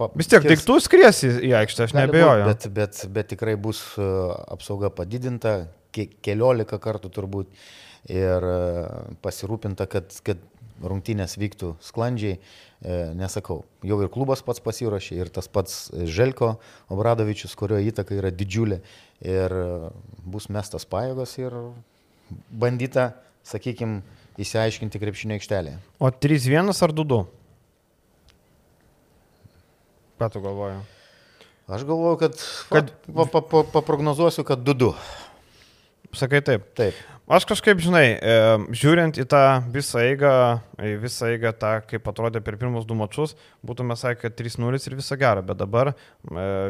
Pa- 0.00 0.08
Vis 0.16 0.30
tiek 0.32 0.46
daiktų 0.48 0.78
skries 0.86 1.17
į, 1.26 1.32
į 1.48 1.50
aikštę, 1.62 1.86
aš 1.88 1.94
nebejoju. 1.96 2.44
Bet, 2.48 2.66
bet, 2.76 3.00
bet 3.14 3.28
tikrai 3.34 3.56
bus 3.60 3.80
e, 3.98 4.06
apsauga 4.54 4.90
padidinta, 4.94 5.56
ke- 5.94 6.08
keliolika 6.24 6.78
kartų 6.82 7.10
turbūt 7.14 7.50
ir 8.12 8.46
e, 8.48 8.58
pasirūpinta, 9.24 9.86
kad, 9.90 10.12
kad 10.26 10.42
rungtynės 10.82 11.34
vyktų 11.40 11.72
sklandžiai. 11.82 12.36
E, 12.78 12.98
Nesakau, 13.18 13.64
jau 13.82 13.98
ir 14.04 14.10
klubas 14.14 14.44
pats 14.46 14.62
pasiruošė, 14.62 15.16
ir 15.18 15.32
tas 15.34 15.48
pats 15.50 15.88
Želko 16.06 16.52
Obradovičius, 16.94 17.56
kurio 17.58 17.80
įtaka 17.82 18.14
yra 18.14 18.30
didžiulė. 18.30 18.78
Ir 19.26 19.54
bus 20.22 20.46
mestas 20.54 20.86
pajėgos 20.86 21.32
ir 21.42 21.56
bandyta, 22.54 23.08
sakykime, 23.48 24.04
įsiaiškinti 24.38 25.00
krepšinio 25.02 25.34
aikštelėje. 25.40 25.80
O 25.98 26.12
3-1 26.14 26.70
ar 26.70 26.92
2-2? 26.94 27.18
Ką 30.18 30.28
tu 30.34 30.40
galvoji? 30.42 30.78
Aš 31.68 31.84
galvoju, 31.84 32.16
kad, 32.16 32.36
Kad- 32.72 32.92
va, 33.12 33.26
pa, 33.28 33.42
pa, 33.44 33.62
paprognozuosiu, 33.72 34.44
kad 34.44 34.64
2-2. 34.64 34.94
Sakai 36.16 36.40
taip. 36.40 36.64
Taip. 36.74 36.96
Aš 37.28 37.44
kažkaip, 37.44 37.76
žinai, 37.84 38.16
žiūrint 38.72 39.18
į 39.20 39.26
tą 39.28 39.42
visą 39.68 40.00
eigą, 40.00 40.30
į 40.80 40.94
visą 41.02 41.28
eigą 41.28 41.50
tą, 41.52 41.72
kaip 41.84 42.06
atrodė 42.08 42.40
per 42.40 42.56
pirmus 42.56 42.86
du 42.88 42.96
mačius, 42.96 43.34
būtume 43.60 43.98
sakę 44.00 44.30
3-0 44.32 44.80
ir 44.88 44.96
visą 44.96 45.18
gerą, 45.20 45.42
bet 45.44 45.60
dabar 45.60 45.90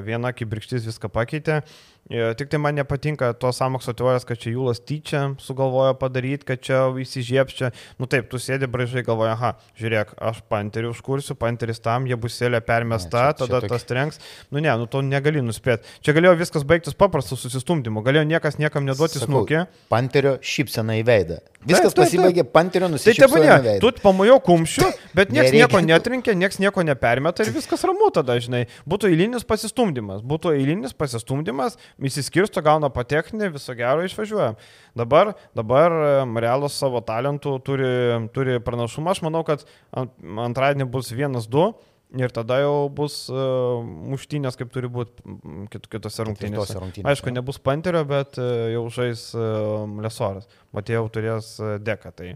viena 0.03 0.33
kibirkštis 0.35 0.89
viską 0.91 1.13
pakeitė. 1.15 1.61
Tik 2.09 2.49
tai 2.49 2.57
man 2.59 2.73
nepatinka 2.79 3.35
tos 3.37 3.59
samokslo 3.61 3.93
teorijos, 3.93 4.25
kad 4.25 4.39
čia 4.41 4.55
Jūlas 4.55 4.79
tyčia 4.81 5.27
sugalvojo 5.45 5.93
padaryti, 6.01 6.47
kad 6.49 6.63
čia 6.65 6.87
įsižiebs 6.97 7.53
čia. 7.59 7.69
Nu 8.01 8.09
taip, 8.09 8.31
tu 8.33 8.41
sėdi 8.41 8.65
braižai 8.65 9.03
galvoja, 9.05 9.35
aha, 9.37 9.51
žiūrėk, 9.77 10.15
aš 10.17 10.41
panterį 10.49 10.89
užkursiu, 10.95 11.37
panteris 11.37 11.83
tam, 11.85 12.07
jie 12.09 12.17
buselė 12.17 12.63
permesta, 12.65 13.27
Ne, 13.29 13.33
čia- 13.33 13.37
čia 13.37 13.45
tada 13.45 13.61
tokia- 13.61 13.69
tas 13.75 13.85
trenks. 13.85 14.19
Nu 14.51 14.59
ne, 14.65 14.73
nu 14.81 14.87
to 14.87 15.03
negali 15.05 15.43
nuspėti. 15.45 15.85
Čia 16.01 16.15
galėjo 16.17 16.39
viskas 16.41 16.65
baigtis 16.65 16.97
paprastu 16.97 17.37
susistumdymu, 17.37 18.01
galėjo 18.03 18.25
niekas 18.25 18.57
niekam 18.57 18.89
neduoti 18.89 19.21
snukį. 19.21 19.67
Panterio 19.93 20.39
šypsena 20.41 20.97
į 20.97 21.05
veidą. 21.05 21.41
Viskas 21.67 21.93
taip, 21.93 22.07
pasibaigė 22.07 22.45
panterio 22.49 22.89
Tai 22.89 22.97
į 22.97 23.61
ne, 23.61 23.63
veidą. 23.69 23.81
tu 23.81 24.01
pamojau 24.01 24.39
kumščiu, 24.41 24.87
bet 25.13 25.29
niekas 25.35 25.53
nieko 25.53 25.81
netrinkė, 25.85 26.33
niekas 26.39 26.59
nieko 26.63 26.81
nepermeta 26.87 27.43
ir 27.45 27.51
viskas 27.53 27.83
ramu 27.85 28.09
tada, 28.15 28.39
žinai. 28.39 28.67
Būtų 28.89 29.11
eilinis 29.11 29.45
pasistumdymas, 29.45 30.23
būtų 30.23 30.55
eilinis 30.57 30.95
pasistumdymas, 30.95 31.77
įsiskirsto, 31.99 32.63
gauna 32.63 32.91
pateknį, 32.95 33.51
viso 33.57 33.75
gero 33.79 34.05
išvažiuoja. 34.07 34.53
Dabar, 34.99 35.35
dabar 35.57 35.95
Realas 36.39 36.77
savo 36.79 37.01
talentų 37.05 37.57
turi, 37.67 37.91
turi 38.35 38.59
pranašumą, 38.63 39.15
aš 39.17 39.23
manau, 39.27 39.45
kad 39.47 39.65
ant- 39.91 40.15
antradienį 40.49 40.87
bus 40.93 41.11
1-2. 41.15 41.69
Ir 42.17 42.33
tada 42.33 42.57
jau 42.63 42.87
bus 42.89 43.27
uh, 43.29 43.83
muštynės, 43.85 44.57
kaip 44.57 44.71
turi 44.73 44.89
būti 44.89 45.35
kit, 45.75 45.91
kitose 45.93 46.25
rungtynėse. 46.25 46.79
Rungtynėse, 46.81 47.05
Aišku, 47.11 47.29
ne? 47.29 47.37
nebus 47.37 47.59
Panterio, 47.61 48.01
bet 48.09 48.39
uh, 48.41 48.71
jau 48.73 48.87
žais 48.95 49.27
uh, 49.37 49.85
Lesoras. 50.01 50.49
Matė 50.73 50.97
jau 50.97 51.03
turės 51.13 51.51
uh, 51.61 51.75
deką. 51.85 52.15
Tai 52.17 52.31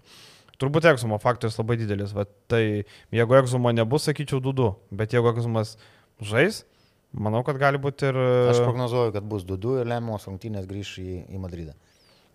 turbūt 0.61 0.91
egzumo 0.93 1.17
faktorius 1.23 1.57
labai 1.57 1.79
didelis. 1.81 2.13
Va, 2.13 2.27
tai 2.53 2.85
jeigu 3.17 3.39
egzumo 3.41 3.73
nebus, 3.73 4.05
sakyčiau 4.11 4.43
2-2. 4.45 4.69
Bet 5.01 5.17
jeigu 5.17 5.33
egzumas 5.33 5.79
žais, 6.21 6.67
manau, 7.13 7.43
kad 7.47 7.59
gali 7.61 7.81
būti 7.83 8.09
ir... 8.11 8.19
Aš 8.53 8.63
Uh, 8.63 8.67
prognozuoju, 8.69 9.15
kad 9.17 9.27
bus 9.29 9.47
2-2 9.49 9.83
ir 9.83 9.91
lemiamos 9.93 10.27
rungtynės 10.29 10.69
grįš 10.71 10.97
į, 11.03 11.09
į 11.33 11.43
Madridą. 11.43 11.77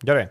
gerai. 0.05 0.27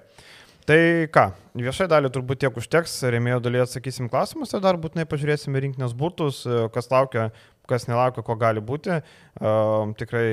Tai 0.66 0.78
ką, 1.14 1.28
viešai 1.54 1.86
dalį 1.90 2.10
turbūt 2.10 2.40
tiek 2.42 2.56
užteks, 2.58 2.96
remėjo 3.14 3.38
dalyje 3.44 3.68
atsakysim 3.68 4.08
klausimus 4.10 4.50
ir 4.50 4.64
dar 4.64 4.78
būtinai 4.82 5.04
pažiūrėsime 5.06 5.60
rinkinės 5.62 5.94
burtus, 5.94 6.40
e, 6.42 6.64
kas 6.74 6.90
laukia, 6.90 7.28
kas 7.70 7.86
nelaukia, 7.86 8.24
ko 8.26 8.34
gali 8.40 8.62
būti. 8.62 8.96
Uh, 9.38 9.94
tikrai 9.98 10.26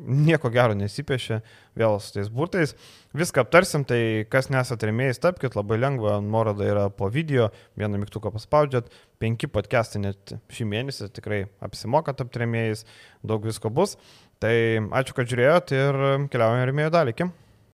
nieko 0.00 0.50
gero 0.52 0.76
nesipiešia 0.78 1.40
vėl 1.78 1.98
su 2.00 2.14
tais 2.14 2.30
burtais. 2.32 2.74
Viską 3.16 3.44
aptarsim, 3.44 3.84
tai 3.88 4.26
kas 4.30 4.50
nesat 4.52 4.84
remėjai, 4.86 5.18
tapkite 5.26 5.58
labai 5.58 5.80
lengva, 5.80 6.18
nuoroda 6.24 6.66
yra 6.66 6.86
po 6.94 7.10
video, 7.12 7.50
vieną 7.80 8.00
mygtuką 8.02 8.32
paspaudžiat, 8.34 8.90
penki 9.22 9.50
podcastai 9.50 10.04
net 10.06 10.34
šį 10.52 10.68
mėnesį 10.72 11.10
tikrai 11.16 11.44
apsimoka 11.64 12.14
tapti 12.16 12.44
remėjais, 12.44 12.86
daug 13.26 13.44
visko 13.46 13.72
bus. 13.72 13.96
Tai 14.40 14.54
ačiū, 14.96 15.14
kad 15.16 15.28
žiūrėjot 15.28 15.76
ir 15.76 16.02
keliaujame 16.32 16.68
remėjų 16.70 16.96
dalį. 16.96 17.16
Iki. 17.16 17.30